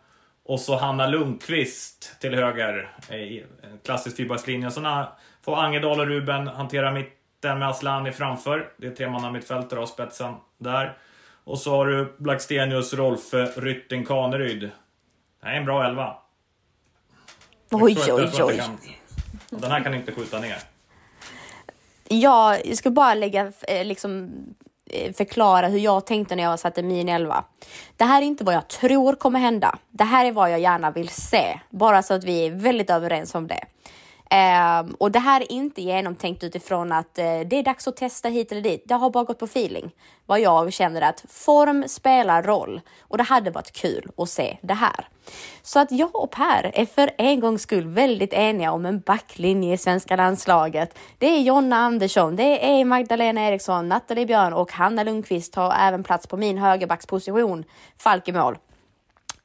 och 0.44 0.60
så 0.60 0.76
Hanna 0.76 1.06
Lundqvist 1.06 2.20
till 2.20 2.34
höger. 2.34 2.90
I 3.14 3.44
klassisk 3.84 4.16
fyrbackslinje. 4.16 4.70
Så 4.70 5.06
får 5.44 5.56
Angedal 5.56 6.00
och 6.00 6.06
Ruben 6.06 6.46
hantera 6.46 6.90
mitten 6.90 7.58
med 7.58 7.68
Aslani 7.68 8.12
framför. 8.12 8.68
Det 8.76 8.86
är 8.86 8.90
tre 8.90 9.08
man 9.08 9.32
mittfältare 9.32 9.80
och 9.80 9.88
spetsen 9.88 10.34
där. 10.58 10.98
Och 11.46 11.58
så 11.58 11.70
har 11.70 11.86
du 11.86 12.14
Blackstenius, 12.18 12.94
Rolfe, 12.94 13.52
Rytting, 13.56 14.04
Kaneryd. 14.04 14.60
Det 14.60 14.70
här 15.46 15.52
är 15.52 15.56
en 15.56 15.64
bra 15.64 15.86
elva. 15.86 16.16
Oj, 17.70 17.96
oj, 18.08 18.30
oj. 18.42 18.62
Den 19.50 19.70
här 19.70 19.82
kan 19.84 19.94
inte 19.94 20.12
skjuta 20.12 20.40
ner. 20.40 20.56
Ja, 22.08 22.58
jag 22.64 22.76
ska 22.76 22.90
bara 22.90 23.14
lägga, 23.14 23.52
eh, 23.68 23.84
liksom, 23.84 24.30
eh, 24.90 25.12
förklara 25.12 25.68
hur 25.68 25.78
jag 25.78 26.06
tänkte 26.06 26.36
när 26.36 26.42
jag 26.42 26.58
satte 26.58 26.82
min 26.82 27.08
elva. 27.08 27.44
Det 27.96 28.04
här 28.04 28.22
är 28.22 28.26
inte 28.26 28.44
vad 28.44 28.54
jag 28.54 28.68
tror 28.68 29.14
kommer 29.14 29.40
hända. 29.40 29.78
Det 29.90 30.04
här 30.04 30.24
är 30.24 30.32
vad 30.32 30.52
jag 30.52 30.60
gärna 30.60 30.90
vill 30.90 31.08
se, 31.08 31.60
bara 31.70 32.02
så 32.02 32.14
att 32.14 32.24
vi 32.24 32.46
är 32.46 32.50
väldigt 32.50 32.90
överens 32.90 33.34
om 33.34 33.46
det. 33.46 33.64
Um, 34.30 34.94
och 34.98 35.10
det 35.10 35.18
här 35.18 35.40
är 35.40 35.52
inte 35.52 35.82
genomtänkt 35.82 36.44
utifrån 36.44 36.92
att 36.92 37.18
uh, 37.18 37.48
det 37.48 37.56
är 37.56 37.62
dags 37.62 37.88
att 37.88 37.96
testa 37.96 38.28
hit 38.28 38.52
eller 38.52 38.62
dit. 38.62 38.82
Det 38.86 38.94
har 38.94 39.10
bara 39.10 39.24
gått 39.24 39.38
på 39.38 39.44
feeling. 39.44 39.90
Vad 40.26 40.40
jag 40.40 40.72
känner 40.72 41.02
att 41.02 41.24
form 41.28 41.88
spelar 41.88 42.42
roll 42.42 42.80
och 43.00 43.18
det 43.18 43.24
hade 43.24 43.50
varit 43.50 43.72
kul 43.72 44.10
att 44.16 44.28
se 44.28 44.58
det 44.62 44.74
här. 44.74 45.08
Så 45.62 45.80
att 45.80 45.92
jag 45.92 46.16
och 46.16 46.30
Per 46.30 46.70
är 46.74 46.86
för 46.86 47.10
en 47.18 47.40
gångs 47.40 47.62
skull 47.62 47.86
väldigt 47.86 48.32
eniga 48.32 48.72
om 48.72 48.86
en 48.86 49.00
backlinje 49.00 49.74
i 49.74 49.78
svenska 49.78 50.16
landslaget. 50.16 50.98
Det 51.18 51.26
är 51.26 51.40
Jonna 51.40 51.76
Andersson, 51.76 52.36
det 52.36 52.80
är 52.80 52.84
Magdalena 52.84 53.40
Eriksson, 53.40 53.88
Nathalie 53.88 54.26
Björn 54.26 54.52
och 54.52 54.72
Hanna 54.72 55.02
Lundqvist 55.02 55.54
har 55.54 55.74
även 55.80 56.04
plats 56.04 56.26
på 56.26 56.36
min 56.36 56.58
högerbacksposition. 56.58 57.64
Falk 57.98 58.28
i 58.28 58.32
mål. 58.32 58.58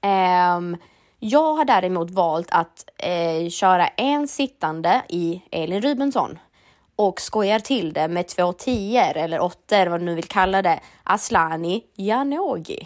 Um, 0.04 0.78
jag 1.24 1.54
har 1.54 1.66
däremot 1.66 2.12
valt 2.12 2.48
att 2.52 2.90
eh, 2.98 3.50
köra 3.50 3.88
en 3.88 4.28
sittande 4.28 5.02
i 5.10 5.42
Elin 5.52 5.82
Rubensson 5.82 6.40
och 6.96 7.22
skojar 7.22 7.60
till 7.60 7.94
det 7.94 8.08
med 8.08 8.28
två 8.28 8.54
tior 8.54 9.18
eller 9.18 9.40
åttor, 9.40 9.88
vad 9.88 10.00
du 10.02 10.06
nu 10.06 10.16
vill 10.16 10.28
kalla 10.28 10.62
det. 10.62 10.80
Aslani 11.04 11.84
Janogy. 11.96 12.78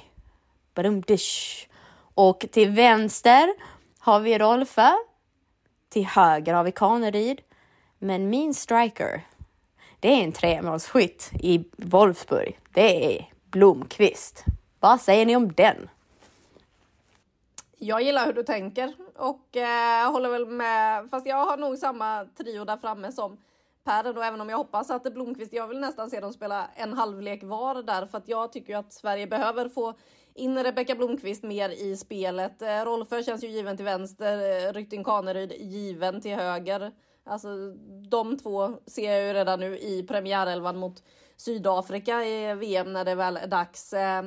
Badumdish. 0.74 1.68
Och 2.14 2.46
till 2.52 2.70
vänster 2.70 3.54
har 4.00 4.20
vi 4.20 4.38
Rolfö. 4.38 4.92
Till 5.90 6.06
höger 6.06 6.54
har 6.54 6.64
vi 6.64 6.72
Kaneryd. 6.72 7.42
Men 8.00 8.30
min 8.30 8.54
striker, 8.54 9.22
det 10.00 10.08
är 10.08 10.24
en 10.24 10.32
tremålsskytt 10.32 11.32
i 11.40 11.64
Wolfsburg. 11.78 12.60
Det 12.74 13.16
är 13.16 13.30
Blomqvist. 13.52 14.46
Vad 14.80 15.02
säger 15.02 15.26
ni 15.26 15.36
om 15.36 15.54
den? 15.54 15.90
Jag 17.86 18.02
gillar 18.02 18.26
hur 18.26 18.34
du 18.34 18.44
tänker 18.44 18.94
och 19.16 19.58
eh, 19.58 20.12
håller 20.12 20.30
väl 20.30 20.46
med. 20.46 21.10
Fast 21.10 21.28
jag 21.28 21.46
har 21.46 21.58
nog 21.58 21.78
samma 21.78 22.26
trio 22.26 22.66
där 22.66 22.78
framme 22.78 23.12
som 23.12 23.38
Per 23.84 24.14
då, 24.14 24.22
även 24.22 24.42
om 24.42 24.50
jag 24.50 24.58
hoppas 24.58 24.92
att 24.92 25.14
Blomqvist, 25.14 25.54
jag 25.54 25.68
vill 25.68 25.80
nästan 25.80 26.10
se 26.10 26.20
dem 26.20 26.34
spela 26.34 26.70
en 26.76 26.94
halvlek 26.94 27.44
var 27.44 27.84
där 27.84 28.06
för 28.06 28.18
att 28.18 28.28
jag 28.28 28.52
tycker 28.52 28.76
att 28.76 28.94
Sverige 28.94 29.28
behöver 29.28 29.70
få 29.70 29.94
in 30.34 30.64
Rebecka 30.64 30.96
Blomqvist 30.96 31.44
mer 31.44 31.70
i 31.70 31.98
spelet. 31.98 32.62
Eh, 32.62 32.86
Rolfö 32.86 33.24
känns 33.24 33.44
ju 33.44 33.48
given 33.48 33.78
till 33.78 33.86
vänster, 33.86 34.68
eh, 34.68 34.74
Rytting 34.74 35.04
Kaneryd 35.04 35.52
given 35.52 36.22
till 36.22 36.36
höger. 36.36 36.92
Alltså 37.24 37.48
de 38.10 38.38
två 38.38 38.72
ser 38.88 39.12
jag 39.12 39.28
ju 39.28 39.34
redan 39.34 39.60
nu 39.60 39.80
i 39.80 40.04
premiärelvan 40.04 40.78
mot 40.78 41.04
Sydafrika 41.38 42.26
i 42.26 42.56
VM 42.56 42.94
när 42.94 43.06
det 43.06 43.16
väl 43.16 43.38
är 43.38 43.48
dags. 43.48 43.94
Eh, 43.94 44.24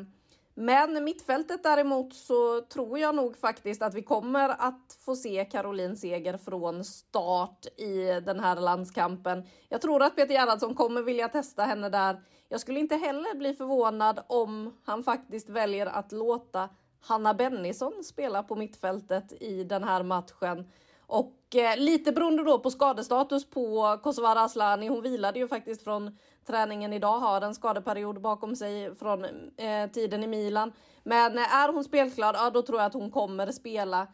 men 0.60 1.04
mittfältet 1.04 1.62
däremot 1.62 2.14
så 2.14 2.60
tror 2.60 2.98
jag 2.98 3.14
nog 3.14 3.36
faktiskt 3.36 3.82
att 3.82 3.94
vi 3.94 4.02
kommer 4.02 4.48
att 4.48 4.96
få 5.04 5.16
se 5.16 5.44
Caroline 5.44 5.96
Seger 5.96 6.36
från 6.36 6.84
start 6.84 7.66
i 7.76 8.20
den 8.20 8.40
här 8.40 8.56
landskampen. 8.56 9.46
Jag 9.68 9.80
tror 9.80 10.02
att 10.02 10.16
Peter 10.16 10.34
Gerhardsson 10.34 10.74
kommer 10.74 11.02
vilja 11.02 11.28
testa 11.28 11.62
henne 11.62 11.88
där. 11.88 12.22
Jag 12.48 12.60
skulle 12.60 12.80
inte 12.80 12.96
heller 12.96 13.38
bli 13.38 13.54
förvånad 13.54 14.20
om 14.26 14.76
han 14.84 15.02
faktiskt 15.02 15.48
väljer 15.48 15.86
att 15.86 16.12
låta 16.12 16.68
Hanna 17.00 17.34
Bennison 17.34 18.04
spela 18.04 18.42
på 18.42 18.56
mittfältet 18.56 19.42
i 19.42 19.64
den 19.64 19.84
här 19.84 20.02
matchen. 20.02 20.70
Och 21.08 21.56
eh, 21.56 21.76
lite 21.76 22.12
beroende 22.12 22.44
då 22.44 22.58
på 22.58 22.70
skadestatus 22.70 23.50
på 23.50 23.98
Kosovare 24.02 24.40
Asllani. 24.40 24.88
Hon 24.88 25.02
vilade 25.02 25.38
ju 25.38 25.48
faktiskt 25.48 25.84
från 25.84 26.18
träningen 26.46 26.92
idag, 26.92 27.18
har 27.18 27.40
en 27.40 27.54
skadeperiod 27.54 28.20
bakom 28.20 28.56
sig 28.56 28.94
från 28.94 29.24
eh, 29.56 29.90
tiden 29.92 30.24
i 30.24 30.26
Milan. 30.26 30.72
Men 31.02 31.38
eh, 31.38 31.54
är 31.54 31.72
hon 31.72 31.84
spelklar, 31.84 32.34
ja 32.34 32.50
då 32.50 32.62
tror 32.62 32.78
jag 32.78 32.86
att 32.86 32.94
hon 32.94 33.10
kommer 33.10 33.52
spela. 33.52 34.06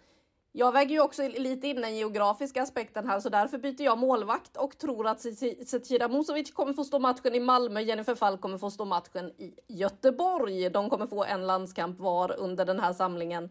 Jag 0.53 0.73
väger 0.73 0.91
ju 0.91 1.01
också 1.01 1.29
lite 1.29 1.69
in 1.69 1.81
den 1.81 1.97
geografiska 1.97 2.63
aspekten 2.63 3.09
här, 3.09 3.21
så 3.21 3.29
därför 3.29 3.59
byter 3.59 3.83
jag 3.83 3.99
målvakt 3.99 4.57
och 4.57 4.79
tror 4.79 5.07
att 5.07 5.21
Zecira 5.67 6.09
Musovic 6.09 6.53
kommer 6.53 6.73
få 6.73 6.85
stå 6.85 6.99
matchen 6.99 7.35
i 7.35 7.41
Malmö. 7.41 7.81
Jennifer 7.81 8.15
Falk 8.15 8.41
kommer 8.41 8.59
få 8.59 8.71
stå 8.71 8.85
matchen 8.85 9.31
i 9.31 9.55
Göteborg. 9.69 10.71
De 10.71 10.91
kommer 10.91 11.07
få 11.07 11.25
en 11.25 11.47
landskamp 11.47 12.01
var 12.01 12.39
under 12.39 12.65
den 12.65 12.81
här 12.81 12.93
samlingen. 12.93 13.51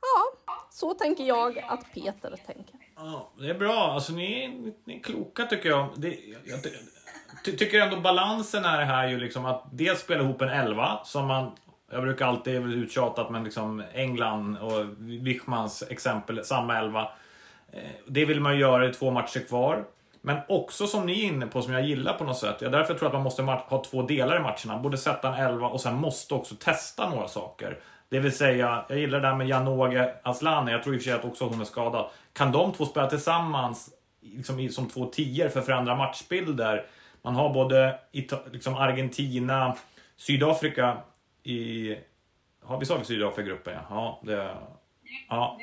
Ja, 0.00 0.38
så 0.72 0.94
tänker 0.94 1.24
jag 1.24 1.58
att 1.58 1.92
Peter 1.94 2.36
tänker. 2.46 2.74
Ja, 2.96 3.30
det 3.38 3.50
är 3.50 3.54
bra. 3.54 3.92
Alltså, 3.92 4.12
ni, 4.12 4.48
ni 4.84 4.96
är 4.96 5.02
kloka 5.02 5.46
tycker 5.46 5.68
jag. 5.68 5.88
Det, 5.96 6.18
jag 6.44 6.62
ty, 7.44 7.56
tycker 7.56 7.80
ändå 7.80 8.00
balansen 8.00 8.64
är 8.64 8.84
här 8.84 9.08
ju 9.08 9.18
liksom 9.18 9.44
att 9.44 9.64
dels 9.72 10.00
spela 10.00 10.22
ihop 10.22 10.42
en 10.42 10.48
elva 10.48 11.00
som 11.04 11.26
man 11.26 11.50
jag 11.92 12.02
brukar 12.02 12.26
alltid 12.26 12.54
uttjatat 12.54 13.30
men 13.30 13.44
liksom 13.44 13.82
England 13.94 14.56
och 14.56 14.86
Wichmans 14.98 15.82
exempel, 15.90 16.44
samma 16.44 16.78
elva. 16.78 17.08
Eh, 17.72 17.82
det 18.06 18.24
vill 18.24 18.40
man 18.40 18.58
göra 18.58 18.88
i 18.88 18.92
två 18.92 19.10
matcher 19.10 19.40
kvar. 19.40 19.84
Men 20.20 20.38
också 20.48 20.86
som 20.86 21.06
ni 21.06 21.12
är 21.12 21.26
inne 21.26 21.46
på, 21.46 21.62
som 21.62 21.72
jag 21.72 21.86
gillar 21.86 22.12
på 22.12 22.24
något 22.24 22.38
sätt. 22.38 22.56
Jag 22.60 22.72
därför 22.72 22.94
tror 22.94 23.02
jag 23.02 23.06
att 23.06 23.12
man 23.12 23.22
måste 23.22 23.42
ha 23.42 23.84
två 23.84 24.02
delar 24.02 24.36
i 24.36 24.40
matcherna. 24.40 24.82
Både 24.82 24.98
sätta 24.98 25.28
en 25.28 25.46
elva 25.46 25.66
och 25.66 25.80
sen 25.80 25.94
måste 25.94 26.34
också 26.34 26.54
testa 26.54 27.10
några 27.10 27.28
saker. 27.28 27.78
Det 28.12 28.20
vill 28.20 28.32
säga, 28.32 28.84
jag 28.88 28.98
gillar 28.98 29.20
det 29.20 29.28
där 29.28 29.36
med 29.36 29.48
Janogy 29.48 29.98
Asllani. 30.22 30.72
Jag 30.72 30.82
tror 30.82 30.94
i 30.94 30.98
och 30.98 31.02
för 31.02 31.10
sig 31.10 31.18
att 31.18 31.24
också 31.24 31.44
hon 31.44 31.60
är 31.60 31.64
skadad. 31.64 32.10
Kan 32.32 32.52
de 32.52 32.72
två 32.72 32.86
spela 32.86 33.10
tillsammans 33.10 33.90
liksom, 34.20 34.68
som 34.68 34.88
två 34.88 35.06
tior 35.06 35.48
för 35.48 35.60
att 35.60 35.66
förändra 35.66 35.96
matchbilder? 35.96 36.86
Man 37.22 37.34
har 37.34 37.54
både 37.54 37.98
liksom 38.52 38.74
Argentina, 38.74 39.76
Sydafrika 40.16 40.96
i... 41.42 41.96
Har 42.62 42.80
vi 42.80 42.86
slagit 42.86 43.06
Sydafrika-gruppen? 43.06 43.74
Ja. 43.74 43.84
ja, 43.90 44.20
det, 44.22 44.54
ja. 45.28 45.58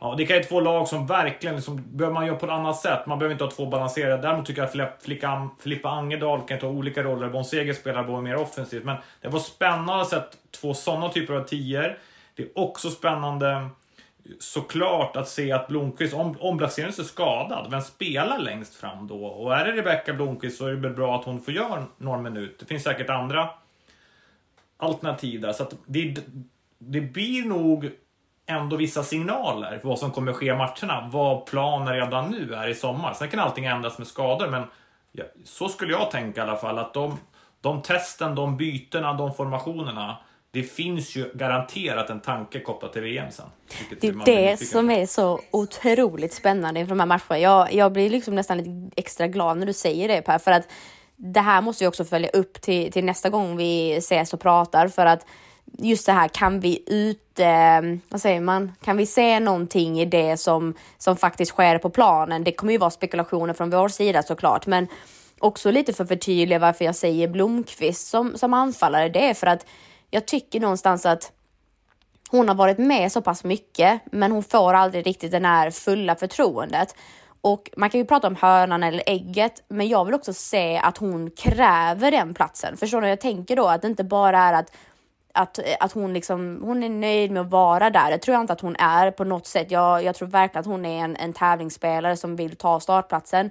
Ja, 0.00 0.14
det 0.18 0.26
kan 0.26 0.36
ju 0.36 0.42
två 0.42 0.60
lag 0.60 0.88
som 0.88 1.06
verkligen 1.06 1.56
liksom, 1.56 1.84
behöver 1.96 2.14
man 2.14 2.26
göra 2.26 2.36
på 2.36 2.46
ett 2.46 2.52
annat 2.52 2.76
sätt. 2.76 3.06
Man 3.06 3.18
behöver 3.18 3.32
inte 3.32 3.44
ha 3.44 3.50
två 3.50 3.66
balanserade. 3.66 4.22
Däremot 4.22 4.46
tycker 4.46 4.60
jag 4.60 4.82
att 4.82 5.02
Filippa, 5.02 5.48
Filippa 5.60 5.88
Angedal 5.88 6.40
kan 6.48 6.58
ta 6.58 6.66
olika 6.66 7.02
roller. 7.02 7.28
Bon 7.28 7.44
Seger 7.44 7.72
spelar 7.72 8.04
både 8.04 8.22
mer 8.22 8.36
offensivt. 8.36 8.84
Men 8.84 8.96
det 9.20 9.28
var 9.28 9.40
spännande 9.40 10.02
att 10.02 10.08
se 10.08 10.16
två 10.60 10.74
sådana 10.74 11.08
typer 11.08 11.34
av 11.34 11.44
tior. 11.44 11.98
Det 12.34 12.42
är 12.42 12.58
också 12.58 12.90
spännande 12.90 13.68
såklart 14.38 15.16
att 15.16 15.28
se 15.28 15.52
att 15.52 15.68
Blomqvist, 15.68 16.14
om, 16.14 16.36
om 16.40 16.56
Blackstenius 16.56 16.98
är 16.98 17.02
skadad, 17.02 17.70
vem 17.70 17.80
spelar 17.80 18.38
längst 18.38 18.74
fram 18.74 19.06
då? 19.06 19.24
Och 19.24 19.56
är 19.56 19.64
det 19.64 19.72
Rebecka 19.72 20.12
Blomqvist 20.14 20.58
så 20.58 20.66
är 20.66 20.70
det 20.70 20.76
väl 20.76 20.92
bra 20.92 21.16
att 21.16 21.24
hon 21.24 21.40
får 21.40 21.54
göra 21.54 21.84
några 21.96 22.18
minuter. 22.18 22.56
Det 22.58 22.66
finns 22.66 22.82
säkert 22.82 23.10
andra 23.10 23.48
alternativ 24.76 25.40
där. 25.40 25.52
Så 25.52 25.62
att 25.62 25.74
det, 25.86 26.16
det 26.78 27.00
blir 27.00 27.44
nog 27.44 27.90
ändå 28.48 28.76
vissa 28.76 29.02
signaler 29.02 29.78
för 29.78 29.88
vad 29.88 29.98
som 29.98 30.10
kommer 30.10 30.32
ske 30.32 30.46
i 30.46 30.54
matcherna. 30.54 31.08
Vad 31.12 31.46
planen 31.46 31.94
redan 31.94 32.30
nu 32.30 32.54
är 32.54 32.68
i 32.68 32.74
sommar. 32.74 33.14
Sen 33.14 33.28
kan 33.28 33.40
allting 33.40 33.64
ändras 33.64 33.98
med 33.98 34.06
skador, 34.06 34.48
men 34.48 34.64
ja, 35.12 35.24
så 35.44 35.68
skulle 35.68 35.92
jag 35.92 36.10
tänka 36.10 36.40
i 36.40 36.44
alla 36.44 36.56
fall. 36.56 36.78
Att 36.78 36.94
de, 36.94 37.18
de 37.60 37.82
testen, 37.82 38.34
de 38.34 38.56
bytena, 38.56 39.12
de 39.12 39.34
formationerna. 39.34 40.16
Det 40.50 40.62
finns 40.62 41.16
ju 41.16 41.30
garanterat 41.34 42.10
en 42.10 42.20
tanke 42.20 42.60
kopplat 42.60 42.92
till 42.92 43.02
VM 43.02 43.30
sen. 43.30 43.46
Det 44.00 44.08
är 44.08 44.24
det 44.24 44.56
som 44.56 44.90
är 44.90 45.06
så 45.06 45.40
otroligt 45.50 46.34
spännande 46.34 46.80
inför 46.80 46.94
de 46.94 47.00
här 47.00 47.06
matcherna. 47.06 47.38
Jag, 47.38 47.74
jag 47.74 47.92
blir 47.92 48.10
liksom 48.10 48.34
nästan 48.34 48.58
lite 48.58 48.70
extra 48.96 49.26
glad 49.26 49.58
när 49.58 49.66
du 49.66 49.72
säger 49.72 50.08
det 50.08 50.22
Per, 50.22 50.38
för 50.38 50.50
att 50.50 50.68
det 51.16 51.40
här 51.40 51.60
måste 51.60 51.84
vi 51.84 51.88
också 51.88 52.04
följa 52.04 52.28
upp 52.28 52.60
till, 52.60 52.92
till 52.92 53.04
nästa 53.04 53.30
gång 53.30 53.56
vi 53.56 53.96
ses 53.96 54.34
och 54.34 54.40
pratar 54.40 54.88
för 54.88 55.06
att 55.06 55.26
just 55.78 56.06
det 56.06 56.12
här, 56.12 56.28
kan 56.28 56.60
vi 56.60 56.82
ut, 56.86 57.40
eh, 57.40 57.98
vad 58.08 58.20
säger 58.20 58.40
man, 58.40 58.72
kan 58.84 58.96
vi 58.96 59.06
se 59.06 59.40
någonting 59.40 60.00
i 60.00 60.04
det 60.04 60.36
som, 60.36 60.74
som 60.98 61.16
faktiskt 61.16 61.52
sker 61.52 61.78
på 61.78 61.90
planen? 61.90 62.44
Det 62.44 62.52
kommer 62.52 62.72
ju 62.72 62.78
vara 62.78 62.90
spekulationer 62.90 63.54
från 63.54 63.70
vår 63.70 63.88
sida 63.88 64.22
såklart, 64.22 64.66
men 64.66 64.86
också 65.38 65.70
lite 65.70 65.92
för 65.92 66.04
att 66.04 66.08
förtydliga 66.08 66.58
varför 66.58 66.84
jag 66.84 66.94
säger 66.94 67.28
Blomqvist 67.28 68.08
som, 68.08 68.36
som 68.36 68.54
anfallare. 68.54 69.08
Det 69.08 69.30
är 69.30 69.34
för 69.34 69.46
att 69.46 69.66
jag 70.10 70.26
tycker 70.26 70.60
någonstans 70.60 71.06
att 71.06 71.32
hon 72.30 72.48
har 72.48 72.54
varit 72.54 72.78
med 72.78 73.12
så 73.12 73.22
pass 73.22 73.44
mycket, 73.44 74.00
men 74.12 74.32
hon 74.32 74.42
får 74.42 74.74
aldrig 74.74 75.06
riktigt 75.06 75.30
det 75.30 75.46
här 75.46 75.70
fulla 75.70 76.16
förtroendet. 76.16 76.94
Och 77.40 77.70
man 77.76 77.90
kan 77.90 78.00
ju 78.00 78.06
prata 78.06 78.26
om 78.26 78.36
hönan 78.36 78.82
eller 78.82 79.02
ägget, 79.06 79.62
men 79.68 79.88
jag 79.88 80.04
vill 80.04 80.14
också 80.14 80.32
se 80.32 80.78
att 80.78 80.98
hon 80.98 81.30
kräver 81.30 82.10
den 82.10 82.34
platsen. 82.34 82.76
Förstår 82.76 83.00
du? 83.00 83.08
Jag 83.08 83.20
tänker 83.20 83.56
då 83.56 83.66
att 83.66 83.82
det 83.82 83.88
inte 83.88 84.04
bara 84.04 84.38
är 84.38 84.52
att 84.52 84.72
att, 85.38 85.58
att 85.80 85.92
hon, 85.92 86.12
liksom, 86.12 86.60
hon 86.62 86.82
är 86.82 86.88
nöjd 86.88 87.30
med 87.30 87.42
att 87.42 87.50
vara 87.50 87.90
där. 87.90 88.10
Det 88.10 88.18
tror 88.18 88.34
jag 88.34 88.40
inte 88.40 88.52
att 88.52 88.60
hon 88.60 88.76
är 88.76 89.10
på 89.10 89.24
något 89.24 89.46
sätt. 89.46 89.70
Jag, 89.70 90.04
jag 90.04 90.14
tror 90.14 90.28
verkligen 90.28 90.60
att 90.60 90.66
hon 90.66 90.84
är 90.84 91.04
en, 91.04 91.16
en 91.16 91.32
tävlingsspelare 91.32 92.16
som 92.16 92.36
vill 92.36 92.56
ta 92.56 92.80
startplatsen. 92.80 93.50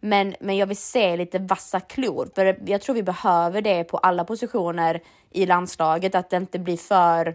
Men, 0.00 0.34
men 0.40 0.56
jag 0.56 0.66
vill 0.66 0.76
se 0.76 1.16
lite 1.16 1.38
vassa 1.38 1.80
klor, 1.80 2.28
för 2.34 2.58
jag 2.66 2.80
tror 2.80 2.94
vi 2.94 3.02
behöver 3.02 3.62
det 3.62 3.84
på 3.84 3.98
alla 3.98 4.24
positioner 4.24 5.00
i 5.30 5.46
landslaget, 5.46 6.14
att 6.14 6.30
det 6.30 6.36
inte 6.36 6.58
blir 6.58 6.76
för 6.76 7.34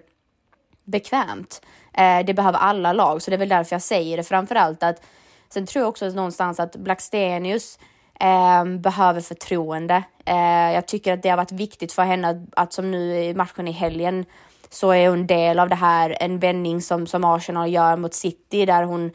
bekvämt. 0.84 1.62
Eh, 1.94 2.26
det 2.26 2.34
behöver 2.34 2.60
alla 2.60 2.94
lag, 2.94 3.22
så 3.22 3.32
det 3.32 3.36
är 3.36 3.40
väl 3.40 3.50
därför 3.50 3.76
jag 3.76 3.82
säger 3.82 4.18
det 4.18 4.24
framför 4.24 4.56
allt 4.56 4.84
att 4.84 5.02
sen 5.50 5.66
tror 5.66 5.82
jag 5.82 5.90
också 5.90 6.10
någonstans 6.10 6.60
att 6.60 6.76
Blackstenius 6.76 7.80
eh, 8.24 8.66
behöver 8.66 9.22
förtroende. 9.22 10.04
Eh, 10.26 10.72
jag 10.74 10.88
tycker 10.88 11.14
att 11.14 11.24
det 11.24 11.30
har 11.30 11.38
varit 11.38 11.52
viktigt 11.52 11.94
för 11.94 12.04
henne 12.04 12.30
att, 12.30 12.38
att 12.56 12.74
som 12.74 12.92
nu 12.92 13.24
i 13.24 13.34
matchen 13.34 13.68
i 13.68 13.72
helgen 13.72 14.26
så 14.70 14.92
är 14.92 15.10
hon 15.10 15.28
del 15.28 15.60
av 15.60 15.70
det 15.70 15.76
här, 15.76 16.18
en 16.20 16.40
vändning 16.40 16.82
som, 16.82 17.08
som 17.08 17.24
Arsenal 17.24 17.70
gör 17.70 17.96
mot 17.96 18.14
City 18.14 18.66
där 18.66 18.84
hon 18.84 19.12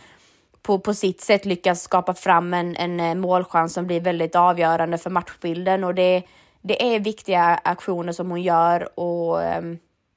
på, 0.63 0.79
på 0.79 0.95
sitt 0.95 1.21
sätt 1.21 1.45
lyckas 1.45 1.83
skapa 1.83 2.15
fram 2.15 2.55
en, 2.55 2.77
en 2.77 3.01
eh, 3.01 3.15
målchans 3.15 3.73
som 3.73 3.87
blir 3.87 4.01
väldigt 4.01 4.37
avgörande 4.37 4.99
för 4.99 5.11
matchbilden 5.11 5.85
och 5.85 5.95
det, 5.95 6.23
det 6.63 6.95
är 6.95 7.01
viktiga 7.01 7.61
aktioner 7.65 8.13
som 8.13 8.31
hon 8.31 8.43
gör 8.43 8.99
och 9.01 9.43
eh, 9.43 9.63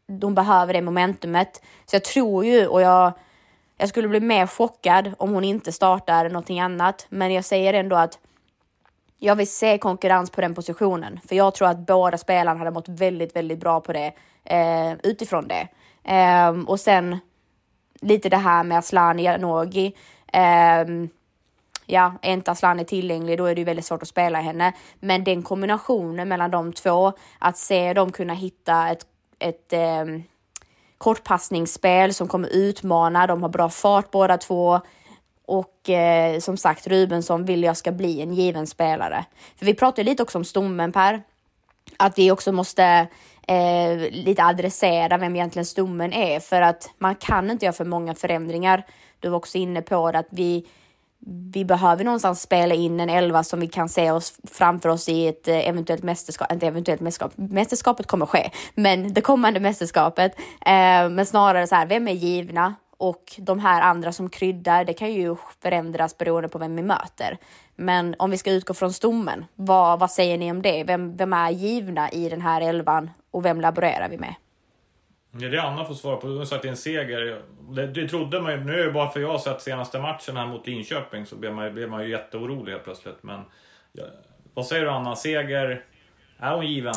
de 0.07 0.35
behöver 0.35 0.73
det 0.73 0.81
momentumet. 0.81 1.61
Så 1.85 1.95
jag 1.95 2.03
tror 2.03 2.45
ju 2.45 2.67
och 2.67 2.81
jag, 2.81 3.11
jag 3.77 3.89
skulle 3.89 4.07
bli 4.07 4.19
mer 4.19 4.47
chockad 4.47 5.13
om 5.17 5.33
hon 5.33 5.43
inte 5.43 5.71
startar 5.71 6.29
någonting 6.29 6.59
annat. 6.59 7.05
Men 7.09 7.33
jag 7.33 7.45
säger 7.45 7.73
ändå 7.73 7.95
att 7.95 8.19
jag 9.23 9.35
vill 9.35 9.51
se 9.51 9.77
konkurrens 9.77 10.29
på 10.29 10.41
den 10.41 10.55
positionen, 10.55 11.19
för 11.27 11.35
jag 11.35 11.55
tror 11.55 11.67
att 11.67 11.77
båda 11.77 12.17
spelarna 12.17 12.59
hade 12.59 12.71
mått 12.71 12.89
väldigt, 12.89 13.35
väldigt 13.35 13.59
bra 13.59 13.81
på 13.81 13.93
det 13.93 14.13
eh, 14.43 14.93
utifrån 15.03 15.47
det. 15.47 15.67
Eh, 16.03 16.49
och 16.49 16.79
sen 16.79 17.19
lite 18.01 18.29
det 18.29 18.37
här 18.37 18.63
med 18.63 18.77
Asllani 18.77 19.23
Janogy. 19.23 19.91
Eh, 20.33 20.85
ja, 21.85 22.13
är 22.21 22.33
inte 22.33 22.51
Asllani 22.51 22.85
tillgänglig, 22.85 23.37
då 23.37 23.45
är 23.45 23.55
det 23.55 23.61
ju 23.61 23.65
väldigt 23.65 23.85
svårt 23.85 24.01
att 24.01 24.07
spela 24.07 24.41
henne. 24.41 24.73
Men 24.99 25.23
den 25.23 25.43
kombinationen 25.43 26.27
mellan 26.27 26.51
de 26.51 26.73
två, 26.73 27.13
att 27.39 27.57
se 27.57 27.93
dem 27.93 28.11
kunna 28.11 28.33
hitta 28.33 28.89
ett, 28.89 29.05
ett 29.39 29.73
eh, 29.73 30.05
kortpassningsspel 30.97 32.13
som 32.13 32.27
kommer 32.27 32.49
utmana, 32.49 33.27
de 33.27 33.41
har 33.41 33.49
bra 33.49 33.69
fart 33.69 34.11
båda 34.11 34.37
två. 34.37 34.81
Och 35.51 35.89
eh, 35.89 36.39
som 36.39 36.57
sagt, 36.57 36.87
Rubensson 36.87 37.45
vill 37.45 37.63
jag 37.63 37.77
ska 37.77 37.91
bli 37.91 38.21
en 38.21 38.33
given 38.33 38.67
spelare. 38.67 39.25
För 39.57 39.65
vi 39.65 39.73
pratade 39.73 40.03
lite 40.03 40.23
också 40.23 40.37
om 40.37 40.45
stommen 40.45 40.91
Per. 40.91 41.21
Att 41.97 42.17
vi 42.17 42.31
också 42.31 42.51
måste 42.51 43.07
eh, 43.47 43.97
lite 44.11 44.43
adressera 44.43 45.17
vem 45.17 45.35
egentligen 45.35 45.65
stommen 45.65 46.13
är 46.13 46.39
för 46.39 46.61
att 46.61 46.89
man 46.97 47.15
kan 47.15 47.51
inte 47.51 47.65
göra 47.65 47.73
för 47.73 47.85
många 47.85 48.15
förändringar. 48.15 48.85
Du 49.19 49.29
var 49.29 49.37
också 49.37 49.57
inne 49.57 49.81
på 49.81 50.11
det 50.11 50.19
att 50.19 50.27
vi, 50.29 50.65
vi 51.53 51.65
behöver 51.65 52.03
någonstans 52.03 52.41
spela 52.41 52.75
in 52.75 52.99
en 52.99 53.09
elva 53.09 53.43
som 53.43 53.59
vi 53.59 53.67
kan 53.67 53.89
se 53.89 54.11
oss 54.11 54.33
framför 54.51 54.89
oss 54.89 55.09
i 55.09 55.27
ett 55.27 55.47
eh, 55.47 55.69
eventuellt 55.69 56.03
mästerskap, 56.03 56.51
inte 56.51 56.67
eventuellt 56.67 57.01
mästerskap, 57.01 57.31
mästerskapet 57.35 58.07
kommer 58.07 58.25
ske, 58.25 58.51
men 58.75 59.13
det 59.13 59.21
kommande 59.21 59.59
mästerskapet. 59.59 60.39
Eh, 60.65 61.09
men 61.09 61.25
snarare 61.25 61.67
så 61.67 61.75
här, 61.75 61.85
vem 61.85 62.07
är 62.07 62.13
givna? 62.13 62.75
Och 63.01 63.23
de 63.37 63.59
här 63.59 63.81
andra 63.81 64.11
som 64.11 64.29
kryddar, 64.29 64.85
det 64.85 64.93
kan 64.93 65.13
ju 65.13 65.35
förändras 65.61 66.17
beroende 66.17 66.49
på 66.49 66.59
vem 66.59 66.75
vi 66.75 66.81
möter. 66.81 67.37
Men 67.75 68.15
om 68.19 68.31
vi 68.31 68.37
ska 68.37 68.51
utgå 68.51 68.73
från 68.73 68.93
stommen, 68.93 69.45
vad, 69.55 69.99
vad 69.99 70.11
säger 70.11 70.37
ni 70.37 70.51
om 70.51 70.61
det? 70.61 70.83
Vem, 70.83 71.17
vem 71.17 71.33
är 71.33 71.49
givna 71.49 72.11
i 72.11 72.29
den 72.29 72.41
här 72.41 72.61
elvan 72.61 73.09
och 73.31 73.45
vem 73.45 73.61
laborerar 73.61 74.09
vi 74.09 74.17
med? 74.17 74.35
Ja, 75.31 75.49
det 75.49 75.57
är 75.57 75.61
Anna 75.61 75.85
får 75.85 75.93
svara 75.93 76.17
på. 76.17 76.27
Du 76.27 76.37
har 76.37 76.45
sagt 76.45 76.65
en 76.65 76.77
seger. 76.77 77.41
Det, 77.69 77.87
det 77.87 78.07
trodde 78.07 78.41
man 78.41 78.51
ju. 78.51 78.63
Nu 78.63 78.81
är 78.81 78.85
det 78.85 78.91
bara 78.91 79.09
för 79.09 79.19
jag 79.19 79.31
har 79.31 79.39
sett 79.39 79.61
senaste 79.61 79.99
matchen 79.99 80.37
här 80.37 80.47
mot 80.47 80.67
Linköping 80.67 81.25
så 81.25 81.35
blev 81.35 81.53
man, 81.53 81.73
blev 81.73 81.89
man 81.89 82.03
ju 82.03 82.09
jätteorolig 82.09 82.71
helt 82.71 82.83
plötsligt. 82.83 83.23
Men 83.23 83.41
ja, 83.91 84.03
vad 84.53 84.65
säger 84.65 84.83
du 84.83 84.91
Anna? 84.91 85.15
Seger? 85.15 85.85
Är 86.37 86.55
hon 86.55 86.67
given? 86.67 86.95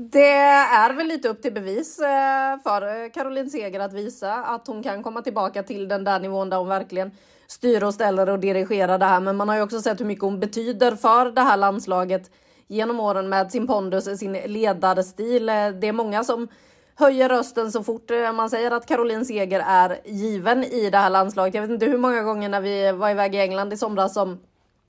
Det 0.00 0.30
är 0.30 0.92
väl 0.92 1.06
lite 1.06 1.28
upp 1.28 1.42
till 1.42 1.52
bevis 1.52 1.98
eh, 1.98 2.58
för 2.62 2.82
eh, 2.82 3.10
Caroline 3.10 3.50
Seger 3.50 3.80
att 3.80 3.92
visa 3.92 4.34
att 4.34 4.66
hon 4.66 4.82
kan 4.82 5.02
komma 5.02 5.22
tillbaka 5.22 5.62
till 5.62 5.88
den 5.88 6.04
där 6.04 6.20
nivån 6.20 6.50
där 6.50 6.56
hon 6.56 6.68
verkligen 6.68 7.10
styr 7.46 7.82
och 7.82 7.94
ställer 7.94 8.28
och 8.28 8.38
dirigerar 8.38 8.98
det 8.98 9.04
här. 9.04 9.20
Men 9.20 9.36
man 9.36 9.48
har 9.48 9.56
ju 9.56 9.62
också 9.62 9.80
sett 9.80 10.00
hur 10.00 10.04
mycket 10.04 10.22
hon 10.22 10.40
betyder 10.40 10.96
för 10.96 11.30
det 11.30 11.40
här 11.40 11.56
landslaget 11.56 12.30
genom 12.66 13.00
åren 13.00 13.28
med 13.28 13.52
sin 13.52 13.66
pondus, 13.66 14.18
sin 14.18 14.32
ledarstil. 14.32 15.48
Eh, 15.48 15.68
det 15.68 15.86
är 15.86 15.92
många 15.92 16.24
som 16.24 16.48
höjer 16.94 17.28
rösten 17.28 17.72
så 17.72 17.82
fort 17.82 18.10
man 18.34 18.50
säger 18.50 18.70
att 18.70 18.86
Caroline 18.86 19.24
Seger 19.24 19.62
är 19.66 19.98
given 20.04 20.64
i 20.64 20.90
det 20.90 20.98
här 20.98 21.10
landslaget. 21.10 21.54
Jag 21.54 21.62
vet 21.62 21.70
inte 21.70 21.86
hur 21.86 21.98
många 21.98 22.22
gånger 22.22 22.48
när 22.48 22.60
vi 22.60 22.92
var 22.92 23.10
iväg 23.10 23.34
i 23.34 23.38
England 23.38 23.72
i 23.72 23.76
somras 23.76 24.14
som 24.14 24.38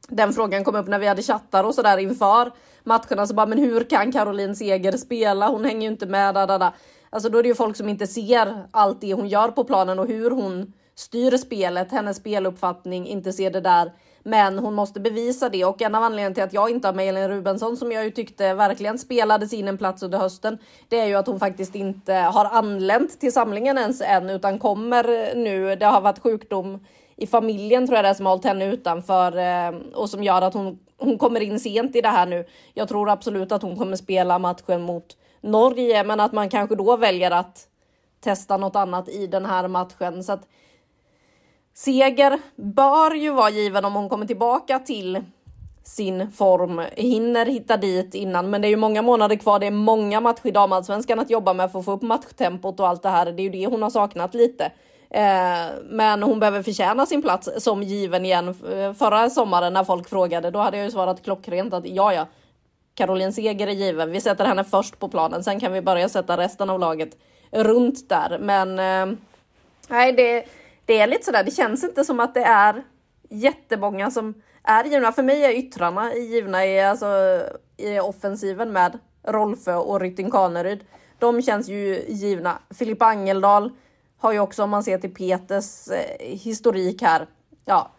den 0.07 0.33
frågan 0.33 0.63
kom 0.63 0.75
upp 0.75 0.87
när 0.87 0.99
vi 0.99 1.07
hade 1.07 1.21
chattar 1.21 1.63
och 1.63 1.75
sådär 1.75 1.97
inför 1.97 2.51
matcherna. 2.83 3.27
Så 3.27 3.33
bara, 3.33 3.45
men 3.45 3.57
hur 3.57 3.83
kan 3.83 4.11
Caroline 4.11 4.55
Seger 4.55 4.97
spela? 4.97 5.49
Hon 5.49 5.65
hänger 5.65 5.81
ju 5.81 5.87
inte 5.87 6.05
med. 6.05 6.35
Da, 6.35 6.45
da, 6.45 6.57
da. 6.57 6.73
Alltså 7.09 7.29
då 7.29 7.37
är 7.37 7.43
det 7.43 7.49
ju 7.49 7.55
folk 7.55 7.77
som 7.77 7.89
inte 7.89 8.07
ser 8.07 8.67
allt 8.71 9.01
det 9.01 9.13
hon 9.13 9.27
gör 9.27 9.47
på 9.47 9.63
planen 9.63 9.99
och 9.99 10.07
hur 10.07 10.31
hon 10.31 10.73
styr 10.95 11.37
spelet, 11.37 11.91
hennes 11.91 12.17
speluppfattning, 12.17 13.07
inte 13.07 13.33
ser 13.33 13.51
det 13.51 13.61
där. 13.61 13.91
Men 14.23 14.59
hon 14.59 14.73
måste 14.73 14.99
bevisa 14.99 15.49
det 15.49 15.65
och 15.65 15.81
en 15.81 15.95
av 15.95 16.03
anledningarna 16.03 16.33
till 16.33 16.43
att 16.43 16.53
jag 16.53 16.69
inte 16.69 16.87
har 16.87 16.93
med 16.93 17.09
Elin 17.09 17.29
Rubensson 17.29 17.77
som 17.77 17.91
jag 17.91 18.03
ju 18.03 18.11
tyckte 18.11 18.53
verkligen 18.53 18.99
spelade 18.99 19.55
in 19.55 19.67
en 19.67 19.77
plats 19.77 20.03
under 20.03 20.17
hösten. 20.17 20.57
Det 20.87 20.99
är 20.99 21.05
ju 21.05 21.15
att 21.15 21.27
hon 21.27 21.39
faktiskt 21.39 21.75
inte 21.75 22.13
har 22.13 22.45
anlänt 22.45 23.19
till 23.19 23.33
samlingen 23.33 23.77
ens 23.77 24.01
än 24.01 24.29
utan 24.29 24.59
kommer 24.59 25.35
nu. 25.35 25.75
Det 25.75 25.85
har 25.85 26.01
varit 26.01 26.19
sjukdom 26.19 26.79
i 27.19 27.27
familjen 27.27 27.87
tror 27.87 27.95
jag 27.95 28.05
det 28.05 28.09
är 28.09 28.13
som 28.13 28.25
har 28.25 28.33
hållit 28.33 28.45
henne 28.45 28.65
utanför 28.65 29.37
eh, 29.37 29.79
och 29.93 30.09
som 30.09 30.23
gör 30.23 30.41
att 30.41 30.53
hon, 30.53 30.79
hon 30.97 31.17
kommer 31.17 31.41
in 31.41 31.59
sent 31.59 31.95
i 31.95 32.01
det 32.01 32.09
här 32.09 32.25
nu. 32.25 32.45
Jag 32.73 32.87
tror 32.87 33.09
absolut 33.09 33.51
att 33.51 33.61
hon 33.61 33.77
kommer 33.77 33.95
spela 33.95 34.39
matchen 34.39 34.81
mot 34.81 35.17
Norge, 35.41 36.03
men 36.03 36.19
att 36.19 36.31
man 36.31 36.49
kanske 36.49 36.75
då 36.75 36.97
väljer 36.97 37.31
att 37.31 37.67
testa 38.19 38.57
något 38.57 38.75
annat 38.75 39.09
i 39.09 39.27
den 39.27 39.45
här 39.45 39.67
matchen. 39.67 40.23
Så 40.23 40.31
att 40.31 40.47
seger 41.73 42.39
bör 42.55 43.15
ju 43.15 43.31
vara 43.31 43.49
given 43.49 43.85
om 43.85 43.95
hon 43.95 44.09
kommer 44.09 44.25
tillbaka 44.25 44.79
till 44.79 45.23
sin 45.83 46.31
form, 46.31 46.81
hinner 46.95 47.45
hitta 47.45 47.77
dit 47.77 48.15
innan. 48.15 48.49
Men 48.49 48.61
det 48.61 48.67
är 48.67 48.69
ju 48.69 48.75
många 48.75 49.01
månader 49.01 49.35
kvar. 49.35 49.59
Det 49.59 49.67
är 49.67 49.71
många 49.71 50.21
matcher 50.21 50.47
i 50.47 50.51
damallsvenskan 50.51 51.19
att 51.19 51.29
jobba 51.29 51.53
med 51.53 51.71
för 51.71 51.79
att 51.79 51.85
få 51.85 51.91
upp 51.91 52.01
matchtempot 52.01 52.79
och 52.79 52.87
allt 52.87 53.03
det 53.03 53.09
här. 53.09 53.25
Det 53.25 53.41
är 53.41 53.43
ju 53.43 53.49
det 53.49 53.65
hon 53.65 53.81
har 53.81 53.89
saknat 53.89 54.33
lite. 54.33 54.71
Eh, 55.09 55.67
men 55.83 56.23
hon 56.23 56.39
behöver 56.39 56.63
förtjäna 56.63 57.05
sin 57.05 57.21
plats 57.21 57.49
som 57.57 57.83
given 57.83 58.25
igen. 58.25 58.47
Eh, 58.47 58.93
förra 58.93 59.29
sommaren 59.29 59.73
när 59.73 59.83
folk 59.83 60.09
frågade, 60.09 60.51
då 60.51 60.59
hade 60.59 60.77
jag 60.77 60.85
ju 60.85 60.91
svarat 60.91 61.23
klockrent 61.23 61.73
att 61.73 61.87
ja, 61.87 62.13
ja, 62.13 62.27
Caroline 62.93 63.33
Seger 63.33 63.67
är 63.67 63.71
given. 63.71 64.11
Vi 64.11 64.21
sätter 64.21 64.45
henne 64.45 64.63
först 64.63 64.99
på 64.99 65.09
planen. 65.09 65.43
Sen 65.43 65.59
kan 65.59 65.73
vi 65.73 65.81
börja 65.81 66.09
sätta 66.09 66.37
resten 66.37 66.69
av 66.69 66.79
laget 66.79 67.17
runt 67.51 68.09
där. 68.09 68.39
Men 68.39 68.79
eh, 68.79 69.17
nej, 69.89 70.13
det, 70.13 70.45
det 70.85 70.99
är 70.99 71.07
lite 71.07 71.25
sådär. 71.25 71.43
Det 71.43 71.51
känns 71.51 71.83
inte 71.83 72.03
som 72.03 72.19
att 72.19 72.33
det 72.33 72.43
är 72.43 72.83
jättemånga 73.29 74.11
som 74.11 74.41
är 74.63 74.83
givna. 74.83 75.11
För 75.11 75.23
mig 75.23 75.45
är 75.45 75.51
yttrarna 75.51 76.15
givna 76.15 76.65
i, 76.65 76.81
alltså, 76.81 77.07
i 77.77 77.99
offensiven 77.99 78.71
med 78.71 78.99
Rolfö 79.27 79.75
och 79.75 80.01
Rytting 80.01 80.31
Kaneryd. 80.31 80.83
De 81.19 81.41
känns 81.41 81.69
ju 81.69 82.05
givna. 82.07 82.59
Filippa 82.69 83.05
Angeldal 83.05 83.71
har 84.19 84.33
ju 84.33 84.39
också, 84.39 84.63
om 84.63 84.69
man 84.69 84.83
ser 84.83 84.97
till 84.97 85.13
Peters 85.13 85.87
eh, 85.87 86.27
historik 86.27 87.01
här, 87.01 87.27
ja, 87.65 87.91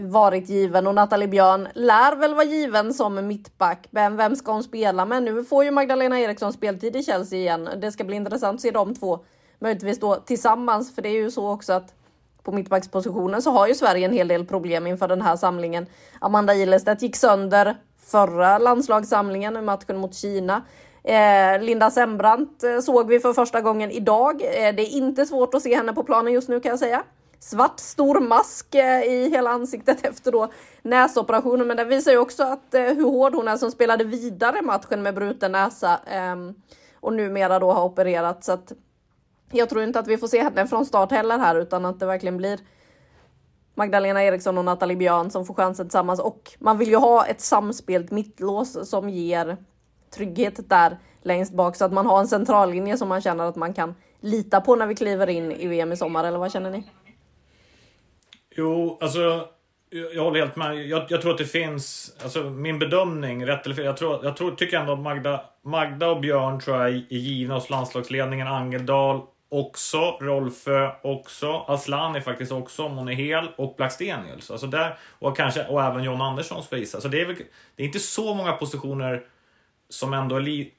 varit 0.00 0.48
given 0.48 0.86
och 0.86 0.94
Nathalie 0.94 1.28
Björn 1.28 1.68
lär 1.74 2.16
väl 2.16 2.34
vara 2.34 2.44
given 2.44 2.94
som 2.94 3.26
mittback. 3.26 3.86
Men 3.90 4.16
vem 4.16 4.36
ska 4.36 4.52
hon 4.52 4.62
spela 4.62 5.04
med? 5.04 5.22
Nu 5.22 5.44
får 5.44 5.64
ju 5.64 5.70
Magdalena 5.70 6.20
Eriksson 6.20 6.52
speltid 6.52 6.96
i 6.96 7.02
Chelsea 7.02 7.38
igen. 7.38 7.68
Det 7.76 7.92
ska 7.92 8.04
bli 8.04 8.16
intressant 8.16 8.54
att 8.54 8.60
se 8.60 8.70
de 8.70 8.94
två 8.94 9.18
möjligtvis 9.58 10.00
då 10.00 10.14
tillsammans, 10.16 10.94
för 10.94 11.02
det 11.02 11.08
är 11.08 11.22
ju 11.22 11.30
så 11.30 11.48
också 11.48 11.72
att 11.72 11.94
på 12.42 12.52
mittbackspositionen 12.52 13.42
så 13.42 13.50
har 13.50 13.68
ju 13.68 13.74
Sverige 13.74 14.06
en 14.06 14.12
hel 14.12 14.28
del 14.28 14.46
problem 14.46 14.86
inför 14.86 15.08
den 15.08 15.22
här 15.22 15.36
samlingen. 15.36 15.86
Amanda 16.20 16.54
Ilestedt 16.54 17.02
gick 17.02 17.16
sönder 17.16 17.76
förra 17.98 18.58
landslagssamlingen 18.58 19.56
i 19.56 19.60
matchen 19.60 19.96
mot 19.96 20.14
Kina. 20.14 20.62
Eh, 21.04 21.62
Linda 21.62 21.90
Sembrant 21.90 22.64
eh, 22.64 22.80
såg 22.80 23.08
vi 23.08 23.20
för 23.20 23.32
första 23.32 23.60
gången 23.60 23.90
idag. 23.90 24.42
Eh, 24.42 24.74
det 24.74 24.82
är 24.82 24.96
inte 24.96 25.26
svårt 25.26 25.54
att 25.54 25.62
se 25.62 25.76
henne 25.76 25.92
på 25.92 26.04
planen 26.04 26.32
just 26.32 26.48
nu 26.48 26.60
kan 26.60 26.70
jag 26.70 26.78
säga. 26.78 27.02
Svart 27.38 27.80
stor 27.80 28.20
mask 28.20 28.74
eh, 28.74 29.02
i 29.02 29.28
hela 29.30 29.50
ansiktet 29.50 30.06
efter 30.06 30.32
då 30.32 30.52
näsoperationen. 30.82 31.66
Men 31.66 31.76
det 31.76 31.84
visar 31.84 32.12
ju 32.12 32.18
också 32.18 32.42
att 32.42 32.74
eh, 32.74 32.82
hur 32.82 33.04
hård 33.04 33.34
hon 33.34 33.48
är 33.48 33.56
som 33.56 33.70
spelade 33.70 34.04
vidare 34.04 34.62
matchen 34.62 35.02
med 35.02 35.14
bruten 35.14 35.52
näsa 35.52 36.00
ehm, 36.06 36.54
och 37.00 37.12
numera 37.12 37.58
då 37.58 37.72
har 37.72 37.84
opererat. 37.84 38.44
Så 38.44 38.52
att 38.52 38.72
jag 39.50 39.68
tror 39.68 39.82
inte 39.82 39.98
att 39.98 40.08
vi 40.08 40.18
får 40.18 40.28
se 40.28 40.42
henne 40.42 40.66
från 40.66 40.86
start 40.86 41.10
heller 41.10 41.38
här 41.38 41.56
utan 41.56 41.84
att 41.84 42.00
det 42.00 42.06
verkligen 42.06 42.36
blir 42.36 42.60
Magdalena 43.74 44.24
Eriksson 44.24 44.58
och 44.58 44.64
Nathalie 44.64 44.96
Björn 44.96 45.30
som 45.30 45.46
får 45.46 45.54
chansen 45.54 45.86
tillsammans 45.86 46.20
och 46.20 46.52
man 46.58 46.78
vill 46.78 46.88
ju 46.88 46.96
ha 46.96 47.26
ett 47.26 47.40
samspelt 47.40 48.10
mittlås 48.10 48.90
som 48.90 49.08
ger 49.08 49.56
trygghet 50.14 50.68
där 50.68 50.96
längst 51.22 51.52
bak 51.52 51.76
så 51.76 51.84
att 51.84 51.92
man 51.92 52.06
har 52.06 52.20
en 52.20 52.28
centrallinje 52.28 52.96
som 52.96 53.08
man 53.08 53.20
känner 53.20 53.44
att 53.44 53.56
man 53.56 53.74
kan 53.74 53.94
lita 54.20 54.60
på 54.60 54.76
när 54.76 54.86
vi 54.86 54.94
kliver 54.94 55.28
in 55.28 55.52
i 55.52 55.66
VM 55.66 55.92
i 55.92 55.96
sommar 55.96 56.24
eller 56.24 56.38
vad 56.38 56.52
känner 56.52 56.70
ni? 56.70 56.84
Jo, 58.56 58.98
alltså 59.00 59.48
jag 60.14 60.24
håller 60.24 60.40
helt 60.40 60.56
med. 60.56 60.86
Jag, 60.86 61.06
jag, 61.08 61.22
tror 61.22 61.32
att 61.32 61.38
det 61.38 61.44
finns, 61.44 62.16
alltså 62.22 62.42
min 62.42 62.78
bedömning, 62.78 63.46
rätt 63.46 63.64
eller 63.66 63.74
fel, 63.74 63.84
jag, 63.84 63.96
tror, 63.96 64.24
jag 64.24 64.36
tror, 64.36 64.50
tycker 64.50 64.78
ändå 64.78 64.92
att 64.92 65.00
Magda, 65.00 65.44
Magda 65.62 66.08
och 66.08 66.20
Björn 66.20 66.60
tror 66.60 66.76
jag 66.76 66.88
är 66.88 67.04
givna 67.08 67.54
hos 67.54 67.70
landslagsledningen. 67.70 68.46
Angeldal 68.46 69.20
också, 69.48 70.18
Rolfö 70.20 70.90
också, 71.02 71.64
Aslan 71.66 72.16
är 72.16 72.20
faktiskt 72.20 72.52
också 72.52 72.82
om 72.82 72.96
hon 72.96 73.08
är 73.08 73.12
hel 73.12 73.48
och 73.56 73.74
Blackstenius. 73.76 74.50
Alltså 74.50 74.66
där, 74.66 74.98
och 75.18 75.36
kanske 75.36 75.66
och 75.66 75.82
även 75.82 76.04
John 76.04 76.20
Andersson 76.20 76.62
ska 76.62 76.76
gissa. 76.76 77.00
Så 77.00 77.08
det 77.08 77.20
är, 77.20 77.26
väl, 77.26 77.36
det 77.76 77.82
är 77.82 77.86
inte 77.86 77.98
så 77.98 78.34
många 78.34 78.52
positioner 78.52 79.22
som 79.94 80.12
ändå 80.12 80.36
är, 80.36 80.40
li, 80.40 80.72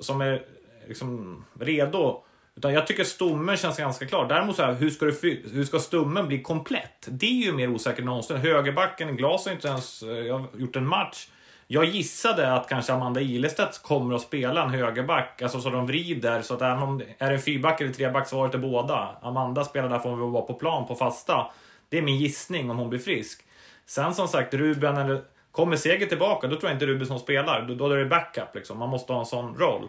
som 0.00 0.20
är 0.20 0.42
liksom 0.88 1.44
redo. 1.60 2.24
Utan 2.56 2.74
jag 2.74 2.86
tycker 2.86 3.04
stommen 3.04 3.56
känns 3.56 3.78
ganska 3.78 4.06
klar. 4.06 4.28
Däremot 4.28 4.56
så 4.56 4.62
här, 4.62 4.72
hur 4.72 4.90
ska, 4.90 5.06
du, 5.06 5.42
hur 5.52 5.64
ska 5.64 5.78
stommen 5.78 6.28
bli 6.28 6.42
komplett? 6.42 7.08
Det 7.08 7.26
är 7.26 7.44
ju 7.46 7.52
mer 7.52 7.70
osäkert 7.70 7.98
än 7.98 8.04
någonsin. 8.04 8.36
Högerbacken, 8.36 9.16
Glas 9.16 9.46
har 9.46 9.52
inte 9.52 9.68
ens 9.68 10.02
eh, 10.02 10.08
jag 10.08 10.38
har 10.38 10.48
gjort 10.56 10.76
en 10.76 10.86
match. 10.86 11.28
Jag 11.66 11.84
gissade 11.84 12.52
att 12.52 12.68
kanske 12.68 12.92
Amanda 12.92 13.20
Ilestedt 13.20 13.82
kommer 13.82 14.14
att 14.14 14.22
spela 14.22 14.62
en 14.62 14.70
högerback, 14.70 15.42
alltså 15.42 15.60
så 15.60 15.70
de 15.70 15.86
vrider 15.86 16.42
så 16.42 16.54
att 16.54 16.62
även 16.62 16.82
om 16.82 16.98
det 16.98 17.04
är 17.18 17.32
en 17.32 17.40
fyrback 17.40 17.80
eller 17.80 17.92
treback 17.92 18.28
svaret 18.28 18.54
är 18.54 18.58
båda. 18.58 19.16
Amanda 19.22 19.64
spelar 19.64 19.88
där 19.88 19.98
hon 19.98 20.20
vill 20.20 20.30
vara 20.30 20.42
på 20.42 20.54
plan 20.54 20.86
på 20.86 20.94
fasta. 20.94 21.50
Det 21.88 21.98
är 21.98 22.02
min 22.02 22.16
gissning 22.16 22.70
om 22.70 22.78
hon 22.78 22.90
blir 22.90 23.00
frisk. 23.00 23.44
Sen 23.86 24.14
som 24.14 24.28
sagt, 24.28 24.54
Ruben 24.54 24.96
eller 24.96 25.22
kommer 25.58 25.76
Seger 25.76 26.06
tillbaka, 26.06 26.46
då 26.46 26.56
tror 26.56 26.70
jag 26.70 26.76
inte 26.76 26.86
Rubensson 26.86 27.20
spelar. 27.20 27.62
Då, 27.62 27.74
då 27.74 27.90
är 27.90 27.96
det 27.96 28.04
backup 28.04 28.54
liksom. 28.54 28.78
Man 28.78 28.88
måste 28.88 29.12
ha 29.12 29.20
en 29.20 29.26
sån 29.26 29.56
roll. 29.56 29.88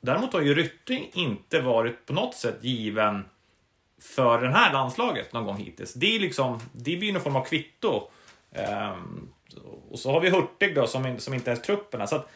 Däremot 0.00 0.32
har 0.32 0.40
ju 0.40 0.54
Rytting 0.54 1.10
inte 1.12 1.60
varit 1.60 2.06
på 2.06 2.12
något 2.12 2.34
sätt 2.34 2.58
given 2.60 3.24
för 4.02 4.40
det 4.40 4.50
här 4.50 4.72
landslaget 4.72 5.32
någon 5.32 5.44
gång 5.44 5.56
hittills. 5.56 5.94
Det, 5.94 6.16
är 6.16 6.20
liksom, 6.20 6.60
det 6.72 6.96
blir 6.96 7.12
någon 7.12 7.22
form 7.22 7.36
av 7.36 7.44
kvitto. 7.44 8.08
Ehm, 8.52 9.28
och 9.90 9.98
så 9.98 10.12
har 10.12 10.20
vi 10.20 10.30
Hurtig 10.30 10.74
då 10.74 10.86
som, 10.86 11.18
som 11.18 11.34
inte 11.34 11.50
ens 11.50 11.62
trupperna. 11.62 12.06
Så 12.06 12.16
att, 12.16 12.28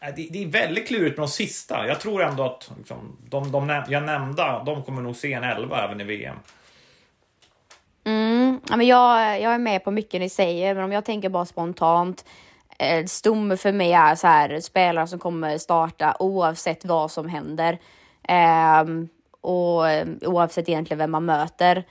äh, 0.00 0.14
det, 0.16 0.28
det, 0.30 0.42
är 0.42 0.46
väldigt 0.46 0.88
klurigt 0.88 1.16
med 1.16 1.22
de 1.22 1.30
sista. 1.30 1.86
Jag 1.86 2.00
tror 2.00 2.22
ändå 2.22 2.42
att 2.42 2.70
liksom, 2.78 3.16
de, 3.28 3.52
de 3.52 3.84
jag 3.88 4.02
nämnda, 4.02 4.62
de 4.64 4.82
kommer 4.82 5.02
nog 5.02 5.16
se 5.16 5.32
en 5.32 5.44
elva 5.44 5.84
även 5.84 6.00
i 6.00 6.04
VM. 6.04 6.36
Mm, 8.04 8.45
ja, 8.68 8.76
men 8.76 8.86
jag, 8.86 9.40
jag 9.40 9.54
är 9.54 9.58
med 9.58 9.84
på 9.84 9.90
mycket 9.90 10.20
ni 10.20 10.28
säger, 10.28 10.74
men 10.74 10.84
om 10.84 10.92
jag 10.92 11.04
tänker 11.04 11.28
bara 11.28 11.46
spontant. 11.46 12.24
Eh, 12.78 13.04
Stomme 13.04 13.56
för 13.56 13.72
mig 13.72 13.92
är 13.92 14.14
så 14.14 14.26
här 14.26 14.60
spelare 14.60 15.06
som 15.06 15.18
kommer 15.18 15.58
starta 15.58 16.16
oavsett 16.18 16.84
vad 16.84 17.10
som 17.10 17.28
händer. 17.28 17.78
Ehm, 18.28 19.02
eh, 19.02 19.08
och 19.40 19.84
oavsett 20.22 20.68
egentligen 20.68 20.98
vem 20.98 21.10
man 21.10 21.24
möter. 21.24 21.84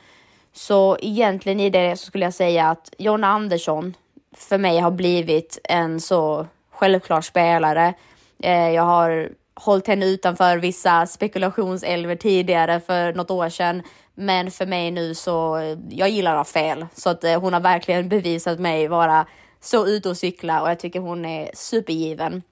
Så 0.53 0.97
egentligen 1.01 1.59
i 1.59 1.70
det 1.70 1.97
så 1.97 2.05
skulle 2.05 2.26
jag 2.26 2.34
säga 2.34 2.70
att 2.70 2.93
Jonna 2.97 3.28
Andersson 3.28 3.93
för 4.36 4.57
mig 4.57 4.80
har 4.80 4.91
blivit 4.91 5.59
en 5.63 6.01
så 6.01 6.47
självklar 6.72 7.22
spelare. 7.22 7.93
Eh, 8.39 8.70
jag 8.70 8.84
har 8.84 9.30
hållit 9.53 9.88
henne 9.88 10.05
utanför 10.05 10.57
vissa 10.57 11.05
spekulationsälver 11.05 12.16
tidigare 12.16 12.80
för 12.80 13.13
något 13.13 13.32
år 13.32 13.49
sedan. 13.49 13.84
Men 14.16 14.51
för 14.51 14.66
mig 14.66 14.91
nu 14.91 15.16
så, 15.16 15.59
jag 15.89 16.09
gillar 16.09 16.32
att 16.32 16.47
ha 16.47 16.61
fel. 16.61 16.86
Så 16.93 17.09
att 17.09 17.24
eh, 17.24 17.41
hon 17.41 17.53
har 17.53 17.59
verkligen 17.59 18.09
bevisat 18.09 18.59
mig 18.59 18.88
vara 18.88 19.26
så 19.59 19.88
ute 19.88 20.09
och 20.09 20.18
cykla 20.18 20.61
och 20.61 20.70
jag 20.70 20.80
tycker 20.80 20.99
hon 20.99 21.26
är 21.26 21.51
supergiven. 21.53 22.43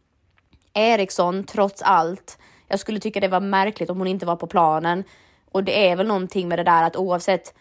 Eriksson, 0.74 1.44
trots 1.44 1.82
allt, 1.82 2.38
jag 2.68 2.80
skulle 2.80 3.00
tycka 3.00 3.20
det 3.20 3.28
var 3.28 3.40
märkligt 3.40 3.90
om 3.90 3.98
hon 3.98 4.08
inte 4.08 4.26
var 4.26 4.36
på 4.36 4.48
planen. 4.48 5.04
Och 5.52 5.64
det 5.64 5.90
är 5.90 5.96
väl 5.96 6.08
någonting 6.08 6.48
med 6.48 6.60
det 6.60 6.64
där 6.64 6.84
att 6.84 6.96
oavsett 6.96 7.54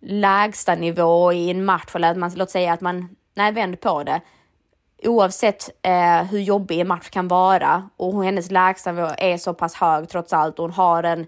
lägsta 0.00 0.74
nivå 0.74 1.32
i 1.32 1.50
en 1.50 1.64
match 1.64 1.94
eller 1.94 2.10
att 2.10 2.16
man, 2.16 2.32
låt 2.34 2.50
säga 2.50 2.72
att 2.72 2.80
man, 2.80 3.16
nej 3.34 3.52
vänd 3.52 3.80
på 3.80 4.02
det. 4.02 4.20
Oavsett 5.02 5.70
eh, 5.82 6.22
hur 6.22 6.38
jobbig 6.38 6.80
en 6.80 6.88
match 6.88 7.10
kan 7.10 7.28
vara 7.28 7.88
och 7.96 8.24
hennes 8.24 8.50
lägsta 8.50 8.92
nivå 8.92 9.10
är 9.18 9.36
så 9.36 9.54
pass 9.54 9.74
hög 9.74 10.08
trots 10.08 10.32
allt. 10.32 10.58
och 10.58 10.64
Hon 10.64 10.72
har 10.72 11.02
en, 11.02 11.26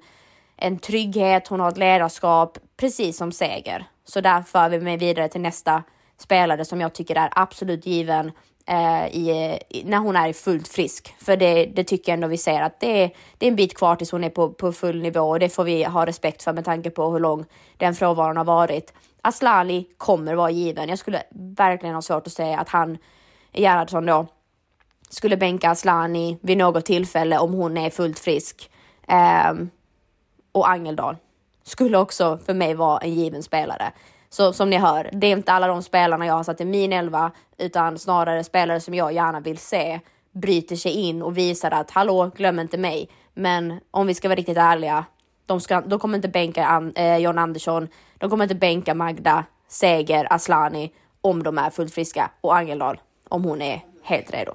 en 0.56 0.78
trygghet, 0.78 1.48
hon 1.48 1.60
har 1.60 1.68
ett 1.68 1.78
ledarskap, 1.78 2.58
precis 2.76 3.16
som 3.16 3.32
Seger. 3.32 3.84
Så 4.04 4.20
där 4.20 4.42
för 4.42 4.68
vi 4.68 4.80
mig 4.80 4.96
vidare 4.96 5.28
till 5.28 5.40
nästa 5.40 5.82
spelare 6.18 6.64
som 6.64 6.80
jag 6.80 6.92
tycker 6.92 7.16
är 7.16 7.28
absolut 7.32 7.86
given 7.86 8.32
eh, 8.66 9.06
i, 9.06 9.58
när 9.84 9.98
hon 9.98 10.16
är 10.16 10.32
fullt 10.32 10.68
frisk. 10.68 11.14
För 11.18 11.36
det, 11.36 11.66
det 11.66 11.84
tycker 11.84 12.12
jag 12.12 12.14
ändå 12.14 12.28
vi 12.28 12.38
ser 12.38 12.62
att 12.62 12.80
det 12.80 13.02
är, 13.02 13.10
det 13.38 13.46
är 13.46 13.50
en 13.50 13.56
bit 13.56 13.76
kvar 13.76 13.96
tills 13.96 14.12
hon 14.12 14.24
är 14.24 14.30
på, 14.30 14.50
på 14.50 14.72
full 14.72 15.02
nivå 15.02 15.20
och 15.20 15.38
det 15.38 15.48
får 15.48 15.64
vi 15.64 15.84
ha 15.84 16.06
respekt 16.06 16.42
för 16.42 16.52
med 16.52 16.64
tanke 16.64 16.90
på 16.90 17.10
hur 17.10 17.20
lång 17.20 17.44
den 17.76 17.94
frånvaron 17.94 18.36
har 18.36 18.44
varit. 18.44 18.92
Aslani 19.22 19.86
kommer 19.96 20.34
vara 20.34 20.50
given. 20.50 20.88
Jag 20.88 20.98
skulle 20.98 21.22
verkligen 21.30 21.94
ha 21.94 22.02
svårt 22.02 22.26
att 22.26 22.32
säga 22.32 22.58
att 22.58 22.68
han, 22.68 22.98
Gerhardsson 23.52 24.06
då, 24.06 24.26
skulle 25.10 25.36
bänka 25.36 25.70
Aslani 25.70 26.38
vid 26.42 26.58
något 26.58 26.84
tillfälle 26.84 27.38
om 27.38 27.52
hon 27.52 27.76
är 27.76 27.90
fullt 27.90 28.18
frisk. 28.18 28.70
Eh, 29.08 29.52
och 30.56 30.70
Angeldal 30.70 31.16
skulle 31.62 31.98
också 31.98 32.38
för 32.46 32.54
mig 32.54 32.74
vara 32.74 32.98
en 32.98 33.14
given 33.14 33.42
spelare. 33.42 33.92
Så 34.28 34.52
som 34.52 34.70
ni 34.70 34.76
hör, 34.76 35.10
det 35.12 35.26
är 35.26 35.32
inte 35.32 35.52
alla 35.52 35.66
de 35.66 35.82
spelarna 35.82 36.26
jag 36.26 36.34
har 36.34 36.42
satt 36.42 36.60
i 36.60 36.64
min 36.64 36.92
elva, 36.92 37.30
utan 37.58 37.98
snarare 37.98 38.44
spelare 38.44 38.80
som 38.80 38.94
jag 38.94 39.12
gärna 39.12 39.40
vill 39.40 39.58
se 39.58 40.00
bryter 40.32 40.76
sig 40.76 40.92
in 40.92 41.22
och 41.22 41.38
visar 41.38 41.70
att 41.70 41.90
hallå, 41.90 42.30
glöm 42.36 42.58
inte 42.58 42.78
mig. 42.78 43.08
Men 43.34 43.80
om 43.90 44.06
vi 44.06 44.14
ska 44.14 44.28
vara 44.28 44.36
riktigt 44.36 44.56
ärliga, 44.56 45.04
de, 45.46 45.60
ska, 45.60 45.80
de 45.80 45.98
kommer 45.98 46.16
inte 46.16 46.28
bänka 46.28 46.66
An, 46.66 46.92
eh, 46.96 47.16
John 47.16 47.38
Andersson, 47.38 47.88
de 48.18 48.30
kommer 48.30 48.44
inte 48.44 48.54
bänka 48.54 48.94
Magda, 48.94 49.44
Seger, 49.68 50.32
Aslani 50.32 50.92
om 51.20 51.42
de 51.42 51.58
är 51.58 51.70
fullt 51.70 51.94
friska 51.94 52.30
och 52.40 52.56
Angeldal 52.56 53.00
om 53.28 53.44
hon 53.44 53.62
är 53.62 53.80
helt 54.02 54.34
redo 54.34 54.52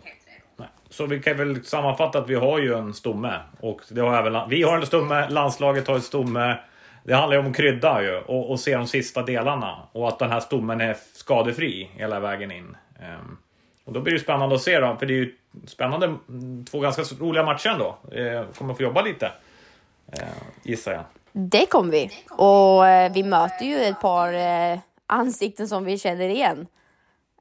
så 0.92 1.06
vi 1.06 1.20
kan 1.20 1.38
väl 1.38 1.64
sammanfatta 1.64 2.20
att 2.20 2.30
vi 2.30 2.36
har 2.36 2.60
ju 2.60 2.74
en 2.74 2.94
stomme. 2.94 3.40
Och 3.60 3.82
det 3.90 4.02
har 4.02 4.18
även, 4.18 4.50
vi 4.50 4.64
har 4.64 4.78
en 4.78 4.86
stomme, 4.86 5.30
landslaget 5.30 5.88
har 5.88 5.96
en 5.96 6.02
stomme. 6.02 6.58
Det 7.04 7.14
handlar 7.14 7.38
ju 7.38 7.44
om 7.44 7.52
att 7.52 7.58
krydda 7.58 8.02
ju 8.02 8.18
och, 8.18 8.52
och 8.52 8.60
se 8.60 8.76
de 8.76 8.88
sista 8.88 9.24
delarna. 9.24 9.78
Och 9.92 10.08
att 10.08 10.20
den 10.20 10.32
här 10.32 10.40
stommen 10.40 10.82
är 10.82 10.98
skadefri 11.14 11.90
hela 11.94 12.20
vägen 12.20 12.52
in. 12.52 12.78
Um, 13.00 13.38
och 13.86 13.94
då 13.94 14.02
blir 14.02 14.14
det 14.14 14.20
spännande 14.20 14.56
att 14.56 14.62
se 14.62 14.80
då, 14.80 14.96
för 15.00 15.06
det 15.06 15.14
är 15.14 15.16
ju 15.16 15.36
spännande, 15.68 16.06
mm, 16.06 16.66
två 16.66 16.80
ganska 16.80 17.02
roliga 17.20 17.44
matcher 17.44 17.70
ändå. 17.70 17.98
Uh, 18.18 18.46
kommer 18.58 18.74
få 18.74 18.84
jobba 18.84 19.02
lite, 19.02 19.26
uh, 19.26 20.28
gissar 20.64 20.92
jag. 20.92 21.04
Det 21.32 21.66
kommer 21.66 21.92
vi. 21.92 22.12
Och 22.30 22.84
uh, 22.84 23.14
vi 23.14 23.24
möter 23.24 23.66
ju 23.66 23.76
ett 23.76 24.02
par 24.02 24.34
eh, 24.34 24.80
ansikten 25.08 25.68
som 25.68 25.86
vi 25.86 25.98
känner 25.98 26.30
igen. 26.30 26.68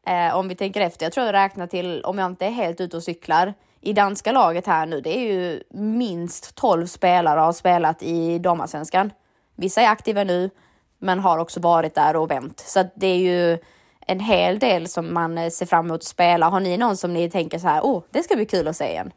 Eh, 0.07 0.37
om 0.37 0.49
vi 0.49 0.55
tänker 0.55 0.81
efter. 0.81 1.07
Jag 1.07 1.13
tror 1.13 1.27
jag 1.27 1.33
räknar 1.33 1.67
till, 1.67 2.03
om 2.05 2.19
jag 2.19 2.27
inte 2.27 2.47
är 2.47 2.51
helt 2.51 2.81
ute 2.81 2.97
och 2.97 3.03
cyklar, 3.03 3.55
i 3.81 3.93
danska 3.93 4.33
laget 4.33 4.67
här 4.67 4.87
nu, 4.87 5.01
det 5.01 5.19
är 5.19 5.33
ju 5.33 5.63
minst 5.71 6.55
12 6.55 6.87
spelare 6.87 7.41
har 7.41 7.53
spelat 7.53 8.03
i 8.03 8.39
damallsvenskan. 8.39 9.13
Vissa 9.57 9.81
är 9.81 9.89
aktiva 9.89 10.25
nu, 10.25 10.51
men 10.99 11.19
har 11.19 11.39
också 11.39 11.61
varit 11.61 11.95
där 11.95 12.17
och 12.17 12.31
vänt. 12.31 12.61
Så 12.61 12.85
det 12.95 13.07
är 13.07 13.17
ju 13.17 13.59
en 14.07 14.21
hel 14.21 14.59
del 14.59 14.89
som 14.89 15.15
man 15.15 15.39
eh, 15.39 15.51
ser 15.51 15.67
fram 15.67 15.87
emot 15.87 16.01
att 16.01 16.05
spela. 16.05 16.49
Har 16.49 16.61
ni 16.61 16.77
någon 16.77 16.97
som 16.97 17.15
ni 17.15 17.31
tänker 17.31 17.59
så 17.59 17.69
här, 17.69 17.81
åh, 17.85 17.99
oh, 17.99 18.03
det 18.11 18.23
ska 18.23 18.37
bli 18.37 18.47
kul 18.47 18.69
att 18.69 18.77
se 18.77 18.91
igen? 18.91 19.13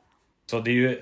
Så 0.45 0.59
det 0.59 0.71
är 0.71 0.73
ju, 0.73 1.01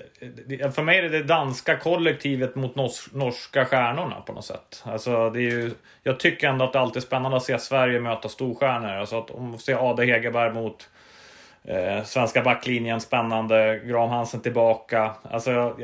för 0.72 0.82
mig 0.82 0.98
är 0.98 1.02
det 1.02 1.08
det 1.08 1.22
danska 1.22 1.76
kollektivet 1.76 2.54
mot 2.54 2.76
norska 3.12 3.64
stjärnorna 3.64 4.20
på 4.20 4.32
något 4.32 4.44
sätt. 4.44 4.82
Alltså 4.84 5.30
det 5.30 5.38
är 5.38 5.50
ju, 5.50 5.70
jag 6.02 6.20
tycker 6.20 6.48
ändå 6.48 6.64
att 6.64 6.72
det 6.72 6.80
alltid 6.80 7.02
är 7.02 7.06
spännande 7.06 7.36
att 7.36 7.42
se 7.42 7.58
Sverige 7.58 8.00
möta 8.00 8.28
storstjärnor. 8.28 8.88
Alltså 8.88 9.18
att 9.18 9.30
om 9.30 9.58
se 9.58 9.74
Ade 9.74 10.04
Hegerberg 10.04 10.52
mot 10.52 10.90
eh, 11.64 12.02
svenska 12.04 12.42
backlinjen, 12.42 13.00
spännande. 13.00 13.80
Graham 13.84 14.10
Hansen 14.10 14.40
tillbaka. 14.40 15.14
Alltså, 15.22 15.50
jag, 15.50 15.80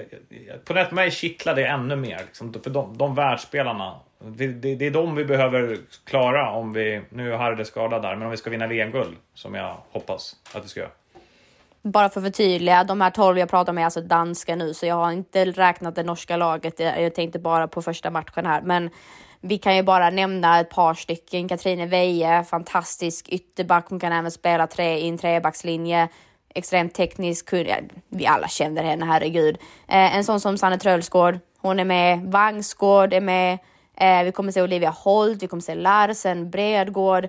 jag, 0.47 0.65
på 0.65 0.75
något 0.75 0.91
mig 0.91 1.11
kittlar 1.11 1.55
det 1.55 1.67
ännu 1.67 1.97
mer. 1.97 2.19
Liksom, 2.19 2.53
för 2.53 2.71
de, 2.71 2.99
de 2.99 3.15
världsspelarna. 3.15 4.01
Det, 4.19 4.47
det, 4.47 4.75
det, 4.75 4.87
är 4.87 4.91
de 4.91 5.15
vi 5.15 5.25
behöver 5.25 5.79
klara 6.07 6.51
om 6.51 6.73
vi, 6.73 7.03
nu 7.11 7.33
är 7.33 7.37
Harde 7.37 7.65
skadad 7.65 8.03
där, 8.03 8.17
men 8.17 8.23
om 8.23 8.31
vi 8.31 8.37
ska 8.37 8.51
vinna 8.51 8.67
VM-guld. 8.67 9.17
Som 9.35 9.55
jag 9.55 9.77
hoppas 9.91 10.37
att 10.55 10.65
vi 10.65 10.69
ska 10.69 10.81
göra 10.81 10.91
bara 11.83 12.09
för 12.09 12.21
att 12.21 12.27
förtydliga, 12.27 12.85
de 12.85 13.01
här 13.01 13.11
12 13.11 13.39
jag 13.39 13.49
pratar 13.49 13.73
med 13.73 13.83
är 13.83 13.85
alltså 13.85 14.01
danska 14.01 14.57
nu, 14.57 14.75
så 14.75 14.87
jag 14.87 14.95
har 14.95 15.13
inte 15.13 15.45
räknat 15.45 15.95
det 15.95 16.03
norska 16.03 16.37
laget. 16.37 16.81
Jag 16.81 17.15
tänkte 17.15 17.39
bara 17.39 17.69
på 17.69 17.83
första 17.83 18.11
matchen 18.11 18.47
här, 18.47 18.63
men 18.63 18.91
vi 19.41 19.59
kan 19.59 19.77
ju 19.77 19.83
bara 19.83 20.11
nämna 20.11 20.61
ett 20.61 20.71
par 20.71 20.95
stycken. 20.95 21.49
Katrine 21.49 21.87
Veje, 21.87 22.45
fantastisk 22.45 23.29
ytterback. 23.29 23.87
Hon 23.89 24.01
kan 24.01 24.13
även 24.13 24.31
spela 24.31 24.67
tre 24.67 24.99
i 24.99 25.09
en 25.09 25.19
trebackslinje. 25.19 26.09
Extremt 26.55 26.95
teknisk, 26.95 27.53
vi 28.09 28.27
alla 28.27 28.49
känner 28.49 28.83
henne, 28.83 29.07
herregud. 29.07 29.59
Eh, 29.89 30.17
en 30.17 30.25
sån 30.25 30.41
som 30.41 30.59
Sanne 30.59 30.79
Trölsgård, 30.79 31.39
hon 31.59 31.81
är 31.81 31.85
med. 31.85 32.21
Vangsgård 32.21 33.13
är 33.13 33.21
med. 33.21 33.59
Eh, 33.97 34.25
vi 34.25 34.33
kommer 34.33 34.53
se 34.53 34.63
Olivia 34.63 34.91
Holt, 34.91 35.43
vi 35.43 35.47
kommer 35.47 35.61
se 35.61 35.75
Larsen, 35.75 36.51
Bredgård 36.51 37.29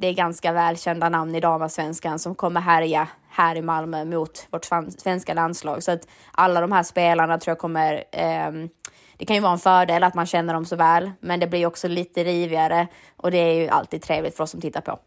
det 0.00 0.06
är 0.06 0.12
ganska 0.12 0.52
välkända 0.52 1.08
namn 1.08 1.34
i 1.34 1.40
damallsvenskan 1.40 2.18
som 2.18 2.34
kommer 2.34 2.60
härja 2.60 3.08
här 3.30 3.56
i 3.56 3.62
Malmö 3.62 4.04
mot 4.04 4.46
vårt 4.50 4.64
svenska 4.98 5.34
landslag. 5.34 5.82
Så 5.82 5.92
att 5.92 6.08
alla 6.32 6.60
de 6.60 6.72
här 6.72 6.82
spelarna 6.82 7.38
tror 7.38 7.50
jag 7.50 7.58
kommer... 7.58 8.04
Eh, 8.12 8.50
det 9.16 9.24
kan 9.24 9.36
ju 9.36 9.42
vara 9.42 9.52
en 9.52 9.58
fördel 9.58 10.04
att 10.04 10.14
man 10.14 10.26
känner 10.26 10.54
dem 10.54 10.64
så 10.64 10.76
väl, 10.76 11.10
men 11.20 11.40
det 11.40 11.46
blir 11.46 11.66
också 11.66 11.88
lite 11.88 12.24
rivigare 12.24 12.86
och 13.16 13.30
det 13.30 13.38
är 13.38 13.54
ju 13.54 13.68
alltid 13.68 14.02
trevligt 14.02 14.36
för 14.36 14.44
oss 14.44 14.50
som 14.50 14.60
tittar 14.60 14.80
på. 14.80 14.98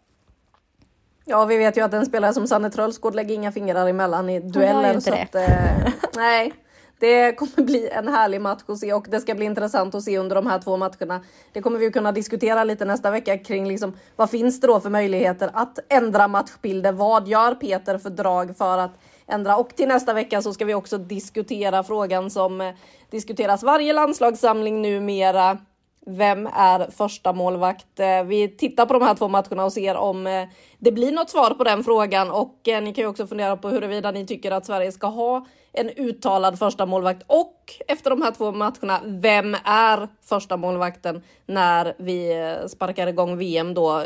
Ja, 1.25 1.45
vi 1.45 1.57
vet 1.57 1.77
ju 1.77 1.81
att 1.81 1.93
en 1.93 2.05
spelare 2.05 2.33
som 2.33 2.47
Sanne 2.47 2.69
Trölsgård 2.69 3.15
lägger 3.15 3.35
inga 3.35 3.51
fingrar 3.51 3.87
emellan 3.87 4.29
i 4.29 4.39
dueller. 4.39 4.99
Så 4.99 5.13
att, 5.13 5.35
eh, 5.35 5.93
nej, 6.15 6.53
det 7.01 7.33
kommer 7.33 7.63
bli 7.63 7.89
en 7.89 8.07
härlig 8.07 8.41
match 8.41 8.61
att 8.67 8.79
se 8.79 8.93
och 8.93 9.07
det 9.09 9.21
ska 9.21 9.35
bli 9.35 9.45
intressant 9.45 9.95
att 9.95 10.03
se 10.03 10.17
under 10.17 10.35
de 10.35 10.47
här 10.47 10.59
två 10.59 10.77
matcherna. 10.77 11.21
Det 11.51 11.61
kommer 11.61 11.79
vi 11.79 11.91
kunna 11.91 12.11
diskutera 12.11 12.63
lite 12.63 12.85
nästa 12.85 13.11
vecka 13.11 13.37
kring 13.37 13.67
liksom, 13.67 13.93
vad 14.15 14.29
finns 14.29 14.61
det 14.61 14.67
då 14.67 14.79
för 14.79 14.89
möjligheter 14.89 15.51
att 15.53 15.79
ändra 15.89 16.27
matchbilder? 16.27 16.91
Vad 16.91 17.27
gör 17.27 17.55
Peter 17.55 17.97
för 17.97 18.09
drag 18.09 18.57
för 18.57 18.77
att 18.77 18.91
ändra? 19.27 19.57
Och 19.57 19.75
till 19.75 19.87
nästa 19.87 20.13
vecka 20.13 20.41
så 20.41 20.53
ska 20.53 20.65
vi 20.65 20.73
också 20.73 20.97
diskutera 20.97 21.83
frågan 21.83 22.29
som 22.29 22.61
eh, 22.61 22.73
diskuteras 23.09 23.63
varje 23.63 23.93
landslagssamling 23.93 24.81
numera 24.81 25.57
vem 26.05 26.47
är 26.47 26.91
första 26.91 27.33
målvakt? 27.33 27.99
Eh, 27.99 28.23
vi 28.23 28.47
tittar 28.47 28.85
på 28.85 28.93
de 28.93 29.01
här 29.01 29.15
två 29.15 29.27
matcherna 29.27 29.65
och 29.65 29.73
ser 29.73 29.95
om 29.95 30.27
eh, 30.27 30.47
det 30.79 30.91
blir 30.91 31.11
något 31.11 31.29
svar 31.29 31.49
på 31.49 31.63
den 31.63 31.83
frågan 31.83 32.31
och 32.31 32.67
eh, 32.67 32.83
ni 32.83 32.93
kan 32.93 33.03
ju 33.03 33.07
också 33.07 33.27
fundera 33.27 33.57
på 33.57 33.69
huruvida 33.69 34.11
ni 34.11 34.25
tycker 34.25 34.51
att 34.51 34.65
Sverige 34.65 34.91
ska 34.91 35.07
ha 35.07 35.45
en 35.73 35.89
uttalad 35.89 36.59
första 36.59 36.85
målvakt 36.85 37.23
och 37.27 37.55
efter 37.87 38.09
de 38.09 38.21
här 38.21 38.31
två 38.31 38.51
matcherna, 38.51 39.01
vem 39.05 39.55
är 39.63 40.07
första 40.21 40.57
målvakten 40.57 41.23
när 41.45 41.93
vi 41.97 42.33
sparkar 42.67 43.07
igång 43.07 43.37
VM 43.37 43.73
då? 43.73 44.03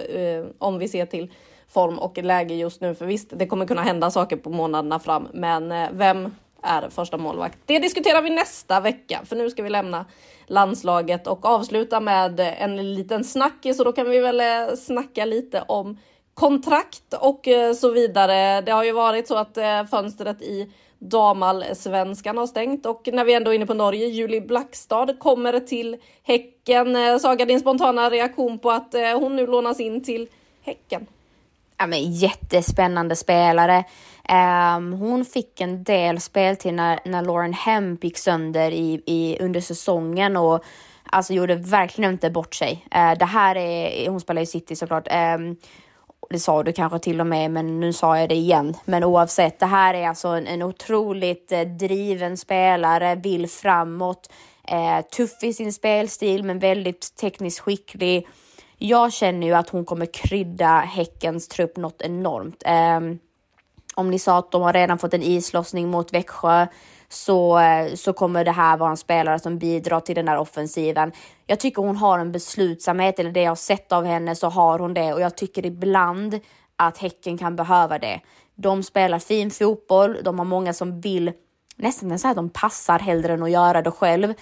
Om 0.58 0.80
vi 0.80 0.88
ser 0.88 1.06
till 1.06 1.32
form 1.68 2.00
och 2.00 2.18
läge 2.18 2.56
just 2.56 2.82
nu, 2.82 2.96
för 2.96 3.06
visst, 3.06 3.30
det 3.40 3.48
kommer 3.48 3.66
kunna 3.66 3.82
hända 3.82 4.12
saker 4.12 4.38
på 4.38 4.50
månaderna 4.50 5.00
fram, 5.00 5.28
men 5.34 5.98
vem 5.98 6.32
är 6.66 6.90
första 6.90 7.18
målvakt? 7.18 7.58
Det 7.66 7.80
diskuterar 7.80 8.22
vi 8.22 8.30
nästa 8.30 8.80
vecka, 8.80 9.22
för 9.26 9.36
nu 9.36 9.50
ska 9.50 9.64
vi 9.64 9.70
lämna 9.70 10.06
landslaget 10.48 11.28
och 11.28 11.46
avsluta 11.46 12.00
med 12.00 12.40
en 12.40 12.96
liten 12.96 13.24
snackis 13.24 13.80
och 13.80 13.86
då 13.86 13.92
kan 13.92 14.10
vi 14.10 14.20
väl 14.20 14.40
eh, 14.40 14.76
snacka 14.78 15.26
lite 15.26 15.62
om 15.68 15.98
kontrakt 16.34 17.14
och 17.22 17.48
eh, 17.48 17.74
så 17.74 17.92
vidare. 17.92 18.62
Det 18.62 18.72
har 18.72 18.84
ju 18.84 18.92
varit 18.92 19.28
så 19.28 19.36
att 19.36 19.58
eh, 19.58 19.86
fönstret 19.86 20.42
i 20.42 20.72
damallsvenskan 21.00 22.38
har 22.38 22.48
stängt 22.48 22.86
och 22.86 23.10
när 23.14 23.26
vi 23.26 23.34
ändå 23.34 23.52
är 23.52 23.56
inne 23.56 23.66
på 23.66 23.74
Norge, 23.74 24.08
Julie 24.08 24.42
Blackstad 24.42 25.14
kommer 25.20 25.60
till 25.60 25.98
Häcken. 26.24 27.20
Saga, 27.20 27.46
din 27.46 27.60
spontana 27.60 28.10
reaktion 28.10 28.60
på 28.60 28.72
att 28.72 28.96
hon 29.20 29.36
nu 29.36 29.48
lånas 29.48 29.80
in 29.80 30.04
till 30.04 30.28
Häcken? 30.62 31.08
Ja, 31.78 31.88
men 31.88 32.12
jättespännande 32.12 33.16
spelare. 33.16 33.84
Um, 34.30 34.94
hon 34.94 35.26
fick 35.26 35.62
en 35.62 35.84
del 35.84 36.20
speltid 36.20 36.74
när, 36.74 37.00
när 37.06 37.22
Lauren 37.22 37.54
Hemp 37.54 38.04
gick 38.04 38.18
sönder 38.18 38.72
i, 38.72 39.04
i, 39.06 39.38
under 39.40 39.62
säsongen 39.62 40.38
och 40.38 40.64
alltså 41.04 41.34
gjorde 41.34 41.56
verkligen 41.56 42.12
inte 42.12 42.30
bort 42.30 42.56
sig. 42.56 42.88
Uh, 42.96 43.18
det 43.20 43.26
här 43.26 43.56
är, 43.56 44.10
hon 44.10 44.20
spelar 44.20 44.42
i 44.42 44.46
City 44.46 44.76
såklart. 44.76 45.08
Um, 45.36 45.58
det 46.30 46.40
sa 46.40 46.64
du 46.64 46.74
kanske 46.74 47.00
till 47.00 47.20
och 47.20 47.28
med, 47.28 47.52
men 47.52 47.80
nu 47.80 47.94
sa 47.94 48.20
jag 48.20 48.30
det 48.30 48.36
igen. 48.36 48.78
Men 48.86 49.04
oavsett, 49.04 49.60
det 49.60 49.66
här 49.66 49.94
är 49.94 50.08
alltså 50.08 50.28
en, 50.28 50.48
en 50.48 50.62
otroligt 50.62 51.52
eh, 51.52 51.62
driven 51.62 52.38
spelare, 52.38 53.16
vill 53.16 53.50
framåt, 53.50 54.32
eh, 54.68 55.06
tuff 55.06 55.44
i 55.44 55.54
sin 55.54 55.74
spelstil, 55.74 56.44
men 56.44 56.60
väldigt 56.60 57.16
tekniskt 57.16 57.60
skicklig. 57.60 58.28
Jag 58.78 59.14
känner 59.14 59.48
ju 59.48 59.54
att 59.54 59.70
hon 59.70 59.86
kommer 59.86 60.06
krydda 60.06 60.80
Häckens 60.80 61.48
trupp 61.48 61.78
något 61.78 62.02
enormt. 62.02 62.64
Eh, 62.66 63.00
om 63.96 64.12
ni 64.12 64.20
sa 64.20 64.38
att 64.38 64.52
de 64.52 64.62
har 64.62 64.74
redan 64.74 64.98
fått 64.98 65.14
en 65.14 65.24
islossning 65.24 65.90
mot 65.90 66.14
Växjö 66.14 66.68
så, 67.10 67.60
eh, 67.60 67.96
så 67.96 68.14
kommer 68.14 68.46
det 68.46 68.52
här 68.52 68.78
vara 68.78 68.90
en 68.90 68.98
spelare 68.98 69.40
som 69.40 69.58
bidrar 69.60 70.00
till 70.00 70.16
den 70.16 70.26
där 70.26 70.38
offensiven. 70.38 71.12
Jag 71.48 71.60
tycker 71.60 71.82
hon 71.82 71.96
har 71.96 72.20
en 72.20 72.32
beslutsamhet, 72.32 73.20
eller 73.20 73.32
det 73.32 73.42
jag 73.42 73.52
har 73.52 73.56
sett 73.56 73.92
av 73.92 74.06
henne 74.06 74.36
så 74.36 74.50
har 74.50 74.80
hon 74.80 74.94
det 74.94 75.14
och 75.14 75.22
jag 75.22 75.38
tycker 75.38 75.66
ibland 75.66 76.40
att 76.76 76.98
Häcken 76.98 77.38
kan 77.38 77.56
behöva 77.56 78.00
det. 78.00 78.22
De 78.56 78.84
spelar 78.84 79.20
fin 79.20 79.52
fotboll, 79.52 80.18
de 80.24 80.40
har 80.40 80.46
många 80.46 80.74
som 80.74 81.02
vill 81.02 81.32
nästan 81.76 82.20
så 82.20 82.28
att 82.28 82.36
de 82.36 82.50
passar 82.50 83.00
hellre 83.00 83.34
än 83.34 83.44
att 83.44 83.52
göra 83.52 83.82
det 83.82 83.92
själv 83.92 84.34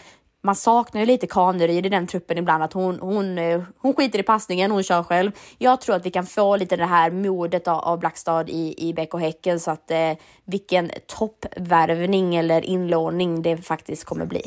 man 0.44 0.56
saknar 0.56 1.02
ju 1.02 1.08
lite 1.08 1.28
Kaneryd 1.28 1.86
i 1.86 1.90
den 1.90 2.08
truppen 2.08 2.38
ibland, 2.38 2.64
att 2.64 2.74
hon, 2.74 3.00
hon, 3.00 3.38
eh, 3.38 3.62
hon 3.78 3.94
skiter 3.94 4.20
i 4.20 4.24
passningen, 4.24 4.72
hon 4.72 4.84
kör 4.84 5.04
själv. 5.04 5.32
Jag 5.58 5.82
tror 5.82 5.96
att 5.96 6.06
vi 6.06 6.12
kan 6.12 6.26
få 6.26 6.58
lite 6.58 6.76
det 6.76 6.86
här 6.86 7.12
modet 7.12 7.68
av, 7.68 7.80
av 7.80 8.00
Blackstad 8.00 8.50
i, 8.50 8.76
i 8.90 8.94
Bäck 8.94 9.14
och 9.14 9.20
Häcken, 9.20 9.60
så 9.60 9.72
att 9.72 9.92
eh, 9.92 10.12
vilken 10.46 10.92
toppvärvning 11.08 12.36
eller 12.36 12.66
inlåning 12.66 13.42
det 13.42 13.58
faktiskt 13.58 14.04
kommer 14.04 14.26
bli. 14.26 14.42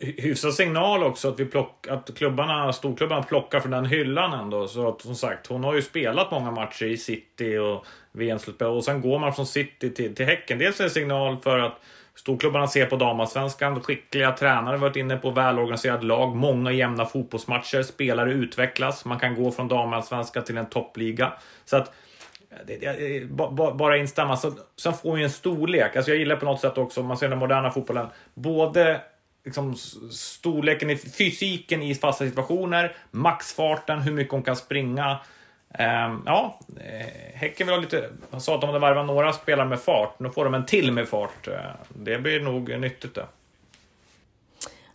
Hyfsad 0.00 0.54
signal 0.54 1.02
också 1.02 1.28
att, 1.28 1.40
vi 1.40 1.44
plock, 1.44 1.86
att 1.88 2.16
klubbarna, 2.16 2.72
storklubbarna 2.72 3.22
plockar 3.22 3.60
från 3.60 3.70
den 3.70 3.84
hyllan 3.84 4.40
ändå. 4.40 4.68
Så 4.68 4.88
att 4.88 5.00
som 5.00 5.14
sagt, 5.14 5.46
hon 5.46 5.64
har 5.64 5.74
ju 5.74 5.82
spelat 5.82 6.30
många 6.30 6.50
matcher 6.50 6.86
i 6.86 6.96
City 6.96 7.56
och 7.56 7.86
VM-slutspel 8.12 8.68
och 8.68 8.84
sen 8.84 9.00
går 9.00 9.18
man 9.18 9.34
från 9.34 9.46
City 9.46 9.90
till, 9.90 10.14
till 10.14 10.26
Häcken. 10.26 10.58
Dels 10.58 10.80
är 10.80 10.84
det 10.84 10.88
en 10.88 10.94
signal 10.94 11.36
för 11.42 11.58
att 11.58 11.80
Storklubbarna 12.18 12.66
ser 12.66 12.86
på 12.86 12.96
damallsvenskan, 12.96 13.80
skickliga 13.80 14.32
tränare 14.32 14.76
varit 14.76 14.96
inne 14.96 15.16
på 15.16 15.30
välorganiserad 15.30 16.04
lag, 16.04 16.36
många 16.36 16.72
jämna 16.72 17.06
fotbollsmatcher, 17.06 17.82
spelare 17.82 18.32
utvecklas, 18.32 19.04
man 19.04 19.18
kan 19.18 19.34
gå 19.34 19.50
från 19.50 19.68
damallsvenskan 19.68 20.44
till 20.44 20.56
en 20.56 20.66
toppliga. 20.66 21.32
Så 21.64 21.76
att 21.76 21.92
bara 23.74 23.96
instämma. 23.96 24.36
Sen 24.76 24.92
får 24.92 25.16
vi 25.16 25.22
en 25.22 25.30
storlek. 25.30 25.96
Alltså 25.96 26.10
jag 26.10 26.18
gillar 26.18 26.36
på 26.36 26.44
något 26.44 26.60
sätt 26.60 26.78
också, 26.78 27.00
om 27.00 27.06
man 27.06 27.16
ser 27.16 27.28
den 27.28 27.38
moderna 27.38 27.70
fotbollen, 27.70 28.06
både 28.34 29.00
liksom 29.44 29.76
storleken 30.10 30.90
i 30.90 30.96
fysiken 30.96 31.82
i 31.82 31.94
fasta 31.94 32.26
situationer, 32.26 32.96
maxfarten, 33.10 34.00
hur 34.00 34.12
mycket 34.12 34.32
hon 34.32 34.42
kan 34.42 34.56
springa. 34.56 35.18
Ehm, 35.74 36.22
ja, 36.26 36.58
eh, 36.76 37.06
Häcken 37.34 37.66
vill 37.66 37.76
ha 37.76 37.82
lite... 37.82 38.10
Han 38.30 38.40
sa 38.40 38.54
att 38.54 38.60
de 38.60 38.66
hade 38.66 38.78
varvat 38.78 39.06
några 39.06 39.32
spelare 39.32 39.68
med 39.68 39.80
fart. 39.80 40.18
Nu 40.18 40.30
får 40.30 40.44
de 40.44 40.54
en 40.54 40.66
till 40.66 40.92
med 40.92 41.08
fart. 41.08 41.48
Eh, 41.48 41.54
det 41.88 42.18
blir 42.18 42.40
nog 42.40 42.80
nyttigt 42.80 43.14
det. 43.14 43.26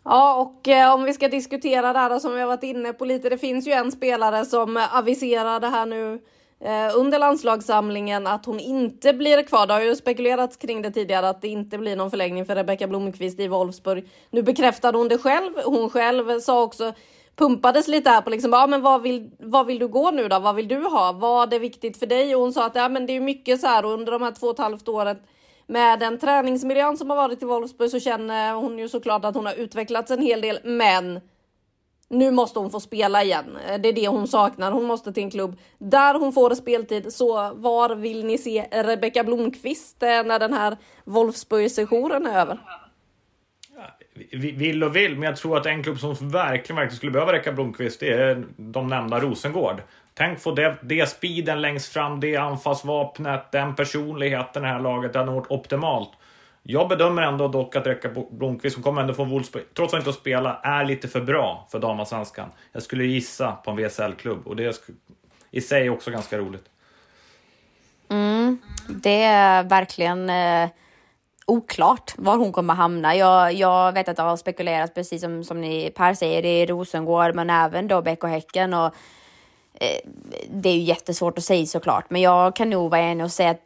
Ja, 0.04 0.36
och 0.36 0.68
eh, 0.68 0.94
om 0.94 1.04
vi 1.04 1.14
ska 1.14 1.28
diskutera 1.28 1.94
det 1.94 2.00
här 2.00 2.20
som 2.20 2.34
vi 2.34 2.40
har 2.40 2.48
varit 2.48 2.64
inne 2.64 2.94
på 2.94 3.06
lite. 3.06 3.30
Det 3.30 3.38
finns 3.38 3.68
ju 3.68 3.72
en 3.72 3.92
spelare 3.92 4.46
som 4.46 4.78
eh, 4.78 4.98
aviserade 4.98 5.68
här 5.68 5.86
nu 5.86 6.22
eh, 6.60 6.98
under 6.98 7.20
landslagssamlingen 7.20 8.28
att 8.28 8.46
hon 8.46 8.60
inte 8.60 9.14
blir 9.14 9.44
kvar. 9.44 9.68
Det 9.68 9.74
har 9.74 9.82
ju 9.82 9.96
spekulerats 9.96 10.58
kring 10.58 10.82
det 10.82 10.92
tidigare 10.92 11.30
att 11.30 11.42
det 11.42 11.48
inte 11.48 11.78
blir 11.78 11.96
någon 11.96 12.10
förlängning 12.10 12.46
för 12.46 12.56
Rebecka 12.56 12.88
Blomqvist 12.88 13.40
i 13.40 13.48
Wolfsburg. 13.48 14.10
Nu 14.30 14.42
bekräftade 14.42 14.98
hon 14.98 15.08
det 15.08 15.18
själv. 15.18 15.54
Hon 15.66 15.90
själv 15.90 16.40
sa 16.40 16.64
också 16.64 16.94
pumpades 17.36 17.88
lite 17.88 18.10
här 18.10 18.22
på 18.22 18.30
liksom, 18.30 18.54
ja 18.54 18.68
men 18.68 18.82
vad 18.82 19.02
vill, 19.02 19.32
vad 19.40 19.66
vill 19.66 19.80
du 19.80 19.88
gå 19.88 20.12
nu 20.12 20.28
då? 20.28 20.40
Vad 20.40 20.56
vill 20.56 20.68
du 20.68 20.86
ha? 20.86 21.12
Vad 21.12 21.54
är 21.54 21.60
viktigt 21.60 21.98
för 21.98 22.06
dig? 22.06 22.36
Och 22.36 22.42
hon 22.42 22.54
sa 22.54 22.66
att 22.66 22.76
ja 22.76 22.90
men 22.90 23.06
det 23.06 23.16
är 23.16 23.22
mycket 23.22 23.62
så 23.62 23.68
här 23.68 23.86
under 23.86 24.12
de 24.12 24.22
här 24.22 24.32
två 24.32 24.48
och 24.48 24.54
ett 24.54 24.60
halvt 24.60 24.88
åren 24.88 25.18
med 25.68 26.00
den 26.00 26.20
träningsmiljön 26.20 26.98
som 26.98 27.10
har 27.10 27.18
varit 27.18 27.44
i 27.44 27.46
Wolfsburg 27.46 27.92
så 27.92 28.00
känner 28.00 28.54
hon 28.54 28.80
ju 28.80 28.90
såklart 28.90 29.26
att 29.26 29.36
hon 29.36 29.46
har 29.46 29.54
utvecklats 29.54 30.12
en 30.12 30.22
hel 30.22 30.42
del, 30.42 30.60
men 30.64 31.20
nu 32.10 32.32
måste 32.32 32.60
hon 32.60 32.72
få 32.72 32.80
spela 32.80 33.24
igen. 33.24 33.58
Det 33.80 33.90
är 33.90 33.94
det 33.94 34.08
hon 34.08 34.28
saknar. 34.28 34.72
Hon 34.72 34.84
måste 34.84 35.14
till 35.14 35.24
en 35.24 35.32
klubb 35.32 35.58
där 35.78 36.20
hon 36.20 36.34
får 36.34 36.56
speltid. 36.56 37.14
Så 37.14 37.54
var 37.54 37.96
vill 37.96 38.26
ni 38.26 38.38
se 38.38 38.68
Rebecka 38.72 39.24
Blomqvist 39.24 40.04
eh, 40.04 40.24
när 40.24 40.40
den 40.40 40.54
här 40.54 40.78
Wolfsburg-sessionen 41.06 42.28
är 42.28 42.40
över? 42.42 42.60
Vill 44.32 44.84
och 44.84 44.96
vill, 44.96 45.14
men 45.14 45.24
jag 45.24 45.36
tror 45.36 45.58
att 45.58 45.66
en 45.66 45.84
klubb 45.84 46.00
som 46.00 46.14
verkligen, 46.30 46.76
verkligen 46.76 46.98
skulle 46.98 47.12
behöva 47.12 47.34
Rebecka 47.34 47.52
Blomqvist, 47.52 48.00
det 48.00 48.10
är 48.10 48.46
de 48.58 48.88
nämnda 48.88 49.20
Rosengård. 49.20 49.82
Tänk 50.14 50.40
få 50.40 50.52
det, 50.52 50.76
det 50.82 51.10
speeden 51.10 51.62
längst 51.62 51.94
fram, 51.94 52.20
det 52.20 52.36
anfallsvapnet, 52.36 53.52
den 53.52 53.76
personligheten 53.76 54.64
i 54.64 54.66
det 54.66 54.74
här 54.74 54.80
laget. 54.80 55.14
Det 55.14 55.20
hade 55.20 55.32
varit 55.32 55.52
optimalt. 55.52 56.10
Jag 56.64 56.90
bedömer 56.90 57.22
ändå 57.22 57.48
dock 57.48 57.76
att 57.76 57.88
Rebecka 57.88 58.10
Blomqvist, 58.32 58.74
som 58.74 58.84
kommer 58.84 59.02
ändå 59.02 59.14
från 59.14 59.30
Wolfsburg, 59.30 59.64
trots 59.74 59.94
att 59.94 59.98
inte 59.98 60.10
att 60.10 60.16
spela, 60.16 60.60
är 60.64 60.86
lite 60.86 61.08
för 61.08 61.22
bra 61.22 61.68
för 61.72 61.80
damallsvenskan. 61.80 62.50
Jag 62.72 62.84
skulle 62.84 63.06
gissa 63.06 63.52
på 63.52 63.72
en 63.72 63.78
VSL-klubb 63.78 64.48
och 64.48 64.56
det 64.56 64.66
är 64.66 64.76
i 65.52 65.62
sig 65.62 65.90
också 65.90 66.12
ganska 66.12 66.38
roligt. 66.38 66.66
Mm, 68.10 68.58
det 68.90 69.24
är 69.24 69.64
verkligen 69.64 70.30
eh, 70.30 70.70
oklart 71.46 72.14
var 72.18 72.38
hon 72.38 72.52
kommer 72.52 72.74
hamna. 72.74 73.16
Jag, 73.16 73.54
jag 73.54 73.92
vet 73.92 74.10
att 74.10 74.16
det 74.16 74.24
har 74.24 74.38
spekulerats, 74.38 74.94
precis 74.94 75.22
som, 75.22 75.44
som 75.44 75.62
ni 75.62 75.92
Per 75.96 76.14
säger, 76.14 76.46
i 76.46 76.66
Rosengård, 76.66 77.36
men 77.36 77.50
även 77.50 77.88
då 77.88 78.02
Bäck 78.02 78.24
och 78.24 78.30
Häcken. 78.30 78.74
Och, 78.74 78.96
eh, 79.74 80.00
det 80.50 80.70
är 80.70 80.74
ju 80.74 80.82
jättesvårt 80.82 81.38
att 81.38 81.44
säga 81.44 81.66
såklart, 81.66 82.10
men 82.10 82.22
jag 82.22 82.56
kan 82.56 82.70
nog 82.70 82.92
vara 82.92 83.02
enig 83.02 83.26
och 83.26 83.32
säga 83.32 83.52
att 83.52 83.62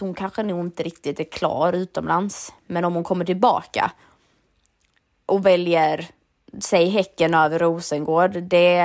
hon 0.00 0.14
kanske 0.14 0.42
nog 0.42 0.60
inte 0.60 0.82
riktigt 0.82 1.20
är 1.20 1.24
klar 1.24 1.72
utomlands. 1.72 2.52
Men 2.66 2.84
om 2.84 2.94
hon 2.94 3.04
kommer 3.04 3.24
tillbaka 3.24 3.92
och 5.26 5.46
väljer, 5.46 6.06
säg 6.60 6.88
Häcken 6.88 7.34
över 7.34 7.58
Rosengård, 7.58 8.42
det, 8.42 8.84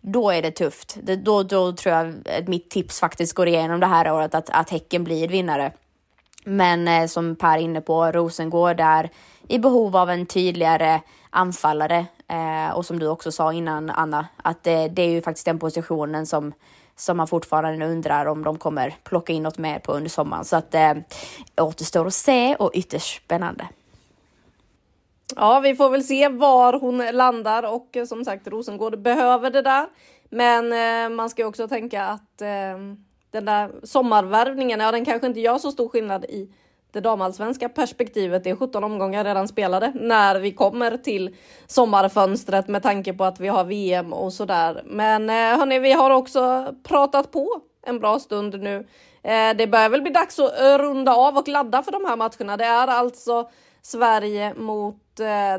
då 0.00 0.30
är 0.30 0.42
det 0.42 0.50
tufft. 0.50 0.98
Det, 1.02 1.16
då, 1.16 1.42
då 1.42 1.72
tror 1.72 1.94
jag 1.94 2.14
att 2.38 2.48
mitt 2.48 2.70
tips 2.70 3.00
faktiskt 3.00 3.34
går 3.34 3.48
igenom 3.48 3.80
det 3.80 3.86
här 3.86 4.12
året, 4.12 4.34
att, 4.34 4.50
att 4.50 4.70
Häcken 4.70 5.04
blir 5.04 5.28
vinnare. 5.28 5.72
Men 6.44 6.88
eh, 6.88 7.06
som 7.06 7.36
Per 7.36 7.58
är 7.58 7.62
inne 7.62 7.80
på, 7.80 8.12
Rosengård 8.12 8.80
är 8.80 9.10
i 9.48 9.58
behov 9.58 9.96
av 9.96 10.10
en 10.10 10.26
tydligare 10.26 11.00
anfallare. 11.30 12.06
Eh, 12.28 12.76
och 12.76 12.86
som 12.86 12.98
du 12.98 13.06
också 13.06 13.32
sa 13.32 13.52
innan 13.52 13.90
Anna, 13.90 14.26
att 14.36 14.62
det, 14.62 14.88
det 14.88 15.02
är 15.02 15.08
ju 15.08 15.22
faktiskt 15.22 15.46
den 15.46 15.58
positionen 15.58 16.26
som 16.26 16.52
som 16.96 17.16
man 17.16 17.28
fortfarande 17.28 17.86
undrar 17.86 18.26
om 18.26 18.44
de 18.44 18.58
kommer 18.58 18.94
plocka 19.04 19.32
in 19.32 19.42
något 19.42 19.58
mer 19.58 19.78
på 19.78 19.92
under 19.92 20.10
sommaren. 20.10 20.44
Så 20.44 20.56
att 20.56 20.74
eh, 20.74 20.94
återstår 21.56 22.06
att 22.06 22.14
se 22.14 22.54
och 22.54 22.70
ytterst 22.74 23.24
spännande. 23.24 23.68
Ja, 25.36 25.60
vi 25.60 25.74
får 25.74 25.90
väl 25.90 26.04
se 26.04 26.28
var 26.28 26.72
hon 26.72 26.98
landar 27.12 27.62
och 27.62 27.96
eh, 27.96 28.04
som 28.04 28.24
sagt 28.24 28.48
Rosengård 28.48 28.98
behöver 28.98 29.50
det 29.50 29.62
där. 29.62 29.86
Men 30.30 30.72
eh, 30.72 31.16
man 31.16 31.30
ska 31.30 31.46
också 31.46 31.68
tänka 31.68 32.04
att 32.04 32.42
eh, 32.42 32.78
den 33.32 33.44
där 33.44 33.70
sommarvärvningen, 33.82 34.80
ja 34.80 34.92
den 34.92 35.04
kanske 35.04 35.26
inte 35.26 35.40
gör 35.40 35.58
så 35.58 35.72
stor 35.72 35.88
skillnad 35.88 36.24
i 36.24 36.50
det 36.92 37.00
damallsvenska 37.00 37.68
perspektivet. 37.68 38.44
Det 38.44 38.50
är 38.50 38.56
17 38.56 38.84
omgångar 38.84 39.24
redan 39.24 39.48
spelade 39.48 39.92
när 39.94 40.40
vi 40.40 40.52
kommer 40.52 40.96
till 40.96 41.36
sommarfönstret 41.66 42.68
med 42.68 42.82
tanke 42.82 43.12
på 43.12 43.24
att 43.24 43.40
vi 43.40 43.48
har 43.48 43.64
VM 43.64 44.12
och 44.12 44.32
sådär. 44.32 44.82
Men 44.86 45.30
eh, 45.30 45.58
hörni, 45.58 45.78
vi 45.78 45.92
har 45.92 46.10
också 46.10 46.74
pratat 46.82 47.30
på 47.30 47.60
en 47.86 47.98
bra 47.98 48.18
stund 48.18 48.60
nu. 48.60 48.86
Eh, 49.22 49.56
det 49.56 49.66
börjar 49.66 49.88
väl 49.88 50.02
bli 50.02 50.12
dags 50.12 50.38
att 50.38 50.80
runda 50.80 51.14
av 51.14 51.36
och 51.36 51.48
ladda 51.48 51.82
för 51.82 51.92
de 51.92 52.04
här 52.04 52.16
matcherna. 52.16 52.56
Det 52.56 52.64
är 52.64 52.86
alltså 52.86 53.50
Sverige 53.82 54.54
mot 54.54 55.01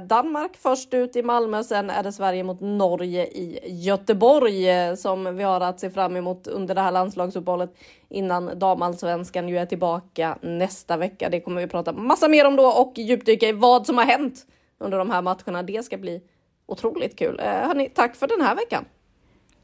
Danmark 0.07 0.57
först 0.57 0.93
ut 0.93 1.15
i 1.15 1.23
Malmö. 1.23 1.63
Sen 1.63 1.89
är 1.89 2.03
det 2.03 2.11
Sverige 2.11 2.43
mot 2.43 2.61
Norge 2.61 3.25
i 3.25 3.59
Göteborg 3.63 4.69
eh, 4.69 4.95
som 4.95 5.35
vi 5.37 5.43
har 5.43 5.61
att 5.61 5.79
se 5.79 5.89
fram 5.89 6.15
emot 6.15 6.47
under 6.47 6.75
det 6.75 6.81
här 6.81 6.91
landslagsuppehållet 6.91 7.75
innan 8.09 8.59
damallsvenskan 8.59 9.49
ju 9.49 9.57
är 9.57 9.65
tillbaka 9.65 10.37
nästa 10.41 10.97
vecka. 10.97 11.29
Det 11.29 11.39
kommer 11.39 11.61
vi 11.61 11.67
prata 11.67 11.91
massa 11.91 12.27
mer 12.27 12.47
om 12.47 12.55
då 12.55 12.65
och 12.65 12.93
djupdyka 12.95 13.47
i 13.47 13.51
vad 13.51 13.85
som 13.85 13.97
har 13.97 14.05
hänt 14.05 14.45
under 14.77 14.97
de 14.97 15.09
här 15.09 15.21
matcherna. 15.21 15.63
Det 15.63 15.85
ska 15.85 15.97
bli 15.97 16.21
otroligt 16.65 17.19
kul. 17.19 17.39
Eh, 17.39 17.45
hörni, 17.45 17.89
tack 17.89 18.15
för 18.15 18.27
den 18.27 18.41
här 18.41 18.55
veckan. 18.55 18.85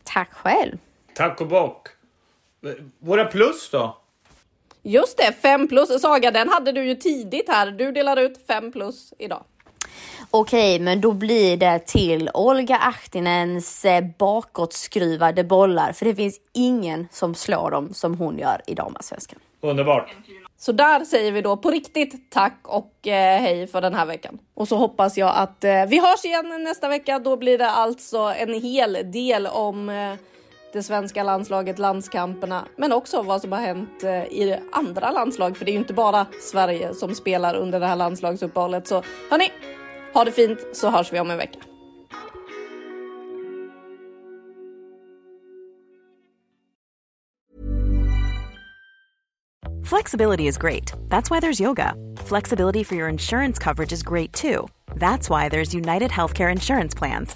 Tack 0.04 0.34
själv. 0.34 0.78
Tack 1.14 1.42
och 1.42 1.48
bock. 1.48 1.88
Våra 3.00 3.26
plus 3.26 3.70
då? 3.72 3.98
Just 4.84 5.18
det, 5.18 5.32
5 5.32 5.68
plus. 5.68 6.02
Saga, 6.02 6.32
den 6.32 6.50
hade 6.50 6.72
du 6.72 6.84
ju 6.84 6.96
tidigt 6.96 7.50
här. 7.50 7.72
Du 7.72 7.92
delar 7.92 8.18
ut 8.18 8.48
5 8.48 8.72
plus 8.72 9.14
idag. 9.18 9.44
Okej, 10.32 10.80
men 10.80 11.02
då 11.02 11.14
blir 11.14 11.58
det 11.58 11.80
till 11.80 12.30
Olga 12.34 12.78
Ahtinens 12.78 13.86
eh, 13.86 14.04
bakåtskruvade 14.18 15.44
bollar, 15.44 15.94
för 15.94 16.06
det 16.06 16.16
finns 16.16 16.40
ingen 16.54 17.08
som 17.12 17.36
slår 17.36 17.72
dem 17.72 17.94
som 17.94 18.16
hon 18.16 18.38
gör 18.38 18.62
i 18.68 18.76
damallsvenskan. 18.76 19.40
Underbart. 19.62 20.16
Så 20.58 20.72
där 20.72 21.06
säger 21.06 21.32
vi 21.32 21.42
då 21.42 21.58
på 21.58 21.72
riktigt 21.72 22.32
tack 22.32 22.60
och 22.64 23.08
eh, 23.08 23.42
hej 23.42 23.68
för 23.68 23.82
den 23.82 23.94
här 23.94 24.06
veckan. 24.06 24.40
Och 24.54 24.68
så 24.68 24.76
hoppas 24.76 25.18
jag 25.18 25.36
att 25.36 25.64
eh, 25.64 25.86
vi 25.88 26.00
hörs 26.00 26.26
igen 26.26 26.64
nästa 26.64 26.88
vecka. 26.90 27.20
Då 27.20 27.38
blir 27.38 27.58
det 27.58 27.70
alltså 27.70 28.18
en 28.18 28.54
hel 28.54 29.12
del 29.12 29.48
om 29.48 29.90
eh, 29.90 30.14
det 30.74 30.84
svenska 30.84 31.24
landslaget, 31.24 31.80
landskamperna, 31.80 32.66
men 32.76 32.92
också 32.92 33.22
vad 33.22 33.42
som 33.42 33.52
har 33.52 33.60
hänt 33.60 34.04
i 34.32 34.56
andra 34.72 35.12
landslag. 35.12 35.58
För 35.58 35.66
det 35.66 35.72
är 35.72 35.74
ju 35.74 35.80
inte 35.80 35.94
bara 35.94 36.26
Sverige 36.52 36.94
som 36.94 37.16
spelar 37.16 37.56
under 37.56 37.80
det 37.80 37.88
här 37.88 37.96
landslagsuppehållet. 37.96 38.88
Så 38.88 39.04
hörni, 39.30 39.52
ha 40.14 40.24
det 40.24 40.32
fint 40.32 40.60
så 40.72 40.90
hörs 40.90 41.14
vi 41.14 41.20
om 41.20 41.32
en 41.32 41.38
vecka. 41.38 41.60
Flexibility 49.90 50.46
is 50.46 50.58
great. 50.60 50.94
That's 51.08 51.32
why 51.32 51.40
there's 51.40 51.60
yoga. 51.60 51.96
Flexibility 52.18 52.84
for 52.84 52.94
your 52.94 53.10
insurance 53.10 53.58
coverage 53.58 53.92
is 53.92 54.04
great 54.04 54.32
too. 54.34 54.68
That's 54.96 55.32
why 55.32 55.50
there's 55.50 55.74
United 55.74 56.12
Healthcare 56.12 56.52
Insurance 56.52 56.94
Plans. 56.94 57.36